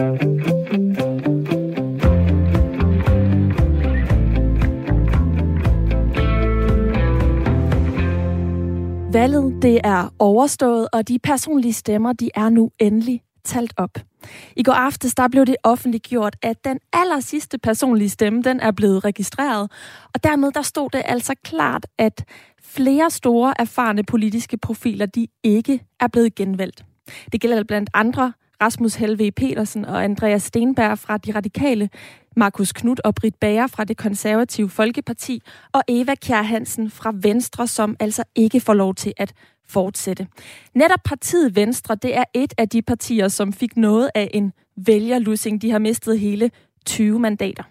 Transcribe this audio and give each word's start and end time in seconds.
Valget 0.00 0.40
det 9.62 9.80
er 9.84 10.14
overstået, 10.18 10.88
og 10.92 11.08
de 11.08 11.18
personlige 11.18 11.72
stemmer 11.72 12.12
de 12.12 12.30
er 12.34 12.48
nu 12.48 12.70
endelig 12.78 13.22
talt 13.44 13.72
op. 13.76 13.98
I 14.56 14.62
går 14.62 14.72
aftes 14.72 15.14
der 15.14 15.28
blev 15.28 15.46
det 15.46 15.56
offentliggjort, 15.62 16.36
at 16.42 16.64
den 16.64 16.78
aller 16.92 17.20
sidste 17.20 17.58
personlige 17.58 18.08
stemme 18.08 18.42
den 18.42 18.60
er 18.60 18.70
blevet 18.70 19.04
registreret, 19.04 19.72
og 20.14 20.24
dermed 20.24 20.52
der 20.52 20.62
stod 20.62 20.90
det 20.90 21.02
altså 21.04 21.34
klart, 21.44 21.86
at 21.98 22.24
flere 22.62 23.10
store 23.10 23.54
erfarne 23.58 24.04
politiske 24.04 24.58
profiler 24.58 25.06
de 25.06 25.26
ikke 25.44 25.80
er 26.00 26.08
blevet 26.08 26.34
genvalgt. 26.34 26.84
Det 27.32 27.40
gælder 27.40 27.64
blandt 27.64 27.90
andre 27.94 28.32
Rasmus 28.60 28.94
Helve 28.94 29.30
Petersen 29.30 29.84
og 29.84 30.04
Andreas 30.04 30.42
Stenberg 30.42 30.98
fra 30.98 31.18
De 31.18 31.32
Radikale, 31.32 31.90
Markus 32.36 32.72
Knut 32.72 33.00
og 33.00 33.14
Britt 33.14 33.40
Bager 33.40 33.66
fra 33.66 33.84
det 33.84 33.96
konservative 33.96 34.70
Folkeparti 34.70 35.42
og 35.72 35.82
Eva 35.88 36.14
Kjær 36.14 36.42
Hansen 36.42 36.90
fra 36.90 37.12
Venstre, 37.14 37.66
som 37.66 37.96
altså 38.00 38.24
ikke 38.34 38.60
får 38.60 38.74
lov 38.74 38.94
til 38.94 39.12
at 39.16 39.32
fortsætte. 39.68 40.26
Netop 40.74 41.00
partiet 41.04 41.56
Venstre, 41.56 41.94
det 41.94 42.16
er 42.16 42.24
et 42.34 42.54
af 42.58 42.68
de 42.68 42.82
partier, 42.82 43.28
som 43.28 43.52
fik 43.52 43.76
noget 43.76 44.10
af 44.14 44.30
en 44.34 44.52
vælgerlussing. 44.76 45.62
De 45.62 45.70
har 45.70 45.78
mistet 45.78 46.20
hele 46.20 46.50
20 46.86 47.18
mandater. 47.18 47.62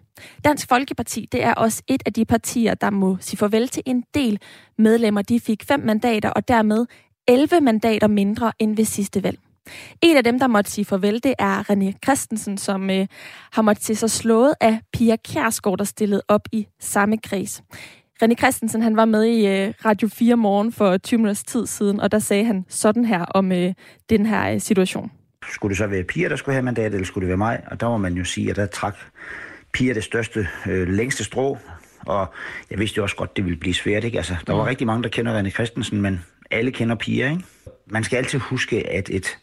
Dansk 0.43 0.67
Folkeparti, 0.69 1.27
det 1.31 1.43
er 1.43 1.53
også 1.53 1.83
et 1.87 2.03
af 2.05 2.13
de 2.13 2.25
partier, 2.25 2.73
der 2.73 2.89
må 2.89 3.17
sige 3.19 3.37
farvel 3.37 3.67
til 3.67 3.83
en 3.85 4.03
del 4.13 4.39
medlemmer. 4.77 5.21
De 5.21 5.39
fik 5.39 5.63
fem 5.63 5.79
mandater 5.79 6.29
og 6.29 6.47
dermed 6.47 6.85
11 7.27 7.61
mandater 7.61 8.07
mindre 8.07 8.51
end 8.59 8.75
ved 8.75 8.85
sidste 8.85 9.23
valg. 9.23 9.39
En 10.01 10.17
af 10.17 10.23
dem, 10.23 10.39
der 10.39 10.47
måtte 10.47 10.71
sige 10.71 10.85
farvel, 10.85 11.23
det 11.23 11.33
er 11.39 11.71
René 11.71 11.99
Christensen, 12.05 12.57
som 12.57 12.89
øh, 12.89 13.07
har 13.51 13.61
måttet 13.61 13.85
se 13.85 13.95
sig 13.95 14.11
slået 14.11 14.53
af 14.61 14.79
Pia 14.93 15.15
Kjærsgaard, 15.15 15.77
der 15.77 15.83
stillede 15.83 16.21
op 16.27 16.41
i 16.51 16.67
samme 16.79 17.17
kreds. 17.17 17.63
René 18.23 18.35
Christensen 18.35 18.81
han 18.81 18.95
var 18.95 19.05
med 19.05 19.23
i 19.23 19.47
øh, 19.47 19.73
Radio 19.85 20.07
4 20.07 20.35
morgen 20.35 20.71
for 20.71 20.97
20 20.97 21.17
minutters 21.17 21.43
tid 21.43 21.65
siden, 21.65 21.99
og 21.99 22.11
der 22.11 22.19
sagde 22.19 22.45
han 22.45 22.65
sådan 22.69 23.05
her 23.05 23.25
om 23.25 23.51
øh, 23.51 23.73
den 24.09 24.25
her 24.25 24.53
øh, 24.53 24.61
situation. 24.61 25.11
Skulle 25.51 25.69
det 25.69 25.77
så 25.77 25.87
være 25.87 26.03
Pia, 26.03 26.29
der 26.29 26.35
skulle 26.35 26.53
have 26.53 26.63
mandat, 26.63 26.93
eller 26.93 27.05
skulle 27.05 27.21
det 27.21 27.27
være 27.27 27.37
mig? 27.37 27.61
Og 27.71 27.79
der 27.79 27.89
må 27.89 27.97
man 27.97 28.13
jo 28.13 28.23
sige, 28.23 28.49
at 28.49 28.55
der 28.55 28.65
trak 28.65 28.95
Pia 29.73 29.93
det 29.93 30.03
største, 30.03 30.47
øh, 30.67 30.87
længste 30.87 31.23
strå, 31.23 31.57
og 32.05 32.33
jeg 32.71 32.79
vidste 32.79 32.97
jo 32.97 33.03
også 33.03 33.15
godt, 33.15 33.37
det 33.37 33.45
ville 33.45 33.59
blive 33.59 33.73
svært. 33.73 34.03
Ikke? 34.03 34.17
Altså, 34.17 34.35
der 34.47 34.53
var 34.53 34.63
mm. 34.63 34.67
rigtig 34.67 34.87
mange, 34.87 35.03
der 35.03 35.09
kender 35.09 35.41
René 35.41 35.49
Christensen, 35.49 36.01
men 36.01 36.25
alle 36.51 36.71
kender 36.71 36.95
Pia. 36.95 37.29
Ikke? 37.31 37.43
Man 37.87 38.03
skal 38.03 38.17
altid 38.17 38.39
huske, 38.39 38.89
at 38.89 39.09
et 39.09 39.37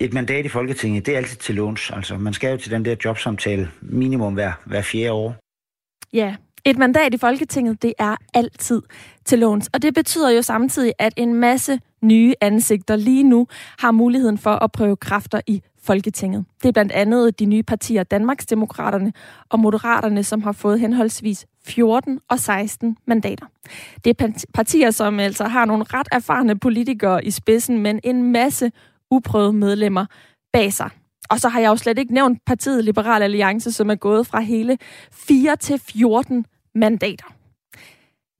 et 0.00 0.14
mandat 0.14 0.44
i 0.44 0.48
Folketinget, 0.48 1.06
det 1.06 1.14
er 1.14 1.18
altid 1.18 1.36
til 1.36 1.54
låns. 1.54 1.90
Altså, 1.90 2.16
man 2.16 2.32
skal 2.32 2.50
jo 2.50 2.56
til 2.56 2.70
den 2.70 2.84
der 2.84 2.96
jobsamtale 3.04 3.70
minimum 3.80 4.34
hver, 4.34 4.52
hver 4.64 4.82
fjerde 4.82 5.12
år. 5.12 5.36
Ja, 6.12 6.34
et 6.64 6.78
mandat 6.78 7.14
i 7.14 7.18
Folketinget, 7.18 7.82
det 7.82 7.94
er 7.98 8.16
altid 8.34 8.82
til 9.24 9.38
låns. 9.38 9.70
Og 9.72 9.82
det 9.82 9.94
betyder 9.94 10.30
jo 10.30 10.42
samtidig, 10.42 10.92
at 10.98 11.12
en 11.16 11.34
masse 11.34 11.80
nye 12.02 12.34
ansigter 12.40 12.96
lige 12.96 13.22
nu 13.22 13.46
har 13.78 13.90
muligheden 13.90 14.38
for 14.38 14.50
at 14.50 14.72
prøve 14.72 14.96
kræfter 14.96 15.40
i 15.46 15.62
Folketinget. 15.82 16.44
Det 16.62 16.68
er 16.68 16.72
blandt 16.72 16.92
andet 16.92 17.38
de 17.38 17.44
nye 17.44 17.62
partier 17.62 18.02
Danmarksdemokraterne 18.02 19.12
og 19.48 19.60
Moderaterne, 19.60 20.24
som 20.24 20.42
har 20.42 20.52
fået 20.52 20.80
henholdsvis 20.80 21.46
14 21.66 22.20
og 22.30 22.38
16 22.40 22.96
mandater. 23.06 23.46
Det 24.04 24.20
er 24.20 24.44
partier, 24.54 24.90
som 24.90 25.20
altså 25.20 25.44
har 25.44 25.64
nogle 25.64 25.84
ret 25.84 26.08
erfarne 26.12 26.58
politikere 26.58 27.24
i 27.24 27.30
spidsen, 27.30 27.78
men 27.78 28.00
en 28.04 28.32
masse 28.32 28.70
uprøvede 29.10 29.52
medlemmer 29.52 30.06
bag 30.52 30.72
sig. 30.72 30.90
Og 31.30 31.40
så 31.40 31.48
har 31.48 31.60
jeg 31.60 31.68
jo 31.68 31.76
slet 31.76 31.98
ikke 31.98 32.14
nævnt 32.14 32.38
partiet 32.46 32.84
Liberal 32.84 33.22
Alliance, 33.22 33.72
som 33.72 33.90
er 33.90 33.94
gået 33.94 34.26
fra 34.26 34.40
hele 34.40 34.78
4 35.12 35.56
til 35.56 35.78
14 35.78 36.46
mandater. 36.74 37.26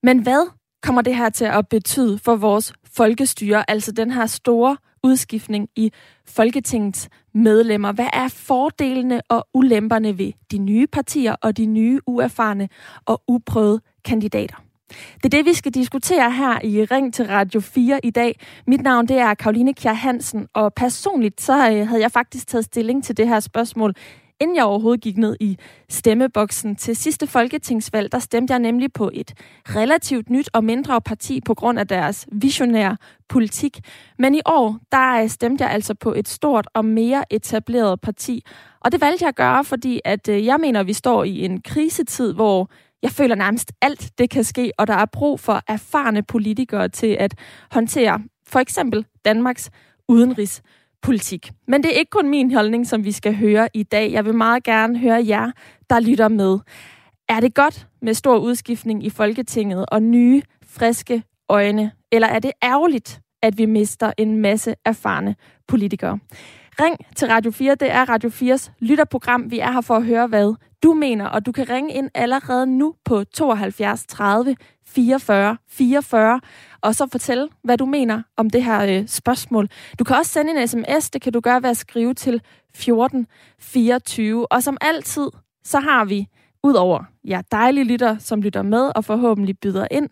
Men 0.03 0.19
hvad 0.19 0.51
kommer 0.83 1.03
det 1.03 1.17
her 1.17 1.31
til 1.31 1.45
at 1.45 1.69
betyde 1.69 2.19
for 2.19 2.37
vores 2.37 2.73
folkestyre, 2.85 3.71
altså 3.71 3.93
den 3.93 4.11
her 4.11 4.27
store 4.27 4.77
udskiftning 5.03 5.69
i 5.77 5.93
Folketingets 6.27 7.09
medlemmer? 7.35 7.93
Hvad 7.93 8.09
er 8.13 8.29
fordelene 8.29 9.21
og 9.29 9.49
ulemperne 9.55 10.19
ved 10.19 10.33
de 10.51 10.59
nye 10.59 10.87
partier 10.87 11.37
og 11.43 11.57
de 11.57 11.67
nye 11.67 12.01
uerfarne 12.07 12.69
og 13.07 13.23
uprøvede 13.29 13.81
kandidater? 14.05 14.66
Det 14.89 15.25
er 15.25 15.29
det, 15.29 15.45
vi 15.45 15.55
skal 15.55 15.75
diskutere 15.75 16.31
her 16.31 16.65
i 16.65 16.85
Ring 16.85 17.15
til 17.15 17.27
Radio 17.27 17.61
4 17.61 18.01
i 18.03 18.11
dag. 18.11 18.41
Mit 18.67 18.83
navn 18.83 19.09
det 19.09 19.19
er 19.19 19.35
Karoline 19.35 19.75
Kjær 19.75 19.93
Hansen, 19.93 20.47
og 20.55 20.75
personligt 20.75 21.41
så 21.41 21.53
øh, 21.53 21.89
havde 21.89 22.03
jeg 22.03 22.13
faktisk 22.13 22.47
taget 22.47 22.65
stilling 22.65 23.05
til 23.05 23.17
det 23.17 23.29
her 23.29 23.41
spørgsmål, 23.41 23.95
inden 24.41 24.57
jeg 24.57 24.65
overhovedet 24.65 25.01
gik 25.01 25.17
ned 25.19 25.37
i 25.41 25.59
stemmeboksen. 25.89 26.77
Til 26.77 26.97
sidste 26.97 27.27
folketingsvalg, 27.27 28.13
der 28.13 28.19
stemte 28.19 28.53
jeg 28.53 28.59
nemlig 28.59 28.93
på 28.93 29.11
et 29.15 29.35
relativt 29.67 30.31
nyt 30.31 30.51
og 30.53 30.65
mindre 30.65 31.01
parti 31.01 31.41
på 31.41 31.55
grund 31.55 31.79
af 31.79 31.89
deres 31.89 32.27
visionære 32.33 32.97
politik. 33.29 33.81
Men 34.19 34.35
i 34.35 34.41
år, 34.47 34.79
der 34.93 35.23
øh, 35.23 35.29
stemte 35.29 35.65
jeg 35.65 35.73
altså 35.73 35.95
på 35.95 36.13
et 36.13 36.29
stort 36.29 36.69
og 36.75 36.85
mere 36.85 37.33
etableret 37.33 38.01
parti. 38.01 38.45
Og 38.81 38.93
det 38.93 39.01
valgte 39.01 39.23
jeg 39.23 39.29
at 39.29 39.37
gøre, 39.37 39.65
fordi 39.65 40.01
at 40.05 40.29
øh, 40.29 40.47
jeg 40.47 40.61
mener, 40.61 40.81
at 40.81 40.87
vi 40.87 40.93
står 40.93 41.25
i 41.25 41.45
en 41.45 41.61
krisetid, 41.63 42.33
hvor 42.33 42.71
jeg 43.03 43.11
føler 43.11 43.35
nærmest 43.35 43.73
alt 43.83 44.19
det 44.19 44.31
kan 44.31 44.45
ske, 44.45 44.73
og 44.79 44.87
der 44.87 44.95
er 44.95 45.07
brug 45.13 45.41
for 45.41 45.63
erfarne 45.69 46.23
politikere 46.23 46.89
til 46.89 47.17
at 47.21 47.35
håndtere 47.71 48.23
for 48.47 48.59
eksempel 48.59 49.07
Danmarks 49.25 49.71
udenrigspolitik. 50.09 51.51
Men 51.69 51.83
det 51.83 51.95
er 51.95 51.99
ikke 51.99 52.11
kun 52.11 52.29
min 52.29 52.55
holdning, 52.55 52.87
som 52.87 53.05
vi 53.05 53.13
skal 53.13 53.37
høre 53.37 53.69
i 53.75 53.83
dag. 53.83 54.13
Jeg 54.13 54.25
vil 54.25 54.35
meget 54.35 54.65
gerne 54.65 54.99
høre 54.99 55.25
jer, 55.27 55.51
der 55.91 56.01
lytter 56.01 56.29
med. 56.29 56.59
Er 57.29 57.41
det 57.41 57.55
godt 57.55 57.89
med 58.03 58.15
stor 58.15 58.39
udskiftning 58.39 59.05
i 59.05 59.11
Folketinget 59.11 59.87
og 59.89 60.03
nye, 60.03 60.43
friske 60.67 61.23
øjne? 61.49 61.93
Eller 62.13 62.29
er 62.29 62.39
det 62.39 62.53
ærgerligt, 62.63 63.21
at 63.43 63.59
vi 63.59 63.67
mister 63.67 64.13
en 64.19 64.37
masse 64.37 64.75
erfarne 64.85 65.37
politikere? 65.69 66.19
Ring 66.81 66.97
til 67.17 67.29
Radio 67.29 67.51
4. 67.51 67.75
Det 67.75 67.93
er 67.93 68.05
Radio 68.09 68.31
4's 68.31 68.71
lytterprogram. 68.81 69.51
Vi 69.51 69.59
er 69.59 69.73
her 69.73 69.81
for 69.81 69.97
at 69.97 70.05
høre, 70.05 70.27
hvad 70.27 70.55
du 70.83 70.95
mener, 70.95 71.27
og 71.27 71.47
du 71.47 71.53
kan 71.53 71.71
ringe 71.71 71.95
ind 71.95 72.11
allerede 72.15 72.67
nu 72.67 72.95
på 73.05 73.25
72 73.25 74.07
30 74.07 74.57
44 74.87 75.57
44, 75.69 76.41
og 76.81 76.95
så 76.95 77.09
fortælle, 77.13 77.49
hvad 77.65 77.79
du 77.79 77.87
mener 77.87 78.23
om 78.37 78.51
det 78.51 78.65
her 78.65 78.99
øh, 78.99 79.09
spørgsmål. 79.09 79.69
Du 79.99 80.05
kan 80.05 80.17
også 80.17 80.33
sende 80.33 80.61
en 80.61 80.69
sms, 80.69 81.11
det 81.11 81.23
kan 81.23 81.33
du 81.33 81.41
gøre 81.41 81.63
ved 81.63 81.71
at 81.71 81.77
skrive 81.77 82.15
til 82.15 82.43
14 82.75 83.27
24. 83.61 84.53
Og 84.53 84.63
som 84.63 84.77
altid, 84.81 85.29
så 85.65 85.79
har 85.81 86.05
vi, 86.05 86.27
udover 86.63 87.05
jer 87.25 87.43
dejlige 87.43 87.85
lytter, 87.85 88.19
som 88.19 88.43
lytter 88.43 88.63
med 88.63 88.93
og 88.97 89.05
forhåbentlig 89.05 89.59
byder 89.59 89.87
ind, 89.91 90.09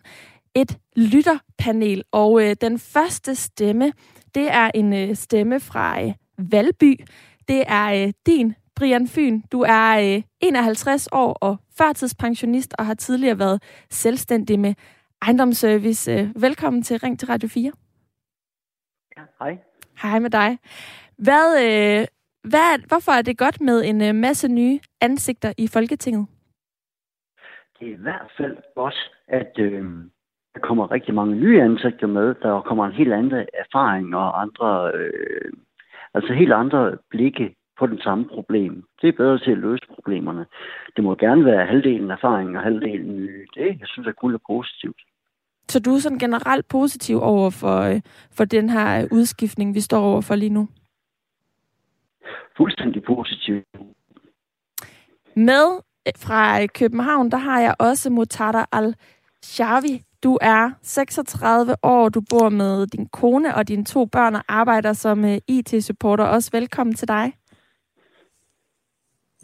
et 0.55 0.77
lytterpanel. 0.95 2.03
Og 2.11 2.43
øh, 2.43 2.55
den 2.61 2.79
første 2.79 3.35
stemme, 3.35 3.93
det 4.35 4.51
er 4.51 4.71
en 4.73 4.93
øh, 4.93 5.15
stemme 5.15 5.59
fra 5.59 6.03
øh, 6.03 6.13
Valby. 6.37 6.99
Det 7.47 7.63
er 7.67 8.05
øh, 8.05 8.13
din, 8.25 8.55
Brian 8.77 9.07
Fyn. 9.07 9.41
Du 9.51 9.61
er 9.61 10.15
øh, 10.15 10.23
51 10.41 11.07
år 11.11 11.33
og 11.33 11.57
førtidspensionist 11.77 12.73
og 12.79 12.85
har 12.85 12.93
tidligere 12.93 13.39
været 13.39 13.85
selvstændig 13.89 14.59
med 14.59 14.73
ejendomsservice. 15.21 16.11
Øh, 16.11 16.41
velkommen 16.41 16.83
til 16.83 16.99
Ring 16.99 17.19
til 17.19 17.27
Radio 17.27 17.49
4. 17.49 17.71
Ja, 19.17 19.23
hej. 19.39 19.57
Hej 20.01 20.19
med 20.19 20.29
dig. 20.29 20.59
Hvad, 21.17 21.47
øh, 21.65 22.07
hvad, 22.51 22.87
hvorfor 22.87 23.11
er 23.11 23.21
det 23.21 23.37
godt 23.37 23.61
med 23.61 23.85
en 23.85 24.01
øh, 24.01 24.15
masse 24.15 24.47
nye 24.47 24.79
ansigter 25.01 25.53
i 25.57 25.67
Folketinget? 25.67 26.27
Det 27.79 27.87
er 27.87 27.93
i 27.93 28.01
hvert 28.01 28.31
fald 28.37 28.57
godt, 28.75 29.11
at 29.27 29.53
øh, 29.59 29.83
der 30.53 30.59
kommer 30.59 30.91
rigtig 30.91 31.13
mange 31.13 31.35
nye 31.35 31.61
ansigter 31.61 32.07
med. 32.07 32.35
Der 32.41 32.61
kommer 32.61 32.85
en 32.85 32.93
helt 32.93 33.13
anden 33.13 33.45
erfaring 33.53 34.15
og 34.15 34.41
andre 34.41 34.91
øh, 34.95 35.51
Altså 36.15 36.33
helt 36.33 36.53
andre 36.53 36.97
blikke 37.09 37.55
på 37.79 37.87
den 37.87 37.99
samme 38.01 38.25
problem. 38.27 38.83
Det 39.01 39.07
er 39.07 39.17
bedre 39.17 39.39
til 39.39 39.51
at 39.51 39.57
løse 39.57 39.85
problemerne. 39.95 40.45
Det 40.95 41.03
må 41.03 41.15
gerne 41.15 41.45
være 41.45 41.65
halvdelen 41.65 42.11
erfaring 42.11 42.57
og 42.57 42.63
halvdelen 42.63 43.15
nye. 43.15 43.45
Det, 43.55 43.79
jeg 43.79 43.87
synes, 43.87 44.07
er 44.07 44.11
kun 44.11 44.33
er 44.33 44.39
positivt. 44.47 45.01
Så 45.69 45.79
du 45.79 45.95
er 45.95 45.99
sådan 45.99 46.19
generelt 46.19 46.67
positiv 46.67 47.21
over 47.21 47.49
for, 47.49 47.79
øh, 47.81 48.01
for 48.31 48.45
den 48.45 48.69
her 48.69 49.07
udskiftning, 49.11 49.75
vi 49.75 49.81
står 49.81 50.01
over 50.01 50.21
for 50.21 50.35
lige 50.35 50.49
nu? 50.49 50.67
Fuldstændig 52.57 53.03
positiv. 53.03 53.55
Med 55.35 55.65
øh, 56.07 56.13
fra 56.17 56.65
København, 56.65 57.31
der 57.31 57.37
har 57.37 57.59
jeg 57.59 57.75
også 57.79 58.09
Mutada 58.09 58.65
Al-Shavi. 58.71 60.01
Du 60.23 60.37
er 60.41 60.71
36 60.81 61.75
år, 61.83 62.09
du 62.09 62.21
bor 62.29 62.49
med 62.49 62.87
din 62.87 63.07
kone 63.07 63.55
og 63.55 63.67
dine 63.67 63.85
to 63.85 64.05
børn 64.05 64.35
og 64.35 64.43
arbejder 64.47 64.93
som 64.93 65.25
øh, 65.25 65.37
IT-supporter. 65.47 66.23
Også 66.23 66.49
velkommen 66.53 66.95
til 66.95 67.07
dig. 67.07 67.33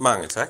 Mange 0.01 0.27
tak. 0.27 0.50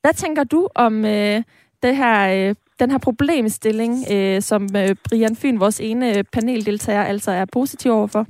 Hvad 0.00 0.14
tænker 0.14 0.44
du 0.44 0.68
om 0.74 1.04
øh, 1.04 1.42
det 1.82 1.96
her, 1.96 2.48
øh, 2.48 2.54
den 2.78 2.90
her 2.90 2.98
problemstilling, 2.98 4.06
øh, 4.10 4.42
som 4.42 4.76
øh, 4.76 4.96
Brian 5.08 5.36
Fyn, 5.36 5.60
vores 5.60 5.80
ene 5.80 6.24
paneldeltager, 6.24 7.04
altså 7.04 7.30
er 7.30 7.44
positiv 7.52 7.90
overfor? 7.92 8.26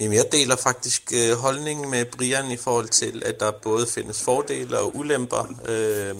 Jamen, 0.00 0.16
jeg 0.16 0.24
deler 0.32 0.56
faktisk 0.56 1.12
øh, 1.14 1.36
holdningen 1.36 1.90
med 1.90 2.04
Brian 2.04 2.50
i 2.50 2.56
forhold 2.56 2.88
til, 2.88 3.22
at 3.26 3.40
der 3.40 3.50
både 3.62 3.86
findes 3.94 4.22
fordele 4.24 4.78
og 4.78 4.96
ulemper. 4.96 5.54
Øh, 5.68 6.14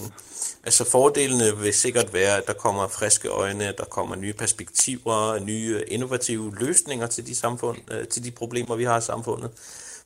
altså 0.64 0.90
fordelene 0.90 1.56
vil 1.58 1.74
sikkert 1.74 2.12
være, 2.12 2.36
at 2.36 2.46
der 2.46 2.52
kommer 2.52 2.88
friske 2.88 3.28
øjne, 3.28 3.74
der 3.78 3.84
kommer 3.84 4.16
nye 4.16 4.32
perspektiver, 4.32 5.38
nye 5.38 5.84
innovative 5.88 6.54
løsninger 6.58 7.06
til 7.06 7.26
de, 7.26 7.34
samfund, 7.34 7.78
øh, 7.90 8.08
til 8.08 8.24
de 8.24 8.30
problemer, 8.30 8.76
vi 8.76 8.84
har 8.84 8.98
i 8.98 9.02
samfundet. 9.02 9.50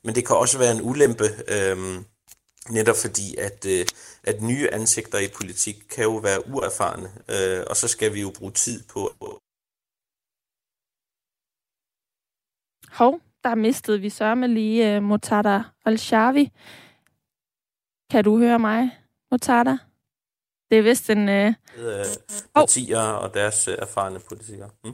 Men 0.03 0.15
det 0.15 0.27
kan 0.27 0.35
også 0.35 0.57
være 0.57 0.71
en 0.71 0.81
ulempe, 0.81 1.27
øh, 1.47 2.03
netop 2.69 2.95
fordi, 3.01 3.35
at, 3.37 3.65
øh, 3.65 3.85
at 4.23 4.41
nye 4.41 4.69
ansigter 4.73 5.19
i 5.19 5.27
politik 5.37 5.75
kan 5.89 6.03
jo 6.03 6.15
være 6.15 6.47
uerfarne, 6.47 7.09
øh, 7.29 7.65
og 7.69 7.77
så 7.77 7.87
skal 7.87 8.13
vi 8.13 8.21
jo 8.21 8.31
bruge 8.37 8.51
tid 8.51 8.83
på 8.83 8.99
Hov, 12.91 13.21
der 13.43 13.55
mistede 13.55 13.99
vi 14.01 14.09
sørme 14.09 14.47
lige 14.47 14.97
uh, 14.97 15.03
Motada 15.03 15.63
Al-Shavi. 15.85 16.51
Kan 18.09 18.23
du 18.23 18.37
høre 18.37 18.59
mig, 18.59 18.99
Motada? 19.31 19.77
Det 20.69 20.77
er 20.77 20.81
vist 20.81 21.09
en... 21.09 21.29
Uh... 21.29 21.53
Partier 22.53 23.13
oh. 23.13 23.23
og 23.23 23.33
deres 23.33 23.67
uh, 23.67 23.73
erfarne 23.73 24.19
politikere. 24.19 24.69
Mm. 24.83 24.93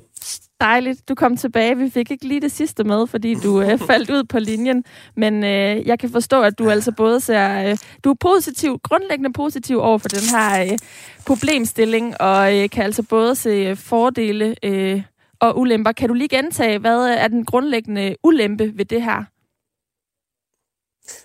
Dejligt, 0.62 1.10
du 1.10 1.16
kom 1.16 1.38
tilbage. 1.38 1.78
Vi 1.78 1.90
fik 1.90 2.12
ikke 2.12 2.28
lige 2.28 2.42
det 2.42 2.52
sidste 2.52 2.84
med, 2.84 3.08
fordi 3.08 3.34
du 3.34 3.62
uh, 3.62 3.80
faldt 3.90 4.10
ud 4.10 4.24
på 4.24 4.40
linjen. 4.40 4.84
Men 5.16 5.44
uh, 5.44 5.88
jeg 5.88 6.00
kan 6.00 6.10
forstå, 6.10 6.42
at 6.42 6.60
du 6.60 6.70
altså 6.70 6.92
både 6.92 7.20
ser... 7.20 7.72
Uh, 7.72 7.78
du 8.04 8.10
er 8.10 8.16
positiv, 8.20 8.80
grundlæggende 8.84 9.34
positiv 9.34 9.80
over 9.80 9.98
for 9.98 10.10
den 10.10 10.24
her 10.32 10.72
uh, 10.72 10.78
problemstilling, 11.26 12.22
og 12.22 12.58
uh, 12.58 12.70
kan 12.70 12.84
altså 12.84 13.04
både 13.04 13.36
se 13.36 13.76
fordele... 13.76 14.56
Uh, 14.66 15.02
og 15.40 15.60
ulemper. 15.60 15.92
Kan 15.92 16.08
du 16.08 16.14
lige 16.14 16.38
gentage, 16.38 16.80
hvad 16.80 16.98
er 16.98 17.28
den 17.28 17.46
grundlæggende 17.46 18.16
ulempe 18.24 18.78
ved 18.78 18.86
det 18.86 19.04
her? 19.04 19.24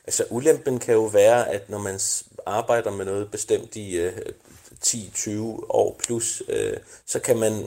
Altså 0.04 0.24
ulempen 0.30 0.78
kan 0.78 0.94
jo 0.94 1.04
være, 1.04 1.48
at 1.48 1.70
når 1.70 1.78
man 1.78 1.98
arbejder 2.46 2.90
med 2.90 3.04
noget 3.04 3.30
bestemt 3.30 3.76
i 3.76 3.96
øh, 3.96 4.12
10-20 4.84 5.30
år 5.68 6.00
plus, 6.06 6.42
øh, 6.48 6.76
så 7.06 7.20
kan 7.20 7.38
man 7.38 7.66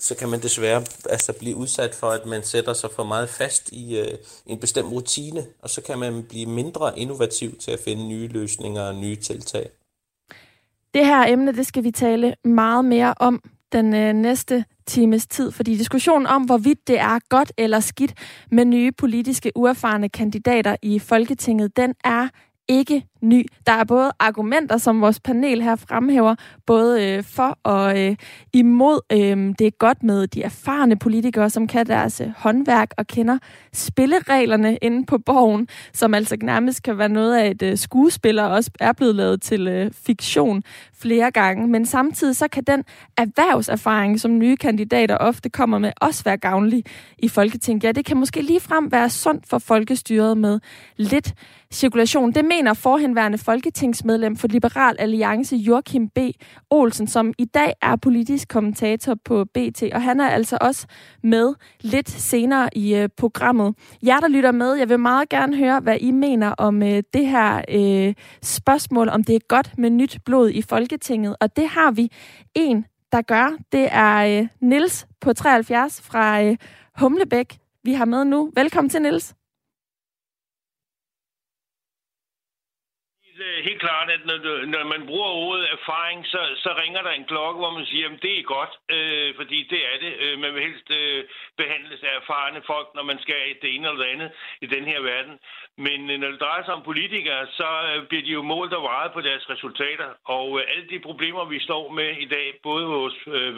så 0.00 0.14
kan 0.14 0.28
man 0.28 0.42
desværre 0.42 0.84
altså 1.10 1.32
blive 1.32 1.56
udsat 1.56 1.94
for, 1.94 2.10
at 2.10 2.26
man 2.26 2.42
sætter 2.42 2.72
sig 2.72 2.90
for 2.96 3.04
meget 3.04 3.28
fast 3.28 3.72
i 3.72 3.98
øh, 3.98 4.18
en 4.46 4.58
bestemt 4.58 4.92
rutine, 4.92 5.46
og 5.62 5.70
så 5.70 5.80
kan 5.82 5.98
man 5.98 6.22
blive 6.28 6.46
mindre 6.46 6.98
innovativ 6.98 7.58
til 7.58 7.70
at 7.70 7.80
finde 7.84 8.08
nye 8.08 8.28
løsninger 8.28 8.82
og 8.82 8.94
nye 8.94 9.16
tiltag. 9.16 9.70
Det 10.94 11.06
her 11.06 11.26
emne, 11.26 11.52
det 11.52 11.66
skal 11.66 11.84
vi 11.84 11.90
tale 11.90 12.34
meget 12.44 12.84
mere 12.84 13.14
om 13.16 13.42
den 13.72 13.94
øh, 13.94 14.12
næste 14.12 14.64
times 14.86 15.26
tid, 15.26 15.50
fordi 15.50 15.76
diskussionen 15.76 16.26
om, 16.26 16.42
hvorvidt 16.42 16.88
det 16.88 16.98
er 16.98 17.18
godt 17.28 17.52
eller 17.58 17.80
skidt 17.80 18.14
med 18.50 18.64
nye 18.64 18.92
politiske 18.92 19.52
uerfarne 19.54 20.08
kandidater 20.08 20.76
i 20.82 20.98
Folketinget, 20.98 21.76
den 21.76 21.94
er 22.04 22.28
ikke 22.70 23.06
ny. 23.22 23.46
Der 23.66 23.72
er 23.72 23.84
både 23.84 24.12
argumenter, 24.18 24.76
som 24.76 25.00
vores 25.00 25.20
panel 25.20 25.62
her 25.62 25.76
fremhæver, 25.76 26.34
både 26.66 27.06
øh, 27.06 27.24
for 27.24 27.58
og 27.62 28.00
øh, 28.00 28.16
imod. 28.52 29.00
Øh, 29.12 29.54
det 29.58 29.66
er 29.66 29.70
godt 29.78 30.02
med 30.02 30.26
de 30.26 30.42
erfarne 30.42 30.98
politikere, 30.98 31.50
som 31.50 31.66
kan 31.66 31.86
deres 31.86 32.20
øh, 32.20 32.28
håndværk 32.36 32.90
og 32.98 33.06
kender 33.06 33.38
spillereglerne 33.72 34.76
inde 34.76 35.06
på 35.06 35.18
borgen, 35.18 35.68
som 35.92 36.14
altså 36.14 36.36
nærmest 36.42 36.82
kan 36.82 36.98
være 36.98 37.08
noget 37.08 37.36
af 37.36 37.50
et 37.50 37.62
øh, 37.62 37.78
skuespiller, 37.78 38.44
også 38.44 38.70
er 38.80 38.92
blevet 38.92 39.14
lavet 39.14 39.42
til 39.42 39.68
øh, 39.68 39.90
fiktion 39.92 40.62
flere 40.94 41.30
gange. 41.30 41.68
Men 41.68 41.86
samtidig 41.86 42.36
så 42.36 42.48
kan 42.48 42.64
den 42.64 42.84
erhvervserfaring, 43.16 44.20
som 44.20 44.38
nye 44.38 44.56
kandidater 44.56 45.16
ofte 45.16 45.50
kommer 45.50 45.78
med, 45.78 45.92
også 46.00 46.24
være 46.24 46.36
gavnlig 46.36 46.84
i 47.18 47.28
Folketinget. 47.28 47.84
Ja, 47.84 47.92
det 47.92 48.04
kan 48.04 48.16
måske 48.16 48.42
lige 48.42 48.60
frem 48.60 48.92
være 48.92 49.10
sundt 49.10 49.48
for 49.48 49.58
folkestyret 49.58 50.38
med 50.38 50.60
lidt 50.96 51.34
cirkulation. 51.72 52.32
Det 52.32 52.44
mener 52.44 52.74
forhenværende 52.74 53.38
folketingsmedlem 53.38 54.36
for 54.36 54.48
Liberal 54.48 54.96
Alliance 54.98 55.56
Joachim 55.56 56.08
B. 56.08 56.18
Olsen, 56.70 57.06
som 57.06 57.32
i 57.38 57.44
dag 57.44 57.72
er 57.82 57.96
politisk 57.96 58.48
kommentator 58.48 59.16
på 59.24 59.44
BT, 59.44 59.82
og 59.92 60.02
han 60.02 60.20
er 60.20 60.28
altså 60.28 60.58
også 60.60 60.86
med 61.22 61.54
lidt 61.80 62.10
senere 62.10 62.68
i 62.72 62.94
øh, 62.94 63.08
programmet. 63.16 63.74
Jer, 64.02 64.20
der 64.20 64.28
lytter 64.28 64.52
med, 64.52 64.74
jeg 64.74 64.88
vil 64.88 64.98
meget 64.98 65.28
gerne 65.28 65.56
høre, 65.56 65.80
hvad 65.80 65.96
I 66.00 66.10
mener 66.10 66.48
om 66.48 66.82
øh, 66.82 67.02
det 67.14 67.26
her 67.26 67.62
øh, 67.68 68.14
spørgsmål, 68.42 69.08
om 69.08 69.24
det 69.24 69.34
er 69.34 69.40
godt 69.48 69.78
med 69.78 69.90
nyt 69.90 70.18
blod 70.24 70.50
i 70.50 70.62
Folketinget, 70.62 71.36
og 71.40 71.56
det 71.56 71.68
har 71.68 71.90
vi 71.90 72.12
en, 72.54 72.84
der 73.12 73.22
gør. 73.22 73.56
Det 73.72 73.88
er 73.92 74.40
øh, 74.40 74.48
Nils 74.60 75.06
på 75.20 75.32
73 75.32 76.00
fra 76.02 76.42
øh, 76.42 76.56
Humlebæk, 76.98 77.58
vi 77.84 77.92
har 77.92 78.04
med 78.04 78.24
nu. 78.24 78.52
Velkommen 78.56 78.90
til, 78.90 79.02
Nils. 79.02 79.34
øh, 83.29 83.29
Øh, 83.46 83.64
helt 83.68 83.80
klart, 83.80 84.10
at 84.10 84.22
når, 84.26 84.38
når 84.74 84.84
man 84.84 85.06
bruger 85.06 85.30
ordet 85.46 85.72
erfaring, 85.72 86.26
så, 86.26 86.40
så 86.56 86.70
ringer 86.82 87.02
der 87.02 87.10
en 87.10 87.24
klokke, 87.24 87.58
hvor 87.58 87.72
man 87.78 87.86
siger, 87.86 88.06
at 88.08 88.22
det 88.22 88.38
er 88.38 88.42
godt, 88.42 88.72
øh, 88.96 89.34
fordi 89.40 89.58
det 89.72 89.80
er 89.92 89.96
det. 90.04 90.12
Øh, 90.24 90.38
man 90.38 90.54
vil 90.54 90.62
helst 90.62 90.90
øh, 91.00 91.24
behandles 91.56 92.02
af 92.02 92.12
erfarne 92.20 92.62
folk, 92.66 92.88
når 92.94 93.02
man 93.02 93.18
skal 93.24 93.36
det 93.62 93.74
ene 93.74 93.88
eller 93.88 94.04
det 94.04 94.12
andet 94.14 94.30
i 94.60 94.66
den 94.66 94.84
her 94.84 95.00
verden. 95.00 95.38
Men 95.86 96.10
øh, 96.10 96.20
når 96.20 96.30
det 96.30 96.40
drejer 96.40 96.64
sig 96.64 96.74
om 96.74 96.82
politikere, 96.82 97.46
så 97.58 97.70
øh, 97.90 98.06
bliver 98.08 98.24
de 98.26 98.32
jo 98.38 98.42
målt 98.42 98.72
og 98.72 98.82
vejet 98.82 99.12
på 99.12 99.20
deres 99.20 99.50
resultater. 99.50 100.08
Og 100.24 100.46
alle 100.72 100.86
de 100.92 100.98
problemer, 101.08 101.44
vi 101.44 101.58
står 101.68 101.84
med 102.00 102.10
i 102.24 102.28
dag, 102.36 102.48
både 102.62 102.86
hos 102.86 103.14
øh, 103.26 103.54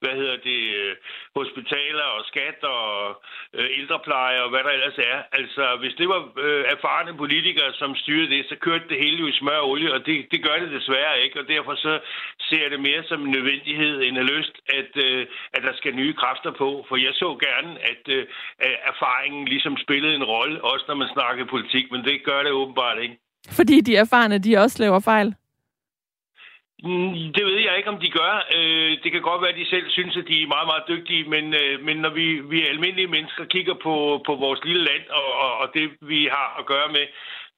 hvad 0.00 0.14
hedder 0.20 0.36
det, 0.36 0.60
hospitaler 1.34 2.06
og 2.16 2.24
skat 2.24 2.58
og 2.64 3.22
øh, 3.54 3.68
ældrepleje 3.78 4.42
og 4.42 4.50
hvad 4.50 4.62
der 4.64 4.70
ellers 4.70 4.98
er. 4.98 5.18
Altså, 5.32 5.76
hvis 5.80 5.94
det 5.94 6.08
var 6.08 6.20
øh, 6.38 6.64
erfarne 6.74 7.16
politikere, 7.16 7.72
som 7.72 7.96
styrede 7.96 8.30
det, 8.30 8.46
så 8.48 8.56
kørte 8.56 8.88
det 8.88 8.98
hele 8.98 9.25
jo 9.26 9.32
i 9.32 9.38
smør 9.40 9.58
og 9.64 9.70
olie, 9.70 9.92
og 9.94 10.00
det, 10.06 10.26
det 10.32 10.40
gør 10.46 10.56
det 10.62 10.70
desværre 10.78 11.20
ikke. 11.24 11.40
Og 11.40 11.48
derfor 11.48 11.74
så 11.74 11.92
ser 12.46 12.62
jeg 12.62 12.70
det 12.70 12.80
mere 12.80 13.02
som 13.04 13.20
en 13.24 13.30
nødvendighed 13.30 14.02
end 14.02 14.18
en 14.18 14.26
lyst, 14.34 14.54
at, 14.78 14.92
øh, 15.06 15.26
at 15.54 15.62
der 15.62 15.74
skal 15.76 15.94
nye 15.94 16.14
kræfter 16.14 16.52
på. 16.62 16.68
For 16.88 16.96
jeg 16.96 17.14
så 17.14 17.28
gerne, 17.46 17.70
at 17.90 18.02
øh, 18.16 18.26
erfaringen 18.92 19.44
ligesom 19.54 19.76
spillede 19.84 20.14
en 20.14 20.24
rolle, 20.24 20.64
også 20.64 20.84
når 20.88 20.94
man 20.94 21.08
snakker 21.16 21.44
politik 21.44 21.86
men 21.92 22.04
det 22.04 22.24
gør 22.24 22.42
det 22.42 22.52
åbenbart 22.52 22.98
ikke. 23.02 23.16
Fordi 23.50 23.80
de 23.80 23.96
erfarne, 23.96 24.38
de 24.38 24.56
også 24.56 24.82
laver 24.82 25.00
fejl? 25.00 25.34
Mm, 26.84 27.32
det 27.36 27.44
ved 27.48 27.58
jeg 27.66 27.76
ikke, 27.76 27.88
om 27.88 28.00
de 28.00 28.10
gør. 28.10 28.34
Øh, 28.56 28.92
det 29.02 29.12
kan 29.12 29.22
godt 29.22 29.42
være, 29.42 29.54
at 29.54 29.60
de 29.62 29.70
selv 29.70 29.90
synes, 29.90 30.16
at 30.16 30.28
de 30.28 30.42
er 30.42 30.46
meget, 30.54 30.68
meget 30.72 30.88
dygtige, 30.88 31.24
men, 31.34 31.44
øh, 31.54 31.84
men 31.86 31.96
når 31.96 32.10
vi, 32.10 32.26
vi 32.52 32.66
almindelige 32.66 33.14
mennesker 33.16 33.44
kigger 33.44 33.74
på, 33.74 34.22
på 34.26 34.34
vores 34.34 34.60
lille 34.64 34.84
land 34.84 35.04
og, 35.10 35.58
og 35.60 35.66
det, 35.74 35.90
vi 36.00 36.28
har 36.36 36.48
at 36.60 36.66
gøre 36.66 36.88
med, 36.96 37.06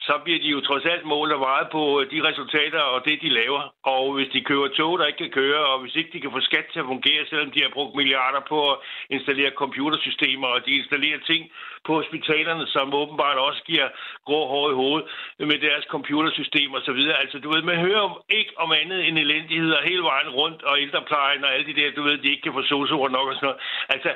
så 0.01 0.15
bliver 0.25 0.41
de 0.45 0.49
jo 0.49 0.61
trods 0.61 0.85
alt 0.85 1.05
målt 1.05 1.33
og 1.33 1.41
vejet 1.41 1.69
på 1.77 2.01
øh, 2.01 2.11
de 2.11 2.29
resultater 2.29 2.81
og 2.81 3.05
det, 3.05 3.23
de 3.23 3.29
laver. 3.29 3.63
Og 3.83 4.13
hvis 4.15 4.29
de 4.33 4.41
kører 4.51 4.69
tog, 4.69 4.99
der 4.99 5.07
ikke 5.07 5.25
kan 5.25 5.37
køre, 5.41 5.61
og 5.67 5.81
hvis 5.81 5.97
ikke 5.97 6.11
de 6.13 6.21
kan 6.21 6.33
få 6.37 6.41
skat 6.41 6.67
til 6.73 6.81
at 6.81 6.91
fungere, 6.93 7.27
selvom 7.31 7.51
de 7.51 7.63
har 7.63 7.71
brugt 7.77 7.97
milliarder 7.97 8.43
på 8.49 8.59
at 8.73 8.79
installere 9.11 9.51
computersystemer, 9.63 10.47
og 10.47 10.67
de 10.67 10.79
installerer 10.81 11.21
ting 11.31 11.51
på 11.87 11.93
hospitalerne, 12.01 12.67
som 12.67 12.95
åbenbart 12.95 13.39
også 13.39 13.63
giver 13.71 13.89
grå 14.29 14.41
hår 14.53 14.71
i 14.71 14.75
hovedet 14.83 15.07
med 15.39 15.59
deres 15.67 15.85
computersystemer 15.95 16.77
og 16.79 16.85
så 16.85 16.93
videre. 16.93 17.21
Altså, 17.23 17.39
du 17.39 17.49
ved, 17.53 17.63
man 17.63 17.81
hører 17.87 18.25
ikke 18.31 18.53
om 18.57 18.73
andet 18.73 19.09
end 19.09 19.19
elendigheder 19.19 19.89
hele 19.91 20.03
vejen 20.03 20.31
rundt, 20.41 20.63
og 20.63 20.81
ældreplejen 20.81 21.45
og 21.45 21.55
alle 21.55 21.67
de 21.67 21.81
der, 21.81 21.91
du 21.97 22.03
ved, 22.03 22.19
de 22.19 22.31
ikke 22.31 22.43
kan 22.43 22.53
få 22.53 22.63
solsord 22.63 23.11
nok 23.11 23.29
og 23.29 23.35
sådan 23.35 23.47
noget. 23.47 23.61
Altså, 23.95 24.11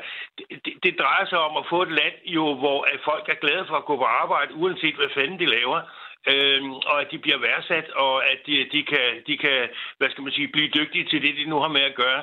det, 0.64 0.74
det 0.84 0.92
drejer 1.02 1.26
sig 1.26 1.38
om 1.38 1.56
at 1.56 1.68
få 1.72 1.82
et 1.82 1.92
land, 2.00 2.16
jo, 2.24 2.54
hvor 2.54 2.78
at 2.92 3.00
folk 3.04 3.28
er 3.28 3.42
glade 3.44 3.64
for 3.68 3.76
at 3.76 3.84
gå 3.84 3.96
på 3.96 4.08
arbejde, 4.22 4.54
uanset 4.54 4.94
hvad 4.94 5.10
fanden 5.16 5.38
de 5.38 5.46
laver 5.56 5.71
øh, 6.30 6.62
og 6.90 7.00
at 7.00 7.10
de 7.10 7.18
bliver 7.18 7.38
værdsat, 7.38 7.90
og 7.90 8.30
at 8.30 8.38
de, 8.46 8.68
de, 8.72 8.82
kan, 8.82 9.06
de 9.26 9.36
kan, 9.36 9.68
hvad 9.98 10.10
skal 10.10 10.24
man 10.24 10.32
sige, 10.32 10.48
blive 10.48 10.68
dygtige 10.78 11.04
til 11.04 11.22
det, 11.22 11.36
de 11.36 11.44
nu 11.44 11.58
har 11.60 11.68
med 11.68 11.80
at 11.80 11.94
gøre. 11.94 12.22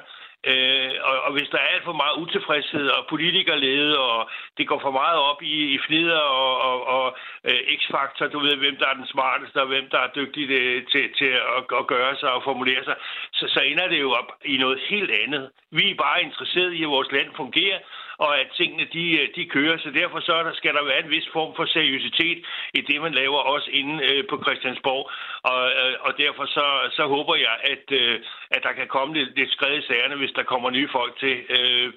Øh, 0.51 0.91
og, 1.10 1.15
og 1.25 1.32
hvis 1.34 1.50
der 1.51 1.58
er 1.58 1.72
alt 1.74 1.84
for 1.84 1.94
meget 1.94 2.20
utilfredshed 2.24 2.88
og 2.88 3.08
politikerlede, 3.10 4.00
og 4.00 4.29
det 4.58 4.68
går 4.68 4.79
for 4.79 4.91
meget 4.91 5.20
op 5.29 5.41
i, 5.41 5.56
i 5.75 5.79
fnider 5.88 6.20
og, 6.20 6.62
og, 6.70 6.88
og 6.88 7.18
øh, 7.44 7.62
x-faktor, 7.79 8.27
du 8.27 8.39
ved, 8.39 8.56
hvem 8.56 8.75
der 8.75 8.88
er 8.88 8.94
den 8.94 9.08
smarteste, 9.08 9.62
og 9.62 9.68
hvem 9.68 9.89
der 9.91 10.00
er 10.00 10.15
dygtig 10.15 10.48
det, 10.48 10.88
til, 10.91 11.13
til 11.18 11.32
at, 11.58 11.63
at 11.79 11.88
gøre 11.88 12.15
sig 12.15 12.32
og 12.32 12.44
formulere 12.44 12.84
sig, 12.84 12.96
så, 13.34 13.46
så 13.48 13.60
ender 13.60 13.88
det 13.88 14.00
jo 14.00 14.12
op 14.12 14.32
i 14.46 14.58
noget 14.58 14.79
helt 14.89 15.12
andet. 15.12 15.50
Vi 15.72 15.91
er 15.91 15.96
bare 15.96 16.24
interesseret 16.24 16.74
i, 16.74 16.84
at 16.84 16.89
vores 16.89 17.12
land 17.12 17.29
fungerer, 17.36 17.79
og 18.26 18.32
at 18.42 18.48
tingene 18.60 18.86
de, 18.96 19.06
øh, 19.20 19.28
de 19.36 19.44
kører. 19.56 19.78
Så 19.78 19.90
derfor 20.00 20.20
så 20.20 20.34
der, 20.48 20.54
skal 20.54 20.74
der 20.74 20.84
være 20.90 21.04
en 21.04 21.12
vis 21.16 21.28
form 21.34 21.52
for 21.58 21.66
seriøsitet 21.66 22.40
i 22.80 22.82
det, 22.90 23.02
man 23.02 23.14
laver 23.22 23.40
også 23.54 23.70
inde 23.80 23.96
øh, 24.10 24.24
på 24.30 24.36
Christiansborg. 24.44 25.04
Og, 25.52 25.62
øh, 25.82 25.96
og 26.06 26.12
derfor 26.24 26.46
så, 26.46 26.66
så 26.98 27.04
håber 27.16 27.36
jeg, 27.36 27.56
at, 27.74 27.86
øh, 28.02 28.16
at 28.56 28.62
der 28.64 28.74
kan 28.80 28.88
komme 28.96 29.12
lidt, 29.18 29.30
lidt 29.40 29.52
skred 29.52 29.74
i 29.78 29.88
sagerne, 29.90 30.16
hvis 30.16 30.34
der 30.38 30.44
kommer 30.52 30.70
nye 30.70 30.90
folk 30.92 31.14
til. 31.20 31.36
Øh, 31.56 31.88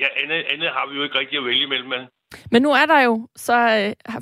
ja, 0.00 0.08
andet, 0.22 0.44
andet 0.52 0.70
har 0.76 0.84
vi 0.88 0.96
jo 0.96 1.02
ikke 1.02 1.18
rigtig 1.18 1.38
at 1.38 1.44
vælge 1.44 1.66
mellem. 1.66 1.88
Men... 1.88 2.02
Men 2.50 2.62
nu 2.62 2.70
er 2.70 2.86
der 2.86 3.00
jo, 3.00 3.28
så 3.36 3.56
øh, 3.78 4.14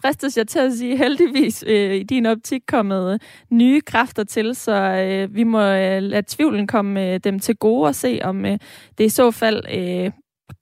fristes 0.00 0.36
jeg 0.36 0.48
til 0.48 0.58
at 0.58 0.72
sige, 0.72 0.96
heldigvis 0.96 1.64
øh, 1.66 1.94
i 1.94 2.02
din 2.02 2.26
optik 2.26 2.62
kommet 2.68 3.12
øh, 3.12 3.18
nye 3.50 3.80
kræfter 3.80 4.24
til, 4.24 4.54
så 4.54 4.72
øh, 4.72 5.34
vi 5.34 5.44
må 5.44 5.60
øh, 5.60 6.02
lade 6.02 6.26
tvivlen 6.28 6.66
komme 6.66 7.12
øh, 7.12 7.20
dem 7.24 7.40
til 7.40 7.56
gode 7.56 7.88
og 7.88 7.94
se, 7.94 8.20
om 8.24 8.46
øh, 8.46 8.58
det 8.98 9.04
i 9.04 9.08
så 9.08 9.30
fald 9.30 9.62
øh, 9.78 10.10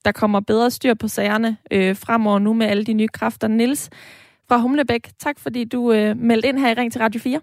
der 0.05 0.11
kommer 0.11 0.39
bedre 0.39 0.71
styr 0.71 0.93
på 0.93 1.07
sagerne 1.07 1.57
øh, 1.71 1.95
fremover 1.95 2.39
nu 2.39 2.53
med 2.53 2.67
alle 2.67 2.85
de 2.85 2.93
nye 2.93 3.07
kræfter. 3.07 3.47
Nils 3.47 3.89
fra 4.47 4.57
Humlebæk, 4.57 5.09
tak 5.19 5.39
fordi 5.39 5.63
du 5.63 5.91
øh, 5.91 6.17
meldte 6.17 6.47
ind 6.47 6.59
her 6.59 6.69
i 6.69 6.73
Ring 6.73 6.91
til 6.91 7.01
Radio 7.01 7.21
4. 7.21 7.41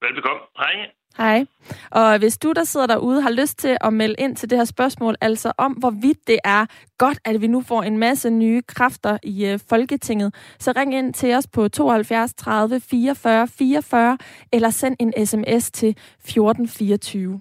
Velbekomme. 0.00 0.40
Hej. 0.56 0.90
Hej. 1.18 1.46
Og 1.90 2.18
hvis 2.18 2.38
du, 2.38 2.52
der 2.52 2.64
sidder 2.64 2.86
derude, 2.86 3.22
har 3.22 3.30
lyst 3.30 3.58
til 3.58 3.76
at 3.80 3.92
melde 3.92 4.14
ind 4.18 4.36
til 4.36 4.50
det 4.50 4.58
her 4.58 4.64
spørgsmål, 4.64 5.14
altså 5.20 5.52
om 5.58 5.72
hvorvidt 5.72 6.18
det 6.26 6.38
er 6.44 6.66
godt, 6.98 7.18
at 7.24 7.40
vi 7.40 7.46
nu 7.46 7.60
får 7.60 7.82
en 7.82 7.98
masse 7.98 8.30
nye 8.30 8.62
kræfter 8.62 9.18
i 9.22 9.46
øh, 9.46 9.60
Folketinget, 9.68 10.34
så 10.58 10.72
ring 10.76 10.94
ind 10.94 11.14
til 11.14 11.34
os 11.34 11.46
på 11.46 11.68
72 11.68 12.34
30 12.34 12.80
44 12.80 13.48
44, 13.48 14.18
eller 14.52 14.70
send 14.70 14.96
en 15.00 15.26
sms 15.26 15.70
til 15.70 15.88
1424. 15.88 17.40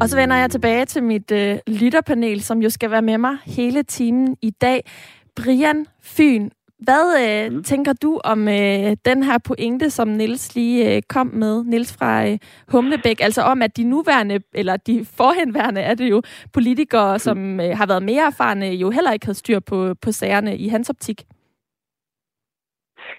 Og 0.00 0.08
så 0.08 0.16
vender 0.16 0.36
jeg 0.36 0.50
tilbage 0.50 0.84
til 0.84 1.02
mit 1.02 1.30
øh, 1.30 1.58
lytterpanel, 1.66 2.42
som 2.42 2.62
jo 2.62 2.70
skal 2.70 2.90
være 2.90 3.02
med 3.02 3.18
mig 3.18 3.36
hele 3.46 3.82
timen 3.82 4.36
i 4.42 4.50
dag. 4.50 4.90
Brian 5.36 5.86
Fyn, 6.02 6.50
hvad 6.78 7.22
øh, 7.24 7.52
mm. 7.52 7.62
tænker 7.62 7.92
du 7.92 8.20
om 8.24 8.48
øh, 8.48 8.96
den 9.04 9.22
her 9.22 9.38
pointe, 9.38 9.90
som 9.90 10.08
Nils 10.08 10.54
lige 10.54 10.96
øh, 10.96 11.02
kom 11.08 11.26
med, 11.26 11.64
Nils 11.64 11.92
fra 11.92 12.28
øh, 12.28 12.38
Humlebæk, 12.68 13.20
altså 13.20 13.42
om, 13.42 13.62
at 13.62 13.76
de 13.76 13.84
nuværende, 13.84 14.40
eller 14.54 14.76
de 14.76 15.06
forhenværende 15.16 15.80
er 15.80 15.94
det 15.94 16.10
jo, 16.10 16.22
politikere, 16.52 17.14
mm. 17.14 17.18
som 17.18 17.60
øh, 17.60 17.76
har 17.76 17.86
været 17.86 18.02
mere 18.02 18.26
erfarne, 18.26 18.66
jo 18.66 18.90
heller 18.90 19.12
ikke 19.12 19.26
havde 19.26 19.38
styr 19.38 19.60
på, 19.60 19.94
på 20.02 20.12
sagerne 20.12 20.56
i 20.56 20.68
hans 20.68 20.90
optik? 20.90 21.24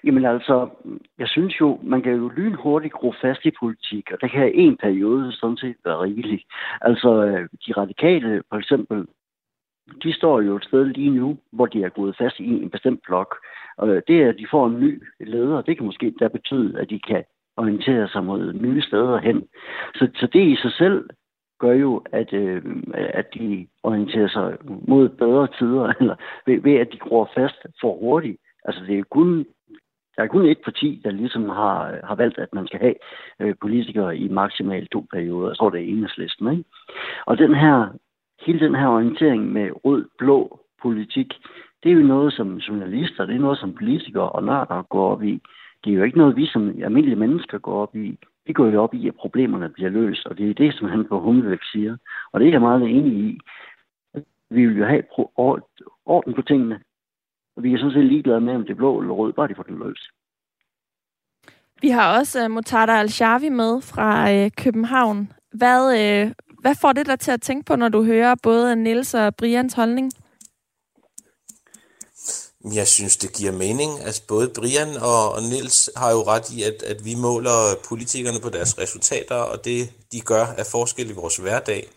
Jamen 0.04 0.24
altså, 0.24 0.68
jeg 1.18 1.28
synes 1.28 1.60
jo, 1.60 1.78
man 1.82 2.02
kan 2.02 2.12
jo 2.12 2.28
lynhurtigt 2.28 2.94
gro 2.94 3.12
fast 3.20 3.44
i 3.44 3.50
politik, 3.60 4.12
og 4.12 4.18
det 4.20 4.30
kan 4.30 4.52
en 4.54 4.76
periode 4.76 5.32
sådan 5.32 5.56
set 5.56 5.76
være 5.84 6.02
rigeligt. 6.02 6.44
Altså, 6.80 7.24
øh, 7.24 7.48
de 7.66 7.72
radikale, 7.72 8.42
for 8.48 8.56
eksempel, 8.56 9.06
de 10.02 10.12
står 10.12 10.40
jo 10.40 10.56
et 10.56 10.64
sted 10.64 10.84
lige 10.84 11.10
nu, 11.10 11.38
hvor 11.52 11.66
de 11.66 11.82
er 11.82 11.88
gået 11.88 12.16
fast 12.16 12.40
i 12.40 12.48
en 12.62 12.70
bestemt 12.70 13.00
blok. 13.06 13.36
Og 13.78 13.88
det 14.08 14.22
er, 14.22 14.28
at 14.28 14.38
de 14.38 14.46
får 14.50 14.66
en 14.66 14.80
ny 14.80 15.02
leder, 15.20 15.62
det 15.62 15.76
kan 15.76 15.86
måske 15.86 16.14
da 16.20 16.28
betyde, 16.28 16.80
at 16.80 16.90
de 16.90 17.00
kan 17.00 17.24
orientere 17.56 18.08
sig 18.08 18.24
mod 18.24 18.52
nye 18.52 18.82
steder 18.82 19.18
hen. 19.18 19.48
Så, 19.94 20.08
så 20.14 20.26
det 20.32 20.40
i 20.46 20.56
sig 20.56 20.72
selv 20.72 21.08
gør 21.58 21.72
jo, 21.72 22.02
at, 22.12 22.32
øh, 22.32 22.62
at 22.94 23.34
de 23.34 23.66
orienterer 23.82 24.28
sig 24.28 24.56
mod 24.88 25.08
bedre 25.08 25.48
tider, 25.58 25.92
eller 26.00 26.16
ved, 26.46 26.60
ved 26.60 26.74
at 26.74 26.92
de 26.92 26.98
gror 26.98 27.30
fast 27.34 27.66
for 27.80 27.98
hurtigt. 27.98 28.38
Altså 28.64 28.84
det 28.86 28.98
er 28.98 29.02
kun 29.10 29.46
der 30.16 30.22
er 30.22 30.26
kun 30.26 30.46
et 30.46 30.58
parti, 30.64 31.00
der 31.04 31.10
ligesom 31.10 31.48
har, 31.48 32.00
har 32.04 32.14
valgt, 32.14 32.38
at 32.38 32.54
man 32.54 32.66
skal 32.66 32.80
have 32.80 32.94
øh, 33.40 33.54
politikere 33.60 34.16
i 34.16 34.28
maksimalt 34.28 34.90
to 34.90 35.06
perioder. 35.12 35.48
Jeg 35.48 35.56
tror, 35.56 35.70
det 35.70 35.80
er 35.80 35.92
enhedslisten. 35.92 36.50
Ikke? 36.50 36.64
Og 37.26 37.38
den 37.38 37.54
her, 37.54 37.88
hele 38.46 38.60
den 38.60 38.74
her 38.74 38.88
orientering 38.88 39.52
med 39.52 39.70
rød-blå 39.84 40.60
politik, 40.82 41.34
det 41.82 41.90
er 41.90 41.96
jo 41.96 42.06
noget, 42.06 42.32
som 42.32 42.56
journalister, 42.56 43.26
det 43.26 43.34
er 43.34 43.40
noget, 43.40 43.58
som 43.58 43.74
politikere 43.74 44.28
og 44.28 44.44
nørder 44.44 44.82
går 44.82 45.12
op 45.12 45.22
i. 45.22 45.42
Det 45.84 45.92
er 45.92 45.96
jo 45.96 46.04
ikke 46.04 46.18
noget, 46.18 46.36
vi 46.36 46.46
som 46.46 46.82
almindelige 46.82 47.16
mennesker 47.16 47.58
går 47.58 47.82
op 47.82 47.96
i. 47.96 48.18
Vi 48.46 48.52
går 48.52 48.66
jo 48.66 48.82
op 48.82 48.94
i, 48.94 49.08
at 49.08 49.14
problemerne 49.14 49.68
bliver 49.68 49.90
løst, 49.90 50.26
og 50.26 50.38
det 50.38 50.50
er 50.50 50.54
det, 50.54 50.74
som 50.74 50.88
han 50.88 51.04
på 51.04 51.20
Humlevæk 51.20 51.58
siger. 51.72 51.96
Og 52.32 52.40
det 52.40 52.48
er 52.48 52.52
jeg 52.52 52.60
meget 52.60 52.82
enig 52.82 53.12
i. 53.12 53.38
Vi 54.50 54.66
vil 54.66 54.78
jo 54.78 54.84
have 54.84 55.02
orden 56.06 56.34
på 56.34 56.42
tingene. 56.42 56.80
Og 57.56 57.62
vi 57.62 57.72
er 57.72 57.78
sådan 57.78 57.92
set 57.92 58.04
ligeglade 58.04 58.40
med, 58.40 58.54
om 58.54 58.62
det 58.62 58.70
er 58.70 58.74
blå 58.74 59.00
eller 59.00 59.14
rød, 59.14 59.32
bare 59.32 59.48
de 59.48 59.54
får 59.56 59.62
det 59.62 59.78
løst. 59.84 60.04
Vi 61.80 61.88
har 61.88 62.18
også 62.18 62.44
uh, 62.44 62.50
Mutada 62.50 62.92
Al-Shavi 62.92 63.48
med 63.48 63.80
fra 63.80 64.10
uh, 64.34 64.50
København. 64.56 65.32
Hvad, 65.52 65.82
uh, 65.86 66.32
hvad 66.60 66.74
får 66.74 66.92
det 66.92 67.06
dig 67.06 67.20
til 67.20 67.30
at 67.30 67.42
tænke 67.42 67.64
på, 67.64 67.76
når 67.76 67.88
du 67.88 68.04
hører 68.04 68.34
både 68.42 68.76
Nils 68.76 69.14
og 69.14 69.36
Brians 69.36 69.74
holdning? 69.74 70.12
Jeg 72.74 72.86
synes, 72.86 73.16
det 73.16 73.32
giver 73.32 73.52
mening. 73.52 73.90
Altså 74.00 74.22
både 74.28 74.48
Brian 74.48 74.96
og, 75.02 75.32
og 75.32 75.42
Nils 75.42 75.90
har 75.96 76.10
jo 76.10 76.22
ret 76.22 76.50
i, 76.50 76.62
at, 76.62 76.82
at 76.82 77.04
vi 77.04 77.14
måler 77.14 77.74
politikerne 77.88 78.40
på 78.42 78.48
deres 78.48 78.78
resultater, 78.78 79.34
og 79.34 79.64
det 79.64 79.92
de 80.12 80.20
gør 80.20 80.46
er 80.58 80.64
forskel 80.72 81.10
i 81.10 81.12
vores 81.12 81.36
hverdag. 81.36 81.88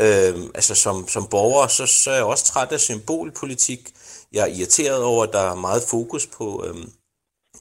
Øhm, 0.00 0.50
altså 0.54 0.74
som, 0.74 1.08
som 1.08 1.26
borger, 1.30 1.66
så, 1.66 1.86
så 1.86 2.10
er 2.10 2.14
jeg 2.14 2.24
også 2.24 2.44
træt 2.44 2.72
af 2.72 2.80
symbolpolitik. 2.80 3.80
Jeg 4.34 4.42
er 4.42 4.54
irriteret 4.54 5.02
over, 5.02 5.24
at 5.24 5.32
der 5.32 5.50
er 5.50 5.54
meget 5.54 5.82
fokus 5.82 6.26
på 6.26 6.64
øhm, 6.66 6.90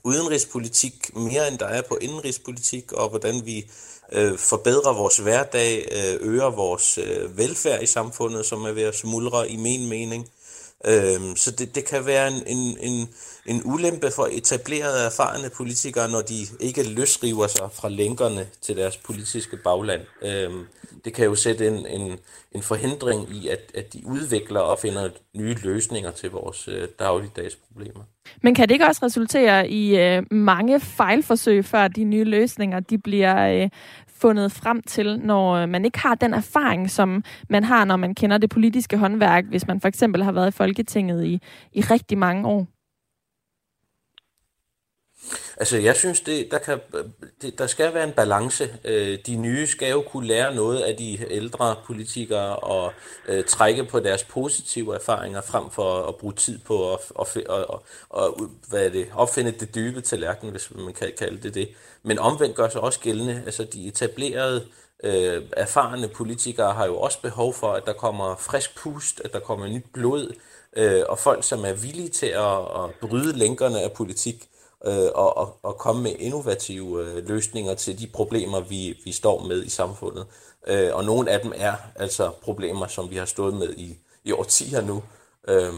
udenrigspolitik, 0.03 1.15
mere 1.15 1.47
end 1.47 1.57
der 1.57 1.65
er 1.65 1.81
på 1.81 1.97
indenrigspolitik, 2.01 2.91
og 2.91 3.09
hvordan 3.09 3.45
vi 3.45 3.71
øh, 4.11 4.37
forbedrer 4.37 4.93
vores 4.93 5.17
hverdag, 5.17 5.87
øh, 5.91 6.27
øger 6.29 6.49
vores 6.49 6.97
øh, 6.97 7.37
velfærd 7.37 7.83
i 7.83 7.85
samfundet, 7.85 8.45
som 8.45 8.63
er 8.63 8.71
ved 8.71 8.83
at 8.83 8.95
smuldre 8.95 9.49
i 9.49 9.55
min 9.55 9.89
mening. 9.89 10.29
Øhm, 10.87 11.35
så 11.35 11.51
det, 11.51 11.75
det 11.75 11.85
kan 11.85 12.05
være 12.05 12.27
en, 12.27 12.43
en, 12.47 12.77
en, 12.79 13.09
en 13.45 13.61
ulempe 13.65 14.11
for 14.15 14.29
etablerede 14.31 15.05
erfarne 15.05 15.49
politikere, 15.49 16.11
når 16.11 16.21
de 16.21 16.35
ikke 16.59 16.83
løsriver 16.83 17.47
sig 17.47 17.69
fra 17.73 17.89
lænkerne 17.89 18.47
til 18.61 18.77
deres 18.77 18.97
politiske 18.97 19.57
bagland. 19.57 20.01
Øhm, 20.21 20.65
det 21.05 21.13
kan 21.13 21.25
jo 21.25 21.35
sætte 21.35 21.67
en, 21.67 21.85
en, 21.85 22.19
en 22.51 22.61
forhindring 22.61 23.35
i, 23.35 23.47
at, 23.47 23.71
at 23.75 23.93
de 23.93 24.01
udvikler 24.05 24.59
og 24.59 24.79
finder 24.79 25.09
nye 25.35 25.55
løsninger 25.63 26.11
til 26.11 26.31
vores 26.31 26.67
øh, 26.67 26.87
dagligdags 26.99 27.55
problemer. 27.55 28.03
Men 28.41 28.55
kan 28.55 28.69
det 28.69 28.75
ikke 28.75 28.85
også 28.85 29.05
resultere 29.05 29.69
i 29.69 29.97
øh, 29.99 30.23
mange 30.31 30.79
fejlforsøg, 30.79 31.65
før 31.65 31.87
de 31.87 32.03
nye 32.03 32.23
løsninger 32.23 32.79
de 32.79 32.97
bliver 32.97 33.63
øh, 33.63 33.69
fundet 34.23 34.51
frem 34.51 34.81
til, 34.81 35.19
når 35.19 35.53
øh, 35.53 35.69
man 35.69 35.85
ikke 35.85 35.99
har 35.99 36.15
den 36.15 36.33
erfaring, 36.33 36.89
som 36.89 37.23
man 37.49 37.63
har, 37.63 37.85
når 37.85 37.97
man 37.97 38.15
kender 38.15 38.37
det 38.37 38.49
politiske 38.49 38.97
håndværk, 38.97 39.45
hvis 39.45 39.67
man 39.67 39.81
for 39.81 39.87
eksempel 39.87 40.23
har 40.23 40.31
været 40.31 40.47
i 40.47 40.57
Folketinget 40.61 41.25
i, 41.25 41.39
i 41.73 41.81
rigtig 41.81 42.17
mange 42.17 42.47
år? 42.47 42.72
Altså, 45.57 45.77
jeg 45.77 45.95
synes, 45.95 46.21
det, 46.21 46.51
der, 46.51 46.57
kan, 46.57 46.79
det, 47.41 47.57
der 47.57 47.67
skal 47.67 47.93
være 47.93 48.03
en 48.03 48.11
balance. 48.11 48.77
Øh, 48.83 49.19
de 49.27 49.35
nye 49.35 49.67
skal 49.67 49.91
jo 49.91 50.01
kunne 50.01 50.27
lære 50.27 50.55
noget 50.55 50.79
af 50.79 50.97
de 50.97 51.31
ældre 51.31 51.75
politikere 51.85 52.55
og 52.55 52.93
øh, 53.27 53.43
trække 53.43 53.83
på 53.83 53.99
deres 53.99 54.23
positive 54.23 54.95
erfaringer 54.95 55.41
frem 55.41 55.69
for 55.69 56.07
at 56.07 56.15
bruge 56.15 56.33
tid 56.33 56.59
på 56.59 56.93
at, 56.93 56.99
at, 57.19 57.37
at, 57.37 57.43
at, 57.49 58.23
at 58.23 58.31
hvad 58.69 58.85
er 58.85 58.89
det, 58.89 59.07
opfinde 59.13 59.51
det 59.51 59.75
dybe 59.75 60.01
tallerken, 60.01 60.49
hvis 60.49 60.71
man 60.75 60.93
kan 60.93 61.11
kalde 61.19 61.43
det 61.43 61.53
det. 61.53 61.69
Men 62.03 62.19
omvendt 62.19 62.55
gør 62.55 62.69
sig 62.69 62.81
også 62.81 62.99
gældende. 62.99 63.41
Altså, 63.45 63.63
de 63.63 63.87
etablerede 63.87 64.65
øh, 65.03 65.43
erfarne 65.51 66.07
politikere 66.07 66.73
har 66.73 66.85
jo 66.85 66.97
også 66.97 67.21
behov 67.21 67.53
for, 67.53 67.73
at 67.73 67.85
der 67.85 67.93
kommer 67.93 68.35
frisk 68.35 68.75
pust, 68.75 69.21
at 69.25 69.33
der 69.33 69.39
kommer 69.39 69.67
nyt 69.67 69.85
blod, 69.93 70.33
øh, 70.75 71.01
og 71.09 71.19
folk, 71.19 71.43
som 71.43 71.65
er 71.65 71.73
villige 71.73 72.09
til 72.09 72.25
at, 72.25 72.57
at 72.57 73.09
bryde 73.09 73.37
lænkerne 73.37 73.81
af 73.81 73.91
politik 73.91 74.49
øh, 74.85 75.09
og, 75.15 75.37
og, 75.37 75.59
og 75.63 75.77
komme 75.77 76.03
med 76.03 76.15
innovative 76.19 77.05
øh, 77.05 77.27
løsninger 77.27 77.73
til 77.75 77.99
de 77.99 78.07
problemer, 78.07 78.59
vi, 78.59 79.01
vi 79.05 79.11
står 79.11 79.47
med 79.47 79.63
i 79.63 79.69
samfundet. 79.69 80.25
Øh, 80.67 80.89
og 80.93 81.05
nogle 81.05 81.31
af 81.31 81.39
dem 81.39 81.53
er 81.55 81.73
altså 81.95 82.31
problemer, 82.41 82.87
som 82.87 83.09
vi 83.09 83.15
har 83.15 83.25
stået 83.25 83.53
med 83.53 83.73
i, 83.77 83.97
i 84.23 84.31
årtier 84.31 84.81
nu. 84.81 85.03
Øh, 85.47 85.73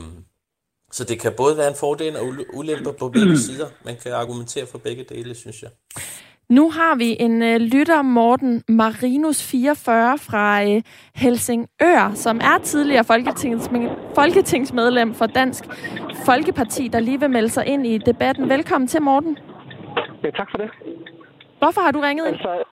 så 0.91 1.03
det 1.03 1.19
kan 1.19 1.33
både 1.37 1.57
være 1.57 1.67
en 1.67 1.75
fordel 1.75 2.17
og 2.17 2.33
ulemper 2.53 2.91
på 2.91 3.09
begge 3.09 3.39
sider. 3.39 3.67
Man 3.85 3.97
kan 3.97 4.11
argumentere 4.11 4.65
for 4.65 4.77
begge 4.77 5.03
dele, 5.03 5.35
synes 5.35 5.63
jeg. 5.63 5.71
Nu 6.49 6.71
har 6.71 6.95
vi 6.95 7.17
en 7.19 7.41
uh, 7.41 7.55
lytter, 7.55 8.01
Morten 8.01 8.63
Marinus 8.67 9.43
44 9.51 10.17
fra 10.17 10.63
uh, 10.63 10.81
Helsingør, 11.15 12.11
som 12.13 12.37
er 12.37 12.57
tidligere 12.63 13.03
folketings, 13.03 13.69
folketingsmedlem 14.15 15.13
for 15.13 15.25
Dansk 15.25 15.63
Folkeparti, 16.25 16.87
der 16.87 16.99
lige 16.99 17.19
vil 17.19 17.29
melde 17.29 17.49
sig 17.49 17.65
ind 17.65 17.87
i 17.87 17.97
debatten. 17.97 18.49
Velkommen 18.49 18.87
til, 18.87 19.01
Morten. 19.01 19.37
Ja, 20.23 20.29
tak 20.29 20.47
for 20.51 20.57
det. 20.57 20.69
Hvorfor 21.59 21.81
har 21.81 21.91
du 21.91 21.99
ringet 21.99 22.27
ind? 22.27 22.35
Altså, 22.35 22.63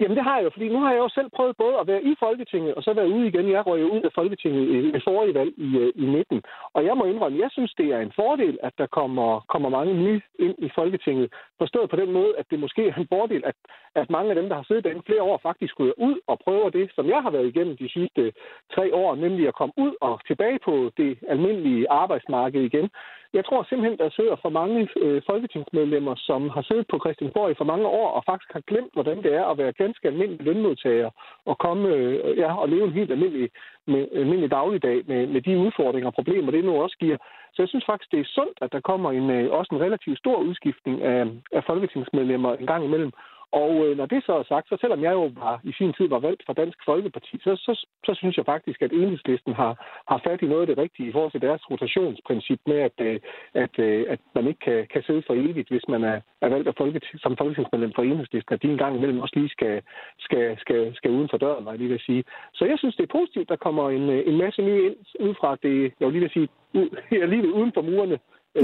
Jamen 0.00 0.16
det 0.16 0.24
har 0.24 0.36
jeg 0.36 0.44
jo, 0.44 0.50
fordi 0.50 0.68
nu 0.68 0.80
har 0.80 0.92
jeg 0.92 0.98
jo 0.98 1.08
selv 1.08 1.30
prøvet 1.36 1.56
både 1.56 1.78
at 1.78 1.86
være 1.86 2.02
i 2.02 2.14
Folketinget, 2.18 2.74
og 2.74 2.82
så 2.82 2.92
være 2.92 3.08
ude 3.08 3.26
igen. 3.26 3.50
Jeg 3.50 3.66
røg 3.66 3.80
jo 3.80 3.88
ud 3.96 4.02
af 4.02 4.12
Folketinget 4.14 4.64
i 4.96 5.00
forrige 5.04 5.34
valg 5.34 5.52
i, 5.56 5.78
øh, 5.78 5.92
i 5.94 6.06
19. 6.06 6.42
Og 6.74 6.84
jeg 6.84 6.96
må 6.96 7.04
indrømme, 7.04 7.38
jeg 7.38 7.50
synes, 7.50 7.74
det 7.74 7.86
er 7.86 8.00
en 8.00 8.12
fordel, 8.16 8.58
at 8.62 8.72
der 8.78 8.86
kommer, 8.86 9.40
kommer 9.48 9.68
mange 9.68 9.94
nye 9.94 10.20
ind 10.38 10.54
i 10.58 10.70
Folketinget. 10.74 11.32
Forstået 11.58 11.90
på 11.90 11.96
den 11.96 12.12
måde, 12.12 12.32
at 12.38 12.46
det 12.50 12.58
måske 12.60 12.88
er 12.88 12.94
en 12.94 13.08
fordel, 13.08 13.42
at, 13.46 13.54
at 13.94 14.10
mange 14.10 14.30
af 14.30 14.36
dem, 14.36 14.48
der 14.48 14.56
har 14.56 14.62
siddet 14.62 14.84
derinde 14.84 15.02
flere 15.06 15.22
år, 15.22 15.40
faktisk 15.42 15.80
ryger 15.80 15.98
ud 15.98 16.16
og 16.26 16.38
prøver 16.44 16.70
det, 16.70 16.90
som 16.94 17.08
jeg 17.08 17.22
har 17.22 17.30
været 17.30 17.46
igennem 17.46 17.76
de 17.76 17.88
sidste 17.88 18.32
tre 18.74 18.94
år, 18.94 19.14
nemlig 19.14 19.48
at 19.48 19.54
komme 19.54 19.74
ud 19.76 19.92
og 20.00 20.20
tilbage 20.26 20.58
på 20.64 20.90
det 20.96 21.18
almindelige 21.28 21.90
arbejdsmarked 21.90 22.62
igen. 22.62 22.90
Jeg 23.32 23.44
tror 23.44 23.62
simpelthen, 23.62 23.98
der 23.98 24.10
sidder 24.10 24.36
for 24.42 24.48
mange 24.48 24.88
øh, 24.96 25.22
folketingsmedlemmer, 25.26 26.14
som 26.16 26.48
har 26.48 26.62
siddet 26.62 26.86
på 26.90 26.98
Christiansborg 26.98 27.50
i 27.50 27.58
for 27.58 27.64
mange 27.64 27.86
år, 27.86 28.08
og 28.16 28.22
faktisk 28.30 28.52
har 28.52 28.62
glemt, 28.70 28.92
hvordan 28.92 29.22
det 29.22 29.34
er 29.34 29.44
at 29.44 29.58
være 29.58 29.72
ganske 29.72 30.08
almindelig 30.08 30.46
lønmodtager, 30.46 31.10
og 31.46 31.58
komme 31.58 31.88
øh, 31.88 32.38
ja, 32.38 32.50
og 32.62 32.68
leve 32.68 32.84
en 32.84 32.98
helt 32.98 33.10
almindelig, 33.10 33.50
med, 33.86 34.08
almindelig 34.12 34.50
dagligdag 34.50 35.02
med, 35.06 35.26
med 35.26 35.40
de 35.40 35.58
udfordringer 35.58 36.06
og 36.06 36.14
problemer, 36.14 36.50
det 36.50 36.64
nu 36.64 36.82
også 36.82 36.96
giver. 37.00 37.16
Så 37.54 37.62
jeg 37.62 37.68
synes 37.68 37.84
faktisk, 37.86 38.10
det 38.12 38.20
er 38.20 38.34
sundt, 38.38 38.58
at 38.60 38.72
der 38.72 38.80
kommer 38.80 39.10
en, 39.10 39.30
øh, 39.30 39.50
også 39.50 39.74
en 39.74 39.80
relativt 39.80 40.18
stor 40.18 40.36
udskiftning 40.36 41.02
af, 41.02 41.26
af 41.52 41.64
folketingsmedlemmer 41.64 42.54
en 42.54 42.66
gang 42.66 42.84
imellem. 42.84 43.12
Og 43.52 43.72
øh, 43.86 43.96
når 43.96 44.06
det 44.06 44.24
så 44.24 44.32
er 44.32 44.42
sagt, 44.42 44.68
så 44.68 44.76
selvom 44.80 45.02
jeg 45.02 45.12
jo 45.12 45.30
var, 45.42 45.60
i 45.64 45.72
sin 45.72 45.92
tid 45.92 46.08
var 46.08 46.18
valgt 46.18 46.42
fra 46.46 46.52
Dansk 46.52 46.78
Folkeparti, 46.84 47.38
så, 47.44 47.56
så, 47.56 47.86
så 48.06 48.14
synes 48.14 48.36
jeg 48.36 48.44
faktisk, 48.44 48.82
at 48.82 48.92
enhedslisten 48.92 49.54
har, 49.54 49.72
har 50.10 50.20
fat 50.26 50.42
i 50.42 50.46
noget 50.46 50.60
af 50.60 50.66
det 50.66 50.78
rigtige 50.78 51.08
i 51.08 51.12
forhold 51.12 51.32
til 51.32 51.40
deres 51.40 51.70
rotationsprincip 51.70 52.60
med, 52.66 52.78
at, 52.88 52.96
øh, 53.00 53.20
at, 53.54 53.78
øh, 53.78 54.06
at 54.08 54.20
man 54.34 54.46
ikke 54.46 54.60
kan, 54.60 54.86
kan 54.92 55.02
sidde 55.02 55.22
for 55.26 55.34
evigt, 55.34 55.68
hvis 55.68 55.88
man 55.88 56.04
er, 56.04 56.20
er 56.40 56.48
valgt 56.48 56.68
af 56.68 56.74
folketing, 56.78 57.20
som 57.20 57.36
folketingsmedlem 57.36 57.92
for 57.94 58.02
enhedslisten, 58.02 58.54
at 58.54 58.62
de 58.62 58.68
en 58.68 58.78
gang 58.78 58.96
imellem 58.96 59.20
også 59.20 59.36
lige 59.38 59.48
skal, 59.56 59.82
skal, 60.18 60.58
skal, 60.58 60.94
skal 60.94 61.10
uden 61.10 61.28
for 61.30 61.38
døren, 61.38 61.64
var 61.64 61.70
jeg 61.70 61.78
lige 61.78 61.90
vil 61.90 62.06
sige. 62.06 62.24
Så 62.54 62.64
jeg 62.64 62.78
synes, 62.78 62.96
det 62.96 63.02
er 63.02 63.18
positivt, 63.18 63.48
der 63.48 63.56
kommer 63.56 63.90
en, 63.90 64.10
øh, 64.10 64.22
en 64.26 64.36
masse 64.36 64.62
nye 64.62 64.84
ind, 64.86 64.96
ud 65.20 65.34
fra 65.40 65.56
det, 65.62 65.92
jeg 66.00 66.06
vil 66.06 66.12
lige 66.12 66.20
vil 66.20 66.30
sige, 66.30 66.48
ud, 66.74 66.88
ja, 67.18 67.24
lige 67.26 67.54
uden 67.54 67.72
for 67.74 67.82
murene, 67.82 68.18
ja. 68.54 68.62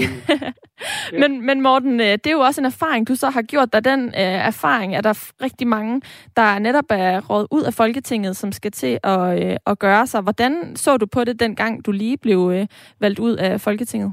men, 1.21 1.47
men 1.47 1.63
Morten, 1.63 2.01
øh, 2.01 2.07
det 2.07 2.27
er 2.27 2.33
jo 2.33 2.41
også 2.41 2.61
en 2.61 2.67
erfaring, 2.67 3.09
du 3.09 3.15
så 3.15 3.31
har 3.31 3.43
gjort 3.43 3.73
dig. 3.73 3.85
Den 3.85 4.07
øh, 4.09 4.39
erfaring 4.51 4.97
er 4.97 5.01
der 5.01 5.33
rigtig 5.43 5.67
mange, 5.67 6.03
der 6.37 6.59
netop 6.59 6.85
er 6.91 7.21
råd 7.31 7.47
ud 7.51 7.63
af 7.63 7.75
Folketinget, 7.75 8.37
som 8.37 8.53
skal 8.53 8.73
til 8.73 8.99
at, 9.05 9.45
øh, 9.45 9.57
at 9.67 9.79
gøre 9.79 10.07
sig. 10.07 10.23
Hvordan 10.23 10.77
så 10.77 10.97
du 10.97 11.07
på 11.07 11.25
det, 11.25 11.41
dengang 11.41 11.87
du 11.87 11.93
lige 11.93 12.19
blev 12.19 12.51
øh, 12.55 12.67
valgt 13.01 13.19
ud 13.19 13.37
af 13.37 13.61
Folketinget? 13.61 14.13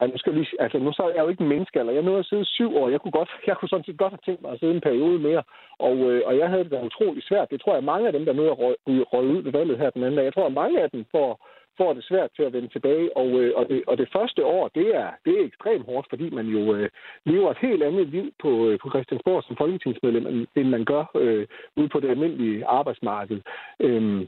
Altså, 0.00 0.12
nu, 0.12 0.18
skal 0.18 0.34
lige, 0.34 0.48
altså, 0.60 0.78
nu 0.78 0.92
så 0.92 1.02
er 1.02 1.14
jeg 1.14 1.22
jo 1.24 1.28
ikke 1.28 1.42
en 1.42 1.48
menneske, 1.48 1.78
eller 1.78 1.92
jeg 1.92 2.02
nåede 2.02 2.18
at 2.18 2.26
sidde 2.26 2.44
syv 2.44 2.76
år. 2.76 2.88
Jeg 2.88 3.00
kunne, 3.00 3.16
godt, 3.18 3.30
jeg 3.48 3.56
kunne 3.56 3.68
sådan 3.68 3.84
set 3.84 3.98
godt 3.98 4.12
have 4.12 4.26
tænkt 4.26 4.42
mig 4.42 4.52
at 4.52 4.60
sidde 4.60 4.74
en 4.74 4.86
periode 4.88 5.18
mere. 5.18 5.42
Og, 5.78 5.96
øh, 6.10 6.22
og 6.28 6.38
jeg 6.38 6.48
havde 6.48 6.64
det 6.64 6.72
da 6.72 6.88
utrolig 6.90 7.22
svært. 7.22 7.50
Det 7.50 7.60
tror 7.60 7.74
jeg, 7.74 7.84
mange 7.84 8.06
af 8.06 8.12
dem, 8.12 8.24
der 8.24 8.32
nu 8.32 8.42
er 8.42 8.54
røget 9.12 9.32
ud 9.36 9.42
ved 9.42 9.52
valget 9.52 9.78
her 9.78 9.90
den 9.90 10.02
anden 10.02 10.16
dag, 10.16 10.24
jeg 10.24 10.34
tror, 10.34 10.46
at 10.46 10.58
mange 10.62 10.82
af 10.82 10.90
dem 10.90 11.04
får, 11.14 11.30
får 11.78 11.92
det 11.92 12.04
svært 12.04 12.30
til 12.36 12.42
at 12.42 12.52
vende 12.52 12.68
tilbage. 12.68 13.16
Og, 13.16 13.28
øh, 13.40 13.52
og, 13.56 13.68
det, 13.68 13.82
og 13.86 13.98
det 13.98 14.08
første 14.12 14.44
år, 14.44 14.68
det 14.68 14.96
er, 14.96 15.10
det 15.24 15.32
er 15.40 15.44
ekstremt 15.44 15.86
hårdt, 15.86 16.06
fordi 16.08 16.30
man 16.30 16.46
jo 16.46 16.74
øh, 16.74 16.88
lever 17.24 17.50
et 17.50 17.58
helt 17.58 17.82
andet 17.82 18.06
liv 18.08 18.32
på, 18.42 18.68
øh, 18.68 18.78
på 18.82 18.88
Christiansborg 18.90 19.42
som 19.42 19.56
folketingsmedlem, 19.56 20.46
end 20.56 20.68
man 20.68 20.84
gør 20.84 21.04
øh, 21.14 21.46
ude 21.76 21.88
på 21.88 22.00
det 22.00 22.10
almindelige 22.10 22.66
arbejdsmarked. 22.66 23.40
Øh, 23.80 24.26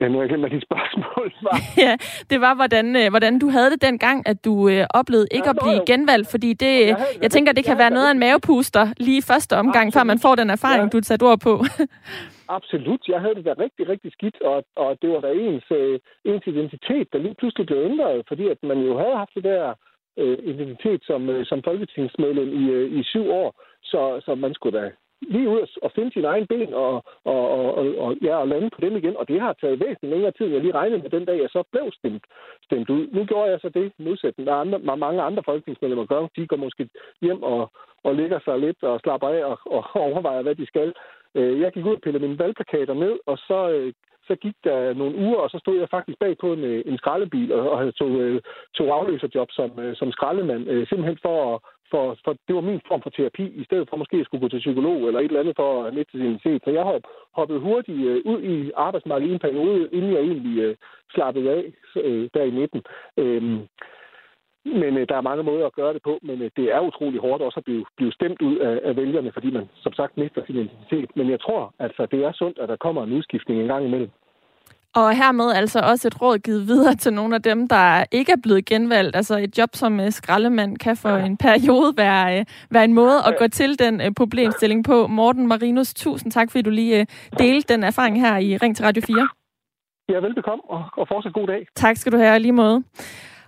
Ja, 0.00 0.08
nu 0.08 0.14
har 0.14 0.22
jeg 0.22 0.28
glemt, 0.28 0.42
hvad 0.42 0.50
dit 0.50 0.62
spørgsmål 0.68 1.32
var. 1.46 1.56
ja, 1.84 1.92
det 2.30 2.40
var, 2.40 2.54
hvordan, 2.54 2.96
øh, 2.96 3.08
hvordan 3.10 3.38
du 3.38 3.48
havde 3.48 3.70
det 3.70 3.82
dengang, 3.82 4.28
at 4.30 4.44
du 4.44 4.68
øh, 4.68 4.86
oplevede 5.00 5.28
ikke 5.36 5.48
ja, 5.48 5.54
at 5.54 5.58
blive 5.62 5.80
genvalgt, 5.90 6.28
fordi 6.30 6.50
det, 6.52 6.74
jeg, 6.86 6.96
jeg 7.22 7.30
tænker, 7.30 7.52
det 7.52 7.64
kan 7.64 7.78
være 7.78 7.90
noget 7.90 8.06
af 8.08 8.12
en 8.12 8.18
mavepuster 8.18 8.84
lige 8.96 9.22
første 9.30 9.54
omgang, 9.62 9.86
Absolut. 9.86 9.94
før 9.94 10.04
man 10.12 10.18
får 10.24 10.34
den 10.34 10.50
erfaring, 10.50 10.84
ja. 10.84 10.88
du 10.94 11.00
tager 11.00 11.28
ord 11.30 11.40
på. 11.48 11.54
Absolut. 12.58 13.02
Jeg 13.08 13.20
havde 13.20 13.34
det 13.34 13.44
da 13.44 13.54
rigtig, 13.64 13.88
rigtig 13.88 14.12
skidt, 14.12 14.40
og, 14.40 14.64
og 14.76 14.90
det 15.02 15.10
var 15.10 15.20
da 15.20 15.30
ens, 15.32 15.66
øh, 15.70 15.98
ens 16.24 16.46
identitet, 16.46 17.06
der 17.12 17.18
lige 17.18 17.38
pludselig 17.38 17.66
blev 17.66 17.78
ændret, 17.90 18.24
fordi 18.28 18.48
at 18.48 18.58
man 18.62 18.78
jo 18.88 18.98
havde 18.98 19.16
haft 19.22 19.34
det 19.34 19.44
der 19.44 19.74
øh, 20.18 20.38
identitet 20.52 21.00
som, 21.10 21.30
øh, 21.30 21.46
som 21.46 21.62
folketingsmedlem 21.62 22.48
i, 22.62 22.64
øh, 22.78 22.98
i 22.98 23.02
syv 23.02 23.30
år, 23.30 23.48
så, 23.82 24.20
så 24.24 24.34
man 24.34 24.54
skulle 24.54 24.78
da 24.80 24.90
lige 25.20 25.48
ud 25.48 25.78
og 25.82 25.92
finde 25.94 26.12
sin 26.12 26.24
egen 26.24 26.46
ben 26.46 26.74
og, 26.74 27.04
og, 27.24 27.42
og, 27.56 27.74
og, 27.74 27.86
og, 27.98 28.16
ja, 28.22 28.36
og 28.36 28.48
lande 28.48 28.70
på 28.70 28.80
dem 28.80 28.96
igen. 28.96 29.16
Og 29.16 29.28
det 29.28 29.40
har 29.40 29.52
taget 29.52 29.80
væsentligt 29.80 30.12
længere 30.14 30.32
tid, 30.32 30.44
end 30.46 30.54
jeg 30.54 30.62
lige 30.62 30.78
regnede 30.80 31.02
med 31.02 31.10
den 31.10 31.24
dag, 31.24 31.38
jeg 31.40 31.48
så 31.52 31.62
blev 31.72 31.92
stemt, 31.92 32.24
stemt 32.64 32.90
ud. 32.90 33.06
Nu 33.12 33.24
gjorde 33.24 33.50
jeg 33.50 33.60
så 33.60 33.68
det 33.68 33.92
modsætning, 33.98 34.46
der 34.46 34.54
andre, 34.54 34.78
mange 34.96 35.22
andre 35.22 35.42
folketingsmedlemmer 35.44 36.06
gør. 36.06 36.26
De 36.36 36.46
går 36.46 36.56
måske 36.56 36.88
hjem 37.20 37.42
og, 37.42 37.70
og 38.04 38.14
ligger 38.14 38.38
sig 38.44 38.58
lidt 38.58 38.82
og 38.82 39.00
slapper 39.00 39.28
af 39.28 39.44
og, 39.44 39.58
og 39.66 39.84
overvejer, 40.06 40.42
hvad 40.42 40.54
de 40.54 40.66
skal. 40.66 40.94
Øh, 41.34 41.60
jeg 41.60 41.72
gik 41.72 41.84
ud 41.84 41.94
og 41.94 42.00
pillede 42.00 42.24
mine 42.26 42.38
valgplakater 42.38 42.94
ned, 42.94 43.18
og 43.26 43.38
så 43.38 43.70
øh, 43.70 43.92
så 44.28 44.36
gik 44.36 44.56
der 44.64 44.94
nogle 44.94 45.16
uger, 45.16 45.36
og 45.36 45.50
så 45.50 45.58
stod 45.58 45.78
jeg 45.78 45.88
faktisk 45.90 46.18
bag 46.18 46.38
på 46.38 46.52
en, 46.52 46.64
øh, 46.64 46.82
en 46.86 46.98
skraldebil 46.98 47.52
og, 47.52 47.70
og 47.70 47.94
tog, 47.94 48.10
tog 48.74 48.86
afløserjob 48.98 49.48
som, 49.50 49.70
som 49.94 50.12
skraldemand, 50.12 50.64
simpelthen 50.86 51.18
for 51.22 51.54
at, 51.54 51.60
for, 51.90 52.16
for 52.24 52.32
det 52.46 52.54
var 52.54 52.60
min 52.60 52.80
form 52.88 53.02
for 53.02 53.10
terapi, 53.10 53.44
i 53.62 53.64
stedet 53.64 53.88
for 53.88 53.96
måske 53.96 54.16
at 54.16 54.26
skulle 54.26 54.40
gå 54.40 54.48
til 54.48 54.64
psykolog 54.64 55.06
eller 55.06 55.20
et 55.20 55.24
eller 55.24 55.40
andet 55.40 55.56
for 55.56 55.84
at 55.84 55.94
miste 55.94 56.18
sin 56.18 56.38
set. 56.42 56.62
Så 56.64 56.70
jeg 56.70 56.84
har 56.84 57.00
hoppet 57.38 57.60
hurtigt 57.60 58.06
øh, 58.08 58.20
ud 58.32 58.40
i 58.42 58.70
arbejdsmarkedet 58.76 59.30
i 59.30 59.34
en 59.34 59.46
periode, 59.46 59.88
inden 59.92 60.12
jeg 60.12 60.20
egentlig 60.20 60.58
øh, 60.62 60.76
slappede 61.14 61.50
af 61.50 61.64
øh, 61.96 62.30
der 62.34 62.42
i 62.42 62.50
midten. 62.50 62.82
Øhm, 63.16 63.60
men 64.64 64.98
øh, 64.98 65.08
der 65.08 65.16
er 65.16 65.28
mange 65.30 65.42
måder 65.42 65.66
at 65.66 65.72
gøre 65.80 65.94
det 65.94 66.02
på, 66.02 66.18
men 66.22 66.42
øh, 66.42 66.50
det 66.56 66.64
er 66.74 66.80
utrolig 66.80 67.20
hårdt 67.20 67.42
også 67.42 67.60
at 67.60 67.64
blive, 67.64 67.84
blive 67.96 68.12
stemt 68.12 68.42
ud 68.42 68.56
af, 68.56 68.80
af 68.84 68.96
vælgerne, 68.96 69.32
fordi 69.32 69.50
man 69.50 69.68
som 69.74 69.92
sagt 69.92 70.16
mister 70.16 70.44
sin 70.46 70.56
identitet. 70.56 71.16
Men 71.16 71.30
jeg 71.30 71.40
tror, 71.40 71.74
altså, 71.78 72.06
det 72.06 72.24
er 72.24 72.32
sundt, 72.32 72.58
at 72.58 72.68
der 72.68 72.76
kommer 72.76 73.02
en 73.02 73.12
udskiftning 73.12 73.60
en 73.60 73.68
gang 73.68 73.84
imellem. 73.84 74.10
Og 74.94 75.16
hermed 75.16 75.52
altså 75.52 75.80
også 75.80 76.08
et 76.08 76.22
råd 76.22 76.38
givet 76.38 76.66
videre 76.66 76.94
til 76.94 77.12
nogle 77.12 77.34
af 77.34 77.42
dem, 77.42 77.68
der 77.68 78.04
ikke 78.12 78.32
er 78.32 78.36
blevet 78.42 78.64
genvalgt. 78.64 79.16
Altså 79.16 79.36
et 79.38 79.58
job 79.58 79.68
som 79.76 80.00
uh, 80.00 80.10
skraldemand 80.10 80.76
kan 80.76 80.96
for 80.96 81.16
en 81.16 81.36
periode 81.36 81.94
være, 81.96 82.40
uh, 82.40 82.44
være 82.70 82.84
en 82.84 82.92
måde 82.92 83.18
at 83.26 83.34
gå 83.38 83.48
til 83.48 83.78
den 83.78 84.00
uh, 84.00 84.06
problemstilling 84.16 84.84
på. 84.84 85.06
Morten 85.06 85.46
Marinus, 85.46 85.94
tusind 85.94 86.32
tak, 86.32 86.50
fordi 86.50 86.62
du 86.62 86.70
lige 86.70 87.00
uh, 87.00 87.38
delte 87.38 87.74
den 87.74 87.84
erfaring 87.84 88.20
her 88.20 88.36
i 88.36 88.56
Ring 88.56 88.76
til 88.76 88.84
Radio 88.84 89.02
4. 89.06 89.28
Ja, 90.08 90.18
velbekomme, 90.18 90.62
og, 90.70 90.84
og 90.96 91.08
fortsat 91.08 91.32
god 91.32 91.46
dag. 91.46 91.66
Tak 91.76 91.96
skal 91.96 92.12
du 92.12 92.18
have, 92.18 92.38
lige 92.38 92.52
måde. 92.52 92.84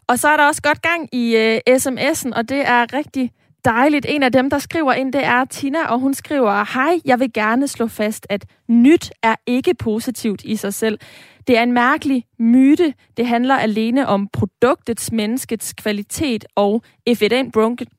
Og 0.09 0.19
så 0.19 0.29
er 0.29 0.37
der 0.37 0.47
også 0.47 0.63
godt 0.63 0.83
gang 0.83 1.15
i 1.15 1.37
uh, 1.37 1.75
sms'en, 1.77 2.39
og 2.39 2.49
det 2.49 2.69
er 2.69 2.93
rigtig 2.93 3.31
dejligt. 3.65 4.07
En 4.09 4.23
af 4.23 4.33
dem, 4.33 4.51
der 4.51 4.59
skriver 4.59 4.93
ind, 4.93 5.13
det 5.13 5.25
er 5.25 5.45
Tina, 5.45 5.87
og 5.87 5.99
hun 5.99 6.15
skriver, 6.15 6.75
Hej, 6.75 7.01
jeg 7.05 7.21
vil 7.21 7.33
gerne 7.33 7.69
slå 7.69 7.87
fast, 7.87 8.27
at 8.31 8.47
nyt 8.69 9.11
er 9.23 9.35
ikke 9.47 9.75
positivt 9.75 10.43
i 10.45 10.57
sig 10.57 10.75
selv. 10.75 10.99
Det 11.47 11.59
er 11.59 11.63
en 11.63 11.73
mærkelig 11.73 12.25
myte. 12.39 12.95
Det 13.17 13.27
handler 13.27 13.55
alene 13.55 14.07
om 14.07 14.29
produktets, 14.33 15.13
menneskets 15.13 15.73
kvalitet 15.73 16.45
og 16.55 16.83
if 17.07 17.23
it 17.23 17.33
ain't 17.33 17.51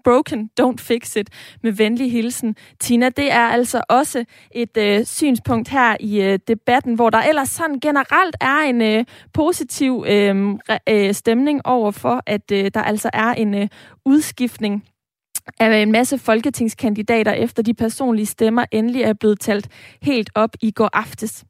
broken, 0.04 0.50
don't 0.62 0.78
fix 0.78 1.16
it. 1.16 1.30
Med 1.64 1.72
venlig 1.72 2.12
hilsen. 2.12 2.56
Tina, 2.80 3.10
det 3.10 3.32
er 3.32 3.48
altså 3.48 3.82
også 3.90 4.26
et 4.52 4.78
øh, 4.78 5.06
synspunkt 5.06 5.70
her 5.70 5.98
i 6.00 6.22
øh, 6.22 6.40
debatten, 6.48 6.96
hvor 6.96 7.10
der 7.10 7.22
ellers 7.22 7.50
sådan 7.50 7.80
generelt 7.80 8.36
er 8.42 8.58
en 8.58 8.82
øh, 8.82 9.06
positiv 9.34 10.06
øh, 10.08 10.56
øh, 10.90 11.14
stemning 11.14 11.62
over 11.66 11.92
for, 11.92 12.24
at 12.26 12.52
øh, 12.52 12.72
der 12.74 12.82
altså 12.82 13.10
er 13.14 13.34
en 13.34 13.54
øh, 13.54 13.68
udskiftning 14.06 14.84
at 15.60 15.82
en 15.82 15.92
masse 15.92 16.18
folketingskandidater, 16.18 17.32
efter 17.32 17.64
de 17.64 17.74
personlige 17.74 18.26
stemmer 18.26 18.66
endelig 18.72 19.02
er 19.02 19.14
blevet 19.14 19.40
talt 19.40 19.68
helt 20.02 20.30
op 20.36 20.56
i 20.62 20.72
går 20.72 20.90
aftes. 20.94 21.46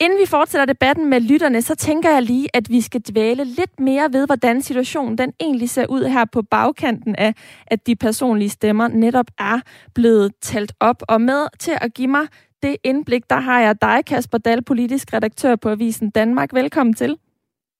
Inden 0.00 0.18
vi 0.18 0.26
fortsætter 0.26 0.66
debatten 0.66 1.10
med 1.10 1.20
lytterne, 1.20 1.62
så 1.62 1.74
tænker 1.74 2.10
jeg 2.10 2.22
lige, 2.22 2.48
at 2.54 2.70
vi 2.70 2.80
skal 2.80 3.00
dvæle 3.00 3.44
lidt 3.44 3.80
mere 3.80 4.08
ved, 4.12 4.26
hvordan 4.26 4.62
situationen 4.62 5.18
den 5.18 5.32
egentlig 5.40 5.70
ser 5.70 5.86
ud 5.86 6.04
her 6.04 6.24
på 6.32 6.42
bagkanten 6.42 7.16
af, 7.16 7.34
at 7.66 7.86
de 7.86 7.96
personlige 7.96 8.48
stemmer 8.48 8.88
netop 8.88 9.26
er 9.38 9.60
blevet 9.94 10.32
talt 10.40 10.72
op. 10.80 11.02
Og 11.08 11.20
med 11.20 11.46
til 11.58 11.74
at 11.80 11.94
give 11.94 12.08
mig 12.08 12.26
det 12.62 12.76
indblik, 12.84 13.30
der 13.30 13.40
har 13.40 13.60
jeg 13.60 13.82
dig, 13.82 14.04
Kasper 14.06 14.38
Dahl, 14.38 14.64
politisk 14.64 15.14
redaktør 15.14 15.56
på 15.56 15.68
Avisen 15.70 16.10
Danmark. 16.10 16.54
Velkommen 16.54 16.94
til. 16.94 17.16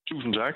Tusind 0.09 0.35
tak. 0.35 0.55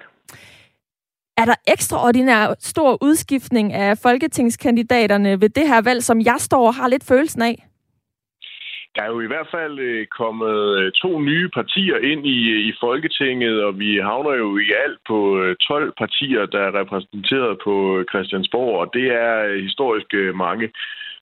Er 1.41 1.45
der 1.45 1.59
ekstraordinær 1.75 2.55
stor 2.59 2.99
udskiftning 3.03 3.73
af 3.73 3.99
folketingskandidaterne 4.03 5.41
ved 5.41 5.49
det 5.49 5.69
her 5.69 5.81
valg, 5.83 6.03
som 6.03 6.21
jeg 6.21 6.39
står 6.39 6.67
og 6.67 6.75
har 6.75 6.89
lidt 6.89 7.09
følelsen 7.09 7.43
af? 7.43 7.57
Der 8.95 9.03
er 9.03 9.11
jo 9.15 9.21
i 9.21 9.27
hvert 9.33 9.51
fald 9.51 9.79
øh, 9.79 10.07
kommet 10.07 10.79
øh, 10.79 10.93
to 10.93 11.21
nye 11.21 11.49
partier 11.59 11.99
ind 12.13 12.27
i, 12.27 12.39
øh, 12.55 12.61
i 12.69 12.73
Folketinget, 12.81 13.65
og 13.65 13.79
vi 13.79 13.91
havner 13.97 14.35
jo 14.35 14.59
i 14.59 14.69
alt 14.85 14.99
på 15.09 15.19
12 15.69 15.93
partier, 15.99 16.47
der 16.47 16.61
er 16.69 16.79
repræsenteret 16.81 17.59
på 17.65 18.05
Christiansborg, 18.11 18.81
og 18.83 18.87
det 18.95 19.07
er 19.27 19.63
historisk 19.63 20.11
mange. 20.35 20.67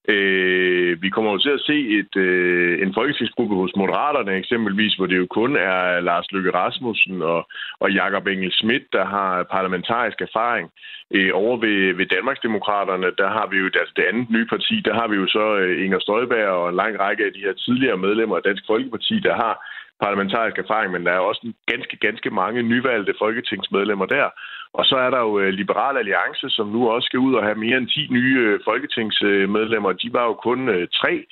Øh, 0.08 1.02
vi 1.02 1.08
kommer 1.10 1.32
jo 1.32 1.38
til 1.38 1.50
at 1.50 1.60
se 1.60 1.76
et, 1.98 2.16
øh, 2.16 2.82
en 2.82 2.94
folketingsgruppe 2.94 3.54
hos 3.56 3.72
Moderaterne 3.76 4.32
eksempelvis, 4.36 4.94
hvor 4.94 5.06
det 5.06 5.16
jo 5.18 5.26
kun 5.30 5.56
er 5.56 6.00
Lars 6.00 6.32
Løkke 6.32 6.50
Rasmussen 6.50 7.22
og, 7.22 7.48
og 7.80 7.92
Jakob 7.92 8.26
Engel 8.26 8.52
Schmidt, 8.52 8.82
der 8.92 9.04
har 9.04 9.42
parlamentarisk 9.42 10.20
erfaring. 10.20 10.70
Øh, 11.14 11.30
over 11.34 11.56
ved, 11.56 11.94
ved 11.94 12.06
Danmarksdemokraterne, 12.06 13.06
der 13.18 13.28
har 13.28 13.46
vi 13.50 13.56
jo, 13.56 13.64
altså 13.64 13.92
det 13.96 14.04
andet 14.10 14.30
nye 14.30 14.46
parti, 14.46 14.80
der 14.84 14.94
har 14.94 15.08
vi 15.08 15.16
jo 15.16 15.26
så 15.26 15.56
øh, 15.56 15.84
Inger 15.84 15.98
Støjberg 15.98 16.48
og 16.48 16.68
en 16.68 16.76
lang 16.76 17.00
række 17.00 17.24
af 17.24 17.32
de 17.32 17.44
her 17.46 17.52
tidligere 17.52 17.96
medlemmer 17.96 18.36
af 18.36 18.42
Dansk 18.42 18.62
Folkeparti, 18.66 19.20
der 19.20 19.34
har 19.34 19.54
parlamentarisk 20.00 20.58
erfaring, 20.58 20.92
men 20.92 21.06
der 21.06 21.12
er 21.12 21.18
også 21.30 21.52
ganske, 21.66 21.96
ganske 21.96 22.30
mange 22.30 22.62
nyvalgte 22.62 23.14
folketingsmedlemmer 23.18 24.06
der. 24.06 24.28
Og 24.78 24.84
så 24.90 24.96
er 24.96 25.10
der 25.10 25.20
jo 25.28 25.38
øh, 25.40 25.48
Liberal 25.60 25.96
Alliance, 25.96 26.46
som 26.56 26.66
nu 26.68 26.80
også 26.88 27.06
skal 27.06 27.18
ud 27.18 27.34
og 27.34 27.44
have 27.44 27.58
mere 27.64 27.76
end 27.78 27.88
10 27.88 28.06
nye 28.10 28.38
øh, 28.46 28.60
folketingsmedlemmer. 28.64 29.92
De 29.92 30.12
var 30.12 30.24
jo 30.24 30.34
kun 30.34 30.68
øh, 30.68 30.88
tre 31.00 31.26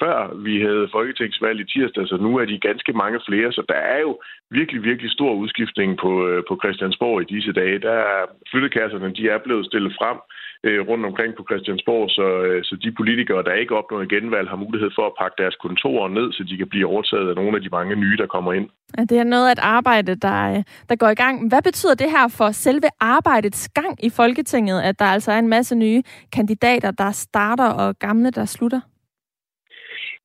før 0.00 0.16
vi 0.46 0.54
havde 0.60 0.88
folketingsvalg 0.92 1.60
i 1.60 1.70
tirsdag, 1.72 2.08
så 2.08 2.16
nu 2.16 2.36
er 2.36 2.44
de 2.44 2.66
ganske 2.68 2.92
mange 2.92 3.20
flere, 3.28 3.52
så 3.52 3.62
der 3.68 3.80
er 3.96 4.00
jo 4.00 4.20
virkelig, 4.50 4.82
virkelig 4.82 5.10
stor 5.10 5.32
udskiftning 5.32 5.98
på, 5.98 6.42
på 6.48 6.58
Christiansborg 6.62 7.22
i 7.22 7.34
disse 7.34 7.52
dage. 7.52 7.78
Der 7.78 7.92
er 7.92 8.20
flyttekasserne, 8.50 9.14
de 9.18 9.28
er 9.28 9.38
blevet 9.38 9.66
stillet 9.66 9.92
frem 10.00 10.18
øh, 10.64 10.80
rundt 10.88 11.04
omkring 11.06 11.30
på 11.36 11.42
Christiansborg, 11.48 12.10
så, 12.10 12.26
øh, 12.46 12.64
så 12.64 12.76
de 12.84 12.92
politikere, 13.00 13.42
der 13.42 13.52
ikke 13.52 13.76
opnår 13.76 14.08
genvalg, 14.14 14.48
har 14.48 14.56
mulighed 14.56 14.90
for 14.94 15.06
at 15.06 15.16
pakke 15.20 15.36
deres 15.42 15.56
kontorer 15.64 16.08
ned, 16.08 16.32
så 16.32 16.42
de 16.50 16.56
kan 16.56 16.68
blive 16.68 16.86
overtaget 16.86 17.28
af 17.28 17.34
nogle 17.34 17.56
af 17.56 17.62
de 17.62 17.68
mange 17.68 17.94
nye, 17.96 18.16
der 18.16 18.26
kommer 18.26 18.52
ind. 18.52 18.68
Ja, 18.98 19.02
det 19.10 19.18
er 19.18 19.24
noget 19.24 19.46
af 19.48 19.52
et 19.52 19.58
arbejde, 19.58 20.14
der, 20.14 20.40
øh, 20.52 20.62
der 20.88 20.96
går 20.96 21.08
i 21.08 21.14
gang. 21.14 21.48
Hvad 21.48 21.62
betyder 21.62 21.94
det 21.94 22.10
her 22.10 22.28
for 22.38 22.50
selve 22.50 22.88
arbejdets 23.00 23.68
gang 23.68 24.04
i 24.04 24.10
Folketinget, 24.10 24.80
at 24.82 24.98
der 24.98 25.04
altså 25.04 25.32
er 25.32 25.38
en 25.38 25.48
masse 25.48 25.74
nye 25.74 26.02
kandidater, 26.32 26.90
der 26.90 27.10
starter 27.12 27.68
og 27.68 27.98
gamle, 27.98 28.30
der 28.30 28.44
slutter? 28.44 28.80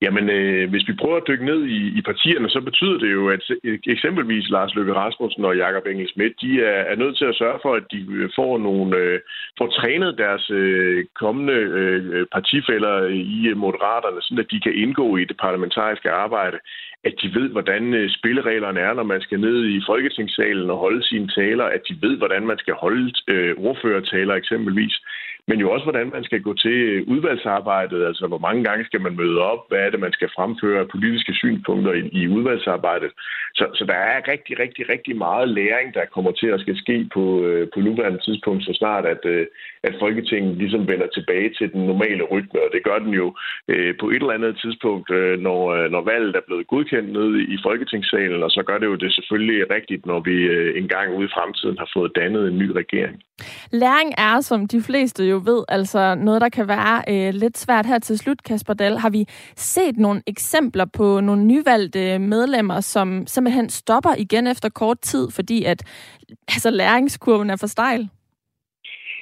Jamen, 0.04 0.30
øh, 0.30 0.70
hvis 0.70 0.88
vi 0.88 0.92
prøver 1.00 1.16
at 1.16 1.28
dykke 1.28 1.44
ned 1.44 1.60
i, 1.64 1.80
i 1.98 2.00
partierne, 2.02 2.48
så 2.50 2.60
betyder 2.60 2.98
det 2.98 3.12
jo, 3.12 3.28
at 3.30 3.42
eksempelvis 3.86 4.50
Lars 4.50 4.74
Løkke 4.74 4.94
Rasmussen 4.94 5.44
og 5.44 5.56
Jakob 5.56 5.86
Engel 5.86 6.08
Schmidt, 6.08 6.34
de 6.40 6.62
er, 6.64 6.80
er 6.92 6.96
nødt 6.96 7.16
til 7.18 7.24
at 7.24 7.34
sørge 7.34 7.58
for, 7.62 7.74
at 7.74 7.84
de 7.92 8.06
øh, 8.10 8.30
får 8.36 8.58
nogle 8.58 8.96
øh, 8.96 9.20
får 9.58 9.66
trænet 9.66 10.18
deres 10.18 10.50
øh, 10.50 11.04
kommende 11.22 11.52
øh, 11.52 12.26
partifælder 12.32 12.94
i 13.34 13.46
øh, 13.50 13.56
Moderaterne, 13.56 14.22
sådan 14.22 14.44
at 14.44 14.50
de 14.50 14.60
kan 14.60 14.74
indgå 14.74 15.16
i 15.16 15.24
det 15.24 15.36
parlamentariske 15.36 16.10
arbejde. 16.10 16.58
At 17.04 17.14
de 17.22 17.34
ved, 17.38 17.48
hvordan 17.48 17.94
øh, 17.94 18.10
spillereglerne 18.10 18.80
er, 18.80 18.94
når 18.94 19.02
man 19.02 19.20
skal 19.20 19.40
ned 19.40 19.66
i 19.66 19.82
Folketingssalen 19.86 20.70
og 20.70 20.78
holde 20.78 21.02
sine 21.02 21.28
taler. 21.28 21.64
At 21.64 21.82
de 21.88 21.94
ved, 22.06 22.16
hvordan 22.18 22.46
man 22.46 22.58
skal 22.58 22.74
holde 22.74 23.12
øh, 23.28 23.54
ordførertaler 23.56 24.34
eksempelvis 24.34 24.94
men 25.48 25.60
jo 25.60 25.70
også, 25.72 25.84
hvordan 25.84 26.10
man 26.16 26.24
skal 26.24 26.42
gå 26.42 26.54
til 26.54 26.78
øh, 26.90 27.08
udvalgsarbejdet, 27.08 28.06
altså 28.06 28.26
hvor 28.26 28.38
mange 28.38 28.64
gange 28.64 28.84
skal 28.84 29.00
man 29.00 29.16
møde 29.16 29.38
op, 29.52 29.58
hvad 29.68 29.78
er 29.78 29.90
det, 29.90 30.00
man 30.00 30.12
skal 30.12 30.30
fremføre 30.36 30.80
af 30.80 30.88
politiske 30.88 31.34
synspunkter 31.34 31.92
i, 31.92 32.08
i 32.12 32.28
udvalgsarbejdet. 32.28 33.10
Så, 33.54 33.64
så 33.74 33.84
der 33.84 33.94
er 33.94 34.28
rigtig, 34.32 34.58
rigtig, 34.58 34.88
rigtig 34.88 35.16
meget 35.16 35.48
læring, 35.48 35.94
der 35.94 36.12
kommer 36.14 36.32
til 36.32 36.46
at 36.46 36.60
skal 36.60 36.76
ske 36.76 37.08
på, 37.14 37.44
øh, 37.44 37.68
på 37.74 37.80
nuværende 37.80 38.20
tidspunkt, 38.26 38.64
så 38.64 38.72
snart 38.74 39.06
at, 39.06 39.24
øh, 39.24 39.46
at 39.88 39.94
Folketinget 40.00 40.56
ligesom 40.62 40.88
vender 40.88 41.06
tilbage 41.06 41.50
til 41.58 41.72
den 41.72 41.82
normale 41.86 42.24
rytme, 42.32 42.58
og 42.64 42.70
det 42.74 42.82
gør 42.88 42.98
den 42.98 43.12
jo 43.22 43.26
øh, 43.68 43.94
på 44.00 44.06
et 44.10 44.22
eller 44.22 44.38
andet 44.38 44.54
tidspunkt, 44.62 45.10
øh, 45.10 45.40
når, 45.46 45.60
øh, 45.76 45.90
når 45.94 46.02
valget 46.12 46.36
er 46.36 46.46
blevet 46.46 46.66
godkendt 46.66 47.12
nede 47.12 47.42
i 47.54 47.56
Folketingssalen, 47.66 48.42
og 48.42 48.50
så 48.50 48.62
gør 48.66 48.78
det 48.78 48.86
jo 48.86 48.94
det 48.94 49.14
selvfølgelig 49.14 49.70
rigtigt, 49.76 50.06
når 50.06 50.20
vi 50.20 50.36
øh, 50.54 50.78
engang 50.82 51.06
ude 51.16 51.26
i 51.26 51.34
fremtiden 51.36 51.78
har 51.78 51.90
fået 51.96 52.12
dannet 52.20 52.48
en 52.48 52.58
ny 52.58 52.68
regering. 52.70 53.22
Læring 53.72 54.10
er, 54.18 54.40
som 54.40 54.68
de 54.68 54.80
fleste 54.80 55.24
jo 55.24 55.42
ved, 55.44 55.64
altså 55.68 56.14
noget, 56.14 56.40
der 56.40 56.48
kan 56.48 56.68
være 56.68 56.96
øh, 57.12 57.34
lidt 57.34 57.58
svært 57.58 57.86
her 57.86 57.98
til 57.98 58.18
slut, 58.18 58.42
Kasper 58.42 58.74
Dahl. 58.74 58.96
Har 58.96 59.10
vi 59.10 59.24
set 59.56 59.96
nogle 59.96 60.22
eksempler 60.26 60.84
på 60.84 61.20
nogle 61.20 61.44
nyvalgte 61.44 62.18
medlemmer, 62.18 62.80
som 62.80 63.26
simpelthen 63.26 63.68
stopper 63.68 64.14
igen 64.18 64.46
efter 64.46 64.68
kort 64.68 65.00
tid, 65.00 65.30
fordi 65.30 65.64
at 65.64 65.82
altså, 66.48 66.70
læringskurven 66.70 67.50
er 67.50 67.56
for 67.56 67.66
stejl? 67.66 68.08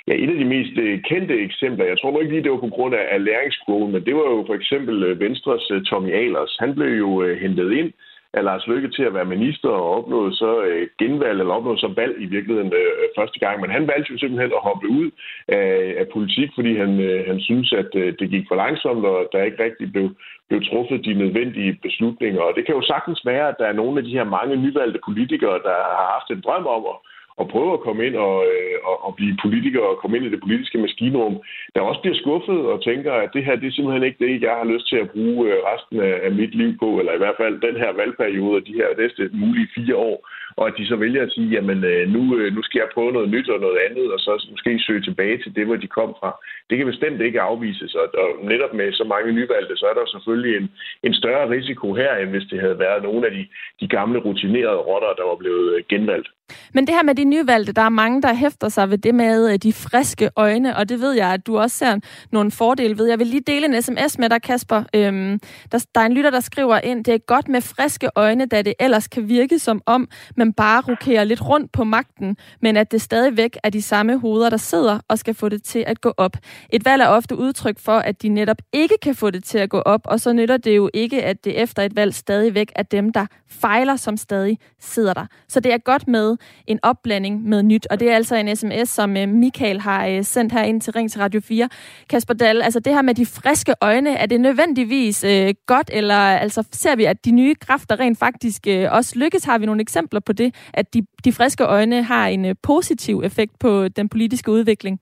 Ja, 0.08 0.14
et 0.14 0.30
af 0.30 0.38
de 0.38 0.44
mest 0.44 0.78
øh, 0.78 1.00
kendte 1.02 1.34
eksempler, 1.40 1.86
jeg 1.86 1.98
tror 1.98 2.20
ikke 2.20 2.32
lige, 2.32 2.44
det 2.44 2.50
var 2.50 2.66
på 2.66 2.74
grund 2.76 2.94
af 2.94 3.24
læringskurven, 3.24 3.92
men 3.92 4.04
det 4.06 4.14
var 4.14 4.26
jo 4.34 4.44
for 4.46 4.54
eksempel 4.54 5.02
øh, 5.02 5.20
Venstres 5.20 5.70
øh, 5.70 5.82
Tommy 5.82 6.12
Ahlers. 6.12 6.56
Han 6.60 6.74
blev 6.74 6.92
jo 6.98 7.34
hentet 7.34 7.72
ind 7.72 7.92
af 8.32 8.44
Lars 8.44 8.66
Løkke 8.66 8.90
til 8.90 9.02
at 9.02 9.14
være 9.14 9.24
minister 9.24 9.68
og 9.68 9.96
opnåede 9.96 10.32
så 10.36 10.50
genvalg, 10.98 11.40
eller 11.40 11.54
opnåede 11.54 11.80
så 11.80 11.92
valg 11.96 12.14
i 12.18 12.26
virkeligheden 12.26 12.72
første 13.18 13.38
gang. 13.38 13.60
Men 13.60 13.70
han 13.70 13.86
valgte 13.86 14.12
jo 14.12 14.18
simpelthen 14.18 14.52
at 14.52 14.66
hoppe 14.68 14.88
ud 14.88 15.10
af, 15.48 15.94
af 15.98 16.06
politik, 16.12 16.50
fordi 16.54 16.76
han, 16.76 16.90
han 17.26 17.40
synes, 17.40 17.72
at 17.72 17.90
det 17.92 18.30
gik 18.30 18.44
for 18.48 18.54
langsomt, 18.54 19.04
og 19.04 19.28
der 19.32 19.42
ikke 19.42 19.64
rigtig 19.64 19.92
blev, 19.92 20.10
blev 20.48 20.60
truffet 20.64 21.04
de 21.04 21.14
nødvendige 21.14 21.78
beslutninger. 21.82 22.40
Og 22.40 22.52
det 22.56 22.66
kan 22.66 22.74
jo 22.74 22.82
sagtens 22.82 23.20
være, 23.26 23.48
at 23.48 23.58
der 23.58 23.66
er 23.66 23.80
nogle 23.80 23.98
af 23.98 24.04
de 24.04 24.16
her 24.18 24.24
mange 24.24 24.56
nyvalgte 24.56 25.00
politikere, 25.04 25.58
der 25.68 25.76
har 25.96 26.06
haft 26.16 26.30
en 26.30 26.44
drøm 26.46 26.66
om 26.66 26.82
at 26.92 26.96
og 27.40 27.48
prøve 27.54 27.72
at 27.72 27.84
komme 27.86 28.00
ind 28.06 28.16
og, 28.28 28.36
øh, 28.52 28.76
og, 28.90 28.96
og 29.06 29.12
blive 29.18 29.36
politiker 29.44 29.82
og 29.90 29.98
komme 30.00 30.16
ind 30.16 30.26
i 30.26 30.34
det 30.34 30.40
politiske 30.46 30.78
maskinrum, 30.78 31.34
der 31.74 31.80
også 31.80 32.00
bliver 32.00 32.20
skuffet 32.22 32.60
og 32.72 32.84
tænker, 32.88 33.12
at 33.12 33.30
det 33.34 33.44
her 33.44 33.56
det 33.56 33.66
er 33.68 33.76
simpelthen 33.76 34.06
ikke 34.08 34.24
det, 34.24 34.42
jeg 34.42 34.54
har 34.60 34.72
lyst 34.72 34.88
til 34.88 34.98
at 35.04 35.10
bruge 35.14 35.40
øh, 35.50 35.56
resten 35.70 35.96
af, 36.08 36.14
af 36.26 36.32
mit 36.40 36.54
liv 36.60 36.70
på, 36.82 36.88
eller 37.00 37.12
i 37.14 37.22
hvert 37.22 37.40
fald 37.40 37.54
den 37.68 37.76
her 37.82 37.90
valgperiode 38.00 38.56
og 38.60 38.66
de 38.68 38.78
her 38.80 38.88
næste 39.02 39.22
mulige 39.32 39.72
fire 39.76 39.96
år, 39.96 40.16
og 40.56 40.64
at 40.68 40.74
de 40.78 40.86
så 40.86 40.96
vælger 40.96 41.22
at 41.22 41.32
sige, 41.32 41.48
jamen 41.56 41.84
øh, 41.84 42.08
nu, 42.14 42.22
øh, 42.38 42.48
nu 42.56 42.62
skal 42.62 42.78
jeg 42.78 42.94
prøve 42.94 43.12
noget 43.12 43.30
nyt 43.34 43.48
og 43.54 43.60
noget 43.60 43.78
andet, 43.86 44.06
og 44.14 44.18
så 44.18 44.32
måske 44.50 44.86
søge 44.86 45.02
tilbage 45.02 45.38
til 45.42 45.54
det, 45.56 45.66
hvor 45.66 45.76
de 45.76 45.86
kom 45.98 46.10
fra. 46.20 46.30
Det 46.70 46.78
kan 46.78 46.86
bestemt 46.86 47.20
ikke 47.20 47.40
afvises, 47.40 47.94
og, 47.94 48.06
og 48.22 48.28
netop 48.52 48.72
med 48.74 48.92
så 48.92 49.04
mange 49.04 49.32
nyvalgte, 49.32 49.76
så 49.76 49.86
er 49.90 49.94
der 49.94 50.06
selvfølgelig 50.06 50.56
en, 50.56 50.70
en 51.02 51.14
større 51.14 51.50
risiko 51.50 51.94
her, 51.94 52.12
end 52.16 52.30
hvis 52.30 52.48
det 52.50 52.60
havde 52.60 52.78
været 52.78 53.02
nogle 53.02 53.26
af 53.26 53.32
de, 53.32 53.46
de 53.80 53.88
gamle 53.88 54.18
rutinerede 54.18 54.84
rotter, 54.88 55.12
der 55.18 55.24
var 55.30 55.36
blevet 55.42 55.76
øh, 55.76 55.82
genvalgt. 55.88 56.28
Men 56.74 56.86
det 56.86 56.94
her 56.94 57.02
med 57.02 57.14
de 57.14 57.24
nyvalgte, 57.24 57.72
der 57.72 57.82
er 57.82 57.88
mange, 57.88 58.22
der 58.22 58.34
hæfter 58.34 58.68
sig 58.68 58.90
ved 58.90 58.98
det 58.98 59.14
med 59.14 59.52
øh, 59.52 59.58
de 59.58 59.72
friske 59.72 60.30
øjne, 60.36 60.76
og 60.76 60.88
det 60.88 61.00
ved 61.00 61.12
jeg, 61.12 61.32
at 61.32 61.46
du 61.46 61.58
også 61.58 61.76
ser 61.76 61.98
nogle 62.32 62.50
fordele 62.50 62.98
ved. 62.98 63.08
Jeg 63.08 63.18
vil 63.18 63.26
lige 63.26 63.42
dele 63.46 63.66
en 63.66 63.82
sms 63.82 64.18
med 64.18 64.30
dig, 64.30 64.42
Kasper. 64.42 64.82
Øhm, 64.94 65.40
der, 65.72 65.86
der 65.94 66.00
er 66.00 66.06
en 66.06 66.12
lytter, 66.12 66.30
der 66.30 66.40
skriver 66.40 66.78
ind, 66.78 67.04
det 67.04 67.14
er 67.14 67.18
godt 67.18 67.48
med 67.48 67.60
friske 67.60 68.10
øjne, 68.16 68.46
da 68.46 68.62
det 68.62 68.74
ellers 68.80 69.08
kan 69.08 69.28
virke 69.28 69.58
som 69.58 69.82
om, 69.86 70.08
man 70.36 70.52
bare 70.52 70.82
rokerer 70.88 71.24
lidt 71.24 71.48
rundt 71.48 71.72
på 71.72 71.84
magten, 71.84 72.36
men 72.62 72.76
at 72.76 72.92
det 72.92 73.02
stadigvæk 73.02 73.56
er 73.62 73.70
de 73.70 73.82
samme 73.82 74.18
hoveder, 74.18 74.50
der 74.50 74.56
sidder 74.56 74.98
og 75.08 75.18
skal 75.18 75.34
få 75.34 75.48
det 75.48 75.62
til 75.62 75.84
at 75.86 76.00
gå 76.00 76.14
op. 76.16 76.36
Et 76.70 76.84
valg 76.84 77.02
er 77.02 77.06
ofte 77.06 77.36
udtryk 77.36 77.78
for, 77.78 77.98
at 77.98 78.22
de 78.22 78.28
netop 78.28 78.58
ikke 78.72 78.94
kan 79.02 79.14
få 79.14 79.30
det 79.30 79.44
til 79.44 79.58
at 79.58 79.70
gå 79.70 79.78
op, 79.78 80.00
og 80.04 80.20
så 80.20 80.32
nytter 80.32 80.56
det 80.56 80.76
jo 80.76 80.90
ikke, 80.94 81.22
at 81.22 81.44
det 81.44 81.62
efter 81.62 81.82
et 81.82 81.96
valg 81.96 82.14
stadigvæk 82.14 82.72
er 82.74 82.82
dem, 82.82 83.12
der 83.12 83.26
fejler, 83.48 83.96
som 83.96 84.16
stadig 84.16 84.58
sidder 84.80 85.14
der. 85.14 85.26
Så 85.48 85.60
det 85.60 85.72
er 85.72 85.78
godt 85.78 86.08
med 86.08 86.36
en 86.66 86.78
opblanding 86.82 87.48
med 87.48 87.62
nyt, 87.62 87.86
og 87.90 88.00
det 88.00 88.10
er 88.10 88.14
altså 88.14 88.36
en 88.36 88.56
sms, 88.56 88.88
som 88.88 89.16
øh, 89.16 89.28
Michael 89.28 89.80
har 89.80 90.06
øh, 90.06 90.24
sendt 90.24 90.52
her 90.52 90.62
ind 90.62 90.80
til 90.80 90.92
Ring 90.92 91.10
til 91.10 91.20
Radio 91.20 91.40
4. 91.40 91.68
Kasper 92.10 92.34
Dahl, 92.34 92.62
altså 92.62 92.80
det 92.80 92.94
her 92.94 93.02
med 93.02 93.14
de 93.14 93.26
friske 93.26 93.74
øjne, 93.80 94.10
er 94.10 94.26
det 94.26 94.40
nødvendigvis 94.40 95.24
øh, 95.24 95.54
godt, 95.66 95.90
eller 95.92 96.14
altså 96.14 96.64
ser 96.72 96.96
vi, 96.96 97.04
at 97.04 97.24
de 97.24 97.30
nye 97.30 97.54
kræfter 97.54 98.00
rent 98.00 98.18
faktisk 98.18 98.66
øh, 98.68 98.92
også 98.92 99.18
lykkes? 99.18 99.44
Har 99.44 99.58
vi 99.58 99.66
nogle 99.66 99.80
eksempler 99.80 100.20
på 100.20 100.32
det, 100.32 100.54
at 100.74 100.94
de, 100.94 101.02
de 101.24 101.32
friske 101.32 101.64
øjne 101.64 102.02
har 102.02 102.26
en 102.26 102.44
øh, 102.44 102.54
positiv 102.62 103.22
effekt 103.24 103.58
på 103.58 103.88
den 103.88 104.08
politiske 104.08 104.50
udvikling? 104.50 105.00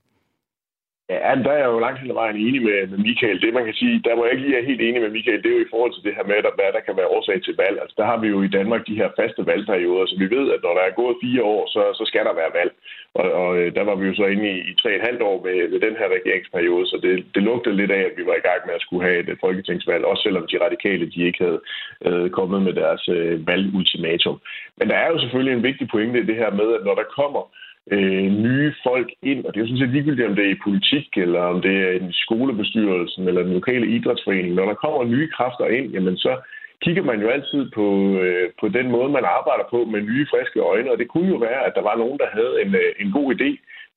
Ja, 1.09 1.35
der 1.45 1.51
er 1.51 1.61
jeg 1.63 1.71
jo 1.73 1.79
langt 1.79 1.99
hen 1.99 2.11
ad 2.11 2.19
vejen 2.21 2.37
enig 2.45 2.61
med, 2.67 2.87
med 2.91 2.99
Michael. 3.07 3.41
Det 3.41 3.53
man 3.53 3.65
kan 3.65 3.73
sige, 3.81 4.01
der 4.05 4.15
hvor 4.15 4.25
jeg 4.25 4.33
ikke 4.33 4.45
lige 4.45 4.57
er 4.59 4.69
helt 4.69 4.81
enig 4.81 5.01
med 5.01 5.15
Michael, 5.17 5.43
det 5.43 5.49
er 5.49 5.57
jo 5.57 5.65
i 5.65 5.71
forhold 5.73 5.93
til 5.93 6.05
det 6.07 6.15
her 6.17 6.25
med, 6.29 6.35
at 6.35 6.57
hvad 6.57 6.71
der 6.75 6.85
kan 6.87 6.97
være 6.99 7.13
årsag 7.15 7.37
til 7.43 7.55
valg. 7.63 7.77
Altså 7.81 7.95
der 7.99 8.05
har 8.11 8.17
vi 8.23 8.27
jo 8.33 8.39
i 8.41 8.53
Danmark 8.57 8.81
de 8.87 8.99
her 9.01 9.09
faste 9.19 9.41
valgperioder, 9.51 10.05
så 10.05 10.15
vi 10.23 10.27
ved, 10.35 10.45
at 10.55 10.61
når 10.63 10.73
der 10.75 10.83
er 10.85 10.99
gået 11.01 11.21
fire 11.23 11.43
år, 11.43 11.63
så, 11.73 11.81
så 11.99 12.03
skal 12.09 12.23
der 12.25 12.39
være 12.41 12.55
valg. 12.59 12.71
Og, 13.19 13.27
og 13.41 13.49
øh, 13.59 13.75
der 13.77 13.83
var 13.89 13.95
vi 13.95 14.05
jo 14.07 14.15
så 14.15 14.25
inde 14.33 14.45
i, 14.53 14.57
i 14.71 14.73
tre 14.81 14.89
et 14.95 15.07
halvt 15.07 15.21
år 15.29 15.37
med, 15.45 15.57
med 15.71 15.79
den 15.85 15.95
her 15.99 16.07
regeringsperiode, 16.17 16.85
så 16.91 16.97
det, 17.05 17.13
det 17.35 17.43
lugtede 17.43 17.75
lidt 17.75 17.91
af, 17.91 18.01
at 18.09 18.17
vi 18.17 18.23
var 18.29 18.35
i 18.37 18.47
gang 18.49 18.61
med 18.65 18.73
at 18.75 18.81
skulle 18.85 19.03
have 19.07 19.19
et 19.19 19.39
folketingsvalg, 19.45 20.03
også 20.05 20.23
selvom 20.23 20.45
de 20.51 20.63
radikale 20.65 21.05
de 21.13 21.19
ikke 21.27 21.43
havde 21.45 21.61
øh, 22.07 22.29
kommet 22.37 22.61
med 22.67 22.73
deres 22.81 23.03
øh, 23.17 23.47
valgultimatum. 23.47 24.37
Men 24.77 24.85
der 24.89 24.97
er 25.03 25.09
jo 25.11 25.19
selvfølgelig 25.19 25.53
en 25.53 25.67
vigtig 25.69 25.87
pointe 25.93 26.19
i 26.19 26.29
det 26.29 26.35
her 26.35 26.51
med, 26.59 26.67
at 26.77 26.85
når 26.87 26.95
der 26.95 27.13
kommer 27.19 27.43
øh, 27.43 27.68
Øh, 27.91 28.25
nye 28.45 28.73
folk 28.87 29.09
ind, 29.21 29.45
og 29.45 29.53
det 29.53 29.57
er 29.57 29.63
jo 29.63 29.67
sådan 29.67 29.83
set 29.83 29.95
ligegyldigt, 29.95 30.29
om 30.29 30.35
det 30.35 30.45
er 30.45 30.55
i 30.55 30.63
politik, 30.67 31.07
eller 31.17 31.41
om 31.41 31.61
det 31.61 31.75
er 31.87 31.91
i 31.91 32.11
skolebestyrelsen, 32.11 33.27
eller 33.27 33.43
den 33.43 33.53
lokale 33.53 33.87
idrætsforening. 33.87 34.53
Når 34.55 34.65
der 34.65 34.81
kommer 34.83 35.03
nye 35.03 35.29
kræfter 35.35 35.65
ind, 35.65 35.87
jamen 35.95 36.17
så 36.17 36.31
kigger 36.83 37.03
man 37.03 37.21
jo 37.21 37.27
altid 37.29 37.71
på, 37.77 37.87
øh, 38.23 38.49
på 38.61 38.67
den 38.77 38.91
måde, 38.91 39.09
man 39.17 39.25
arbejder 39.37 39.65
på 39.69 39.79
med 39.85 40.01
nye, 40.01 40.27
friske 40.31 40.59
øjne, 40.59 40.91
og 40.91 40.97
det 40.97 41.07
kunne 41.07 41.29
jo 41.29 41.37
være, 41.47 41.61
at 41.67 41.73
der 41.75 41.81
var 41.89 41.95
nogen, 41.97 42.17
der 42.23 42.29
havde 42.37 42.53
en, 42.63 42.75
øh, 42.75 42.91
en 43.03 43.11
god 43.11 43.27
idé, 43.35 43.49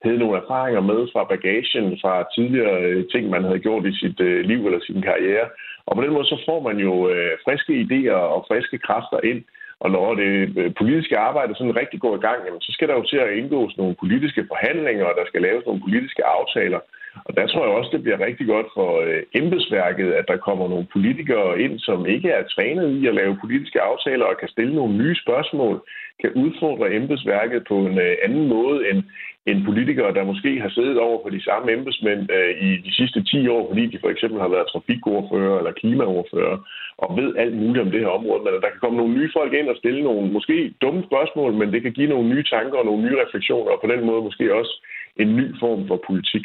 havde 0.05 0.18
nogle 0.18 0.40
erfaringer 0.42 0.83
med 0.90 1.00
fra 1.12 1.22
bagagen, 1.24 1.87
fra 2.02 2.14
tidligere 2.37 2.83
øh, 2.88 3.05
ting, 3.12 3.31
man 3.31 3.44
havde 3.44 3.64
gjort 3.66 3.87
i 3.87 3.98
sit 4.00 4.20
øh, 4.20 4.40
liv 4.50 4.66
eller 4.66 4.81
sin 4.83 5.02
karriere. 5.02 5.46
Og 5.87 5.96
på 5.96 6.02
den 6.02 6.12
måde 6.12 6.26
så 6.26 6.38
får 6.48 6.61
man 6.68 6.76
jo 6.87 6.94
øh, 7.12 7.33
friske 7.44 7.72
idéer 7.85 8.20
og 8.35 8.44
friske 8.48 8.78
kræfter 8.78 9.20
ind, 9.31 9.40
og 9.83 9.88
når 9.90 10.14
det 10.14 10.33
øh, 10.61 10.75
politiske 10.81 11.18
arbejde 11.18 11.55
sådan 11.55 11.81
rigtig 11.83 12.01
går 12.01 12.14
i 12.16 12.25
gang, 12.27 12.38
jamen, 12.47 12.61
så 12.61 12.71
skal 12.73 12.88
der 12.88 12.95
jo 12.95 13.05
til 13.07 13.21
at 13.25 13.35
indgås 13.38 13.77
nogle 13.77 13.95
politiske 14.03 14.45
forhandlinger, 14.51 15.05
og 15.05 15.14
der 15.18 15.27
skal 15.27 15.42
laves 15.42 15.64
nogle 15.66 15.85
politiske 15.87 16.25
aftaler. 16.25 16.81
Og 17.27 17.37
der 17.37 17.46
tror 17.46 17.64
jeg 17.64 17.77
også, 17.77 17.90
det 17.92 18.03
bliver 18.03 18.27
rigtig 18.27 18.46
godt 18.46 18.66
for 18.77 18.90
øh, 19.01 19.22
embedsværket, 19.35 20.12
at 20.12 20.25
der 20.29 20.37
kommer 20.37 20.68
nogle 20.68 20.87
politikere 20.92 21.61
ind, 21.61 21.79
som 21.79 22.07
ikke 22.07 22.29
er 22.29 22.42
trænet 22.55 22.88
i 22.98 23.07
at 23.07 23.14
lave 23.14 23.38
politiske 23.40 23.81
aftaler 23.81 24.25
og 24.25 24.37
kan 24.40 24.48
stille 24.48 24.75
nogle 24.75 24.94
nye 24.96 25.16
spørgsmål, 25.25 25.77
kan 26.20 26.33
udfordre 26.33 26.94
embedsværket 26.94 27.62
på 27.68 27.77
en 27.79 27.98
øh, 27.98 28.14
anden 28.25 28.48
måde 28.48 28.90
end, 28.90 29.03
end 29.46 29.64
politikere, 29.64 30.14
der 30.14 30.31
måske 30.33 30.61
har 30.61 30.68
siddet 30.68 30.98
over 30.98 31.18
for 31.22 31.31
de 31.31 31.44
samme 31.48 31.72
embedsmænd 31.72 32.22
øh, 32.37 32.53
i 32.68 32.70
de 32.87 32.92
sidste 32.98 33.25
10 33.25 33.48
år, 33.48 33.62
fordi 33.70 33.87
de 33.87 33.98
for 34.01 34.11
eksempel 34.11 34.40
har 34.40 34.48
været 34.48 34.70
trafikordfører 34.72 35.59
eller 35.59 35.72
klimaordfører 35.81 36.57
og 36.98 37.16
ved 37.16 37.37
alt 37.37 37.57
muligt 37.57 37.85
om 37.85 37.90
det 37.90 38.01
her 38.01 38.12
område. 38.18 38.42
Men 38.44 38.53
der 38.53 38.72
kan 38.72 38.83
komme 38.83 38.98
nogle 38.98 39.14
nye 39.14 39.31
folk 39.38 39.53
ind 39.53 39.68
og 39.68 39.77
stille 39.77 40.03
nogle 40.03 40.33
måske 40.33 40.75
dumme 40.83 41.03
spørgsmål, 41.09 41.53
men 41.61 41.72
det 41.72 41.83
kan 41.83 41.92
give 41.92 42.12
nogle 42.14 42.29
nye 42.29 42.44
tanker 42.55 42.79
og 42.79 42.87
nogle 42.87 43.03
nye 43.05 43.20
refleksioner, 43.25 43.70
og 43.72 43.81
på 43.81 43.88
den 43.92 44.07
måde 44.07 44.22
måske 44.29 44.55
også 44.61 44.75
en 45.16 45.37
ny 45.37 45.46
form 45.61 45.88
for 45.88 46.01
politik. 46.07 46.44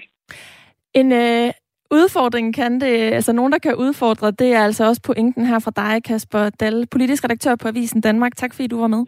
En 0.99 1.11
øh, 1.11 1.51
udfordring 1.91 2.55
kan 2.55 2.81
det, 2.81 2.95
altså 3.17 3.33
nogen, 3.33 3.51
der 3.51 3.59
kan 3.59 3.75
udfordre, 3.75 4.31
det 4.31 4.53
er 4.53 4.63
altså 4.63 4.87
også 4.87 5.01
pointen 5.01 5.45
her 5.45 5.59
fra 5.59 5.71
dig, 5.75 6.03
Kasper 6.03 6.49
Dahl, 6.49 6.87
politisk 6.91 7.23
redaktør 7.23 7.55
på 7.55 7.67
Avisen 7.67 8.01
Danmark. 8.01 8.35
Tak 8.35 8.53
fordi 8.53 8.67
du 8.67 8.79
var 8.79 8.87
med. 8.87 9.05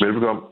Velbekomme. 0.00 0.42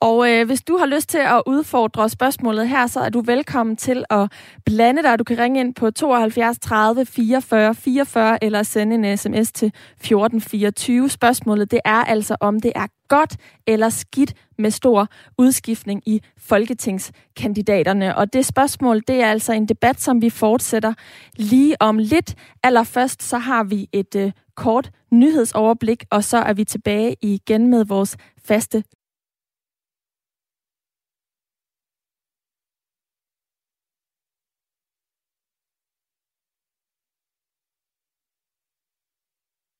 Og 0.00 0.30
øh, 0.30 0.46
hvis 0.46 0.62
du 0.62 0.76
har 0.76 0.86
lyst 0.86 1.08
til 1.08 1.18
at 1.18 1.42
udfordre 1.46 2.08
spørgsmålet 2.08 2.68
her, 2.68 2.86
så 2.86 3.00
er 3.00 3.08
du 3.08 3.20
velkommen 3.20 3.76
til 3.76 4.04
at 4.10 4.32
blande 4.64 5.02
dig. 5.02 5.18
Du 5.18 5.24
kan 5.24 5.38
ringe 5.38 5.60
ind 5.60 5.74
på 5.74 5.90
72 5.90 6.58
30 6.58 7.06
44 7.06 7.74
44 7.74 8.44
eller 8.44 8.62
sende 8.62 8.94
en 8.94 9.16
sms 9.16 9.52
til 9.52 9.66
1424. 9.66 11.08
Spørgsmålet 11.08 11.70
det 11.70 11.80
er 11.84 12.04
altså, 12.04 12.36
om 12.40 12.60
det 12.60 12.72
er 12.74 12.86
godt 13.08 13.36
eller 13.66 13.88
skidt 13.88 14.34
med 14.58 14.70
stor 14.70 15.08
udskiftning 15.38 16.02
i 16.06 16.20
folketingskandidaterne. 16.38 18.16
Og 18.16 18.32
det 18.32 18.46
spørgsmål, 18.46 19.02
det 19.08 19.22
er 19.22 19.26
altså 19.26 19.52
en 19.52 19.66
debat, 19.66 20.00
som 20.00 20.22
vi 20.22 20.30
fortsætter 20.30 20.94
lige 21.36 21.82
om 21.82 21.98
lidt. 21.98 22.34
Allerførst 22.62 23.22
så 23.22 23.38
har 23.38 23.64
vi 23.64 23.88
et 23.92 24.16
øh, 24.16 24.32
kort 24.56 24.90
nyhedsoverblik, 25.12 26.04
og 26.10 26.24
så 26.24 26.36
er 26.36 26.52
vi 26.52 26.64
tilbage 26.64 27.16
igen 27.22 27.66
med 27.66 27.84
vores 27.84 28.16
faste 28.44 28.84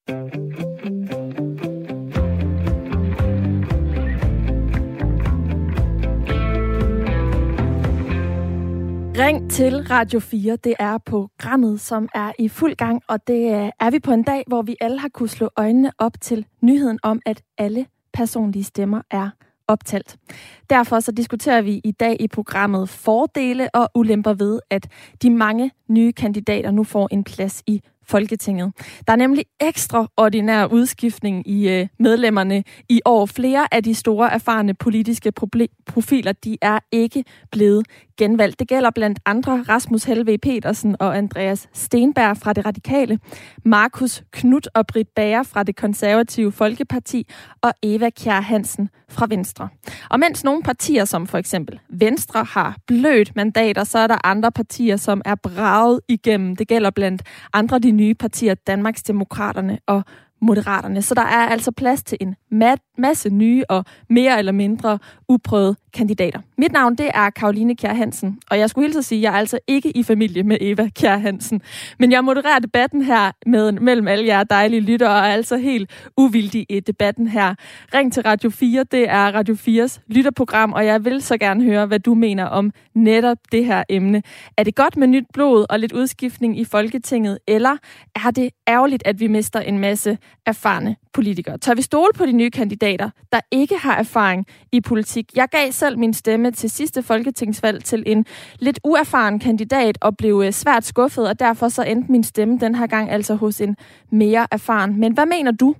Ring 0.08 0.20
til 9.50 9.86
Radio 9.90 10.20
4. 10.20 10.56
Det 10.56 10.74
er 10.78 10.98
programmet, 10.98 11.80
som 11.80 12.08
er 12.14 12.32
i 12.38 12.48
fuld 12.48 12.76
gang, 12.76 13.02
og 13.08 13.26
det 13.26 13.54
øh, 13.54 13.70
er 13.80 13.90
vi 13.90 13.98
på 13.98 14.12
en 14.12 14.22
dag, 14.22 14.44
hvor 14.46 14.62
vi 14.62 14.76
alle 14.80 14.98
har 14.98 15.08
kunnet 15.08 15.30
slå 15.30 15.50
øjnene 15.56 15.92
op 15.98 16.12
til 16.20 16.46
nyheden 16.60 16.98
om, 17.02 17.20
at 17.26 17.42
alle 17.58 17.86
personlige 18.12 18.64
stemmer 18.64 19.02
er 19.10 19.30
optalt. 19.68 20.16
Derfor 20.70 21.00
så 21.00 21.12
diskuterer 21.12 21.62
vi 21.62 21.80
i 21.84 21.92
dag 21.92 22.16
i 22.20 22.28
programmet 22.28 22.88
fordele 22.88 23.74
og 23.74 23.90
ulemper 23.94 24.34
ved, 24.34 24.60
at 24.70 24.88
de 25.22 25.30
mange 25.30 25.70
nye 25.88 26.12
kandidater 26.12 26.70
nu 26.70 26.84
får 26.84 27.08
en 27.12 27.24
plads 27.24 27.62
i 27.66 27.82
Folketinget. 28.08 28.72
Der 29.06 29.12
er 29.12 29.16
nemlig 29.16 29.44
ekstraordinær 29.60 30.66
udskiftning 30.66 31.48
i 31.48 31.68
øh, 31.68 31.88
medlemmerne 31.98 32.64
i 32.88 33.00
år. 33.04 33.26
Flere 33.26 33.74
af 33.74 33.82
de 33.82 33.94
store 33.94 34.32
erfarne 34.32 34.74
politiske 34.74 35.32
profiler, 35.86 36.32
de 36.32 36.56
er 36.62 36.78
ikke 36.92 37.24
blevet 37.52 37.86
genvalgt. 38.16 38.58
Det 38.58 38.68
gælder 38.68 38.90
blandt 38.90 39.18
andre 39.26 39.64
Rasmus 39.68 40.04
Helve 40.04 40.38
Petersen 40.38 40.96
og 41.00 41.16
Andreas 41.16 41.68
Stenberg 41.72 42.36
fra 42.36 42.52
det 42.52 42.66
radikale, 42.66 43.18
Markus 43.64 44.22
Knut 44.32 44.68
og 44.74 44.86
Britt 44.86 45.08
Bager 45.14 45.42
fra 45.42 45.62
det 45.62 45.76
konservative 45.76 46.52
Folkeparti 46.52 47.26
og 47.62 47.72
Eva 47.82 48.10
Kjær 48.10 48.40
Hansen 48.40 48.90
fra 49.08 49.26
Venstre. 49.30 49.68
Og 50.10 50.20
mens 50.20 50.44
nogle 50.44 50.62
partier, 50.62 51.04
som 51.04 51.26
for 51.26 51.38
eksempel 51.38 51.80
Venstre, 51.90 52.44
har 52.44 52.76
blødt 52.86 53.36
mandater, 53.36 53.84
så 53.84 53.98
er 53.98 54.06
der 54.06 54.26
andre 54.26 54.52
partier, 54.52 54.96
som 54.96 55.22
er 55.24 55.34
braget 55.34 56.00
igennem. 56.08 56.56
Det 56.56 56.68
gælder 56.68 56.90
blandt 56.90 57.22
andre 57.52 57.78
de 57.78 57.92
nye 57.96 58.14
partier, 58.14 58.54
Danmarks 58.54 59.02
Demokraterne 59.02 59.78
og 59.86 60.02
Moderaterne. 60.40 61.02
Så 61.02 61.14
der 61.14 61.22
er 61.22 61.48
altså 61.48 61.70
plads 61.72 62.02
til 62.02 62.18
en 62.20 62.34
masse 62.98 63.30
nye 63.30 63.64
og 63.68 63.84
mere 64.10 64.38
eller 64.38 64.52
mindre 64.52 64.98
uprøvede 65.28 65.76
kandidater. 65.94 66.40
Mit 66.58 66.72
navn 66.72 66.94
det 66.94 67.10
er 67.14 67.30
Karoline 67.30 67.76
Kjær 67.76 67.94
Hansen, 67.94 68.38
og 68.50 68.58
jeg 68.58 68.70
skulle 68.70 68.86
hilse 68.86 68.98
at 68.98 69.04
sige, 69.04 69.18
at 69.18 69.22
jeg 69.22 69.34
er 69.34 69.38
altså 69.38 69.58
ikke 69.66 69.96
i 69.96 70.02
familie 70.02 70.42
med 70.42 70.58
Eva 70.60 70.88
Kjær 70.88 71.16
Hansen. 71.16 71.62
Men 71.98 72.12
jeg 72.12 72.24
modererer 72.24 72.58
debatten 72.58 73.02
her 73.02 73.32
med, 73.46 73.72
mellem 73.72 74.08
alle 74.08 74.26
jer 74.26 74.44
dejlige 74.44 74.80
lyttere, 74.80 75.10
og 75.10 75.16
er 75.16 75.22
altså 75.22 75.56
helt 75.56 75.90
uvildig 76.16 76.66
i 76.68 76.80
debatten 76.80 77.26
her. 77.28 77.54
Ring 77.94 78.12
til 78.12 78.22
Radio 78.22 78.50
4, 78.50 78.84
det 78.84 79.10
er 79.10 79.32
Radio 79.32 79.54
4's 79.54 79.98
lytterprogram, 80.08 80.72
og 80.72 80.86
jeg 80.86 81.04
vil 81.04 81.22
så 81.22 81.38
gerne 81.38 81.64
høre, 81.64 81.86
hvad 81.86 82.00
du 82.00 82.14
mener 82.14 82.44
om 82.44 82.70
netop 82.94 83.38
det 83.52 83.64
her 83.64 83.84
emne. 83.88 84.22
Er 84.56 84.62
det 84.62 84.74
godt 84.74 84.96
med 84.96 85.06
nyt 85.06 85.26
blod 85.32 85.66
og 85.70 85.78
lidt 85.78 85.92
udskiftning 85.92 86.58
i 86.58 86.64
Folketinget, 86.64 87.38
eller 87.48 87.76
er 88.26 88.30
det 88.30 88.50
ærgerligt, 88.68 89.02
at 89.06 89.20
vi 89.20 89.26
mister 89.26 89.60
en 89.60 89.78
masse 89.78 90.18
erfarne 90.46 90.96
politikere? 91.14 91.58
Tør 91.58 91.74
vi 91.74 91.82
stole 91.82 92.12
på 92.14 92.26
de 92.26 92.32
nye 92.32 92.45
kandidater, 92.50 93.10
der 93.32 93.40
ikke 93.50 93.78
har 93.78 93.96
erfaring 93.96 94.46
i 94.72 94.80
politik? 94.80 95.36
Jeg 95.36 95.48
gav 95.48 95.72
selv 95.72 95.98
min 95.98 96.14
stemme 96.14 96.50
til 96.50 96.70
sidste 96.70 97.02
folketingsvalg 97.02 97.84
til 97.84 98.02
en 98.06 98.26
lidt 98.58 98.80
uerfaren 98.84 99.38
kandidat 99.38 99.98
og 100.00 100.16
blev 100.16 100.42
øh, 100.46 100.52
svært 100.52 100.84
skuffet, 100.84 101.28
og 101.28 101.38
derfor 101.40 101.68
så 101.68 101.82
endte 101.82 102.12
min 102.12 102.24
stemme 102.24 102.58
den 102.58 102.74
her 102.74 102.86
gang 102.86 103.10
altså 103.10 103.34
hos 103.34 103.60
en 103.60 103.76
mere 104.12 104.46
erfaren. 104.50 105.00
Men 105.00 105.12
hvad 105.12 105.26
mener 105.26 105.50
du? 105.50 105.74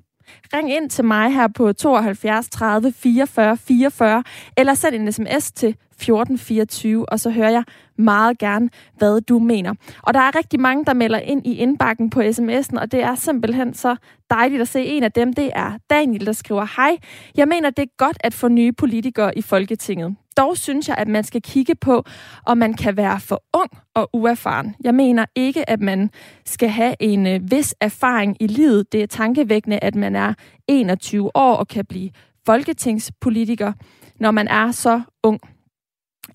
Ring 0.55 0.73
ind 0.73 0.91
til 0.91 1.05
mig 1.05 1.35
her 1.35 1.49
på 1.49 1.73
72 1.73 2.49
30 2.49 2.93
44 2.93 3.57
44, 3.57 4.25
eller 4.57 4.75
send 4.75 4.95
en 4.95 5.13
sms 5.13 5.53
til 5.53 5.77
1424, 6.01 7.09
og 7.09 7.21
så 7.21 7.31
hører 7.31 7.51
jeg 7.51 7.65
meget 7.99 8.39
gerne, 8.39 8.69
hvad 8.99 9.21
du 9.21 9.39
mener. 9.39 9.75
Og 10.03 10.15
der 10.15 10.21
er 10.21 10.37
rigtig 10.37 10.61
mange, 10.61 10.85
der 10.85 10.95
melder 10.95 11.19
ind 11.19 11.47
i 11.47 11.55
indbakken 11.55 12.11
på 12.11 12.21
sms'en, 12.21 12.81
og 12.81 12.93
det 12.93 13.03
er 13.03 13.15
simpelthen 13.15 13.75
så 13.75 13.97
dejligt 14.31 14.63
at 14.63 14.69
se. 14.69 14.85
En 14.85 15.03
af 15.03 15.13
dem, 15.13 15.33
det 15.33 15.51
er 15.55 15.79
Daniel, 15.91 16.27
der 16.27 16.33
skriver, 16.33 16.67
Hej, 16.77 16.97
jeg 17.37 17.49
mener, 17.49 17.71
det 17.71 17.83
er 17.83 17.97
godt 17.97 18.17
at 18.21 18.35
få 18.35 18.49
nye 18.49 18.73
politikere 18.73 19.39
i 19.39 19.43
Folketinget. 19.43 20.17
Dog 20.37 20.57
synes 20.57 20.89
jeg, 20.89 20.97
at 20.99 21.09
man 21.09 21.25
skal 21.25 21.43
kigge 21.43 21.75
på, 21.75 22.05
om 22.47 22.59
man 22.59 22.75
kan 22.75 22.97
være 22.97 23.21
for 23.21 23.43
ung 23.55 23.71
og 23.95 24.11
uerfaren. 24.13 24.75
Jeg 24.85 24.95
mener 24.95 25.25
ikke, 25.35 25.71
at 25.71 25.81
man 25.81 26.11
skal 26.45 26.69
have 26.69 26.95
en 27.01 27.27
øh, 27.27 27.51
vis 27.51 27.75
erfaring 27.81 28.37
i 28.41 28.47
livet. 28.47 28.93
Det 28.93 29.03
er 29.03 29.07
tankevækkende, 29.07 29.79
at 29.83 29.95
man 29.95 30.17
er 30.17 30.35
21 30.69 31.37
år 31.37 31.55
og 31.55 31.69
kan 31.69 31.87
blive 31.87 32.11
folketingspolitiker, 32.47 33.73
når 34.21 34.31
man 34.31 34.49
er 34.49 34.71
så 34.71 35.03
ung. 35.23 35.41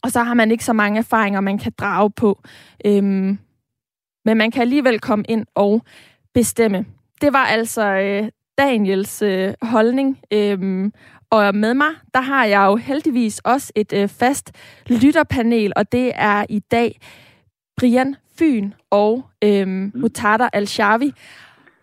Og 0.01 0.11
så 0.11 0.23
har 0.23 0.33
man 0.33 0.51
ikke 0.51 0.65
så 0.65 0.73
mange 0.73 0.99
erfaringer, 0.99 1.41
man 1.41 1.57
kan 1.57 1.71
drage 1.77 2.11
på. 2.11 2.41
Øhm, 2.85 3.37
men 4.25 4.37
man 4.37 4.51
kan 4.51 4.61
alligevel 4.61 4.99
komme 4.99 5.25
ind 5.29 5.45
og 5.55 5.81
bestemme. 6.33 6.85
Det 7.21 7.33
var 7.33 7.45
altså 7.45 7.83
øh, 7.83 8.29
Daniels 8.57 9.21
øh, 9.21 9.53
holdning. 9.61 10.19
Øhm, 10.33 10.93
og 11.29 11.55
med 11.55 11.73
mig, 11.73 11.91
der 12.13 12.21
har 12.21 12.45
jeg 12.45 12.65
jo 12.65 12.75
heldigvis 12.75 13.39
også 13.39 13.71
et 13.75 13.93
øh, 13.93 14.07
fast 14.07 14.51
lytterpanel, 14.87 15.73
og 15.75 15.91
det 15.91 16.11
er 16.15 16.45
i 16.49 16.59
dag 16.59 16.99
Brian 17.77 18.15
Fyn 18.39 18.71
og 18.89 19.25
øhm, 19.43 19.91
Mutada 19.95 20.49
Al-Shavi. 20.53 21.13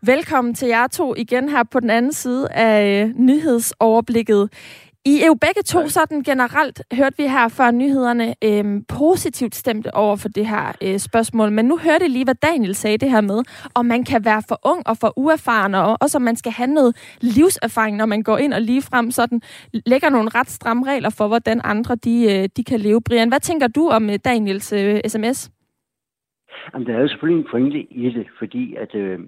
Velkommen 0.03 0.55
til 0.55 0.68
jer 0.68 0.87
to 0.87 1.14
igen 1.16 1.49
her 1.49 1.62
på 1.62 1.81
den 1.81 1.90
anden 1.90 2.12
side 2.12 2.49
af 2.53 3.05
øh, 3.05 3.14
nyhedsoverblikket. 3.16 4.53
I 5.05 5.23
er 5.23 5.27
jo 5.27 5.35
begge 5.35 5.63
to 5.63 5.89
sådan 5.89 6.23
generelt, 6.23 6.83
hørte 6.93 7.17
vi 7.17 7.23
her 7.23 7.49
før 7.49 7.71
nyhederne, 7.71 8.35
øhm, 8.45 8.85
positivt 8.85 9.55
stemte 9.55 9.95
over 9.95 10.17
for 10.17 10.29
det 10.29 10.47
her 10.47 10.73
øh, 10.83 10.99
spørgsmål. 10.99 11.53
Men 11.53 11.65
nu 11.65 11.79
hørte 11.79 12.09
lige, 12.09 12.25
hvad 12.25 12.35
Daniel 12.35 12.75
sagde 12.75 12.99
det 12.99 13.11
her 13.11 13.21
med, 13.21 13.41
om 13.75 13.87
man 13.87 14.05
kan 14.05 14.25
være 14.25 14.43
for 14.49 14.59
ung 14.65 14.83
og 14.87 14.97
for 14.97 15.13
uerfaren, 15.17 15.75
og 15.75 15.99
også 16.01 16.19
om 16.19 16.23
man 16.23 16.37
skal 16.37 16.53
have 16.53 16.67
noget 16.67 17.17
livserfaring, 17.21 17.97
når 17.97 18.07
man 18.07 18.23
går 18.23 18.39
ind 18.39 18.53
og 18.53 18.63
lige 18.63 18.83
frem 18.83 19.11
sådan 19.11 19.41
lægger 19.87 20.11
nogle 20.11 20.29
ret 20.35 20.51
stramme 20.51 20.87
regler 20.87 21.11
for, 21.11 21.27
hvordan 21.29 21.61
andre 21.65 21.95
de, 21.95 22.15
øh, 22.33 22.49
de 22.57 22.65
kan 22.65 22.81
leve. 22.81 23.01
Brian, 23.03 23.29
hvad 23.29 23.41
tænker 23.41 23.67
du 23.67 23.89
om 23.89 24.11
øh, 24.11 24.19
Daniels 24.25 24.73
øh, 24.73 25.01
sms? 25.07 25.51
Jamen, 26.75 26.87
der 26.87 26.95
er 26.97 27.01
jo 27.01 27.09
selvfølgelig 27.09 27.43
en 27.43 27.49
pointe 27.51 27.79
i 27.81 28.05
det, 28.11 28.27
fordi 28.39 28.75
at 28.75 28.95
øh, 28.95 29.19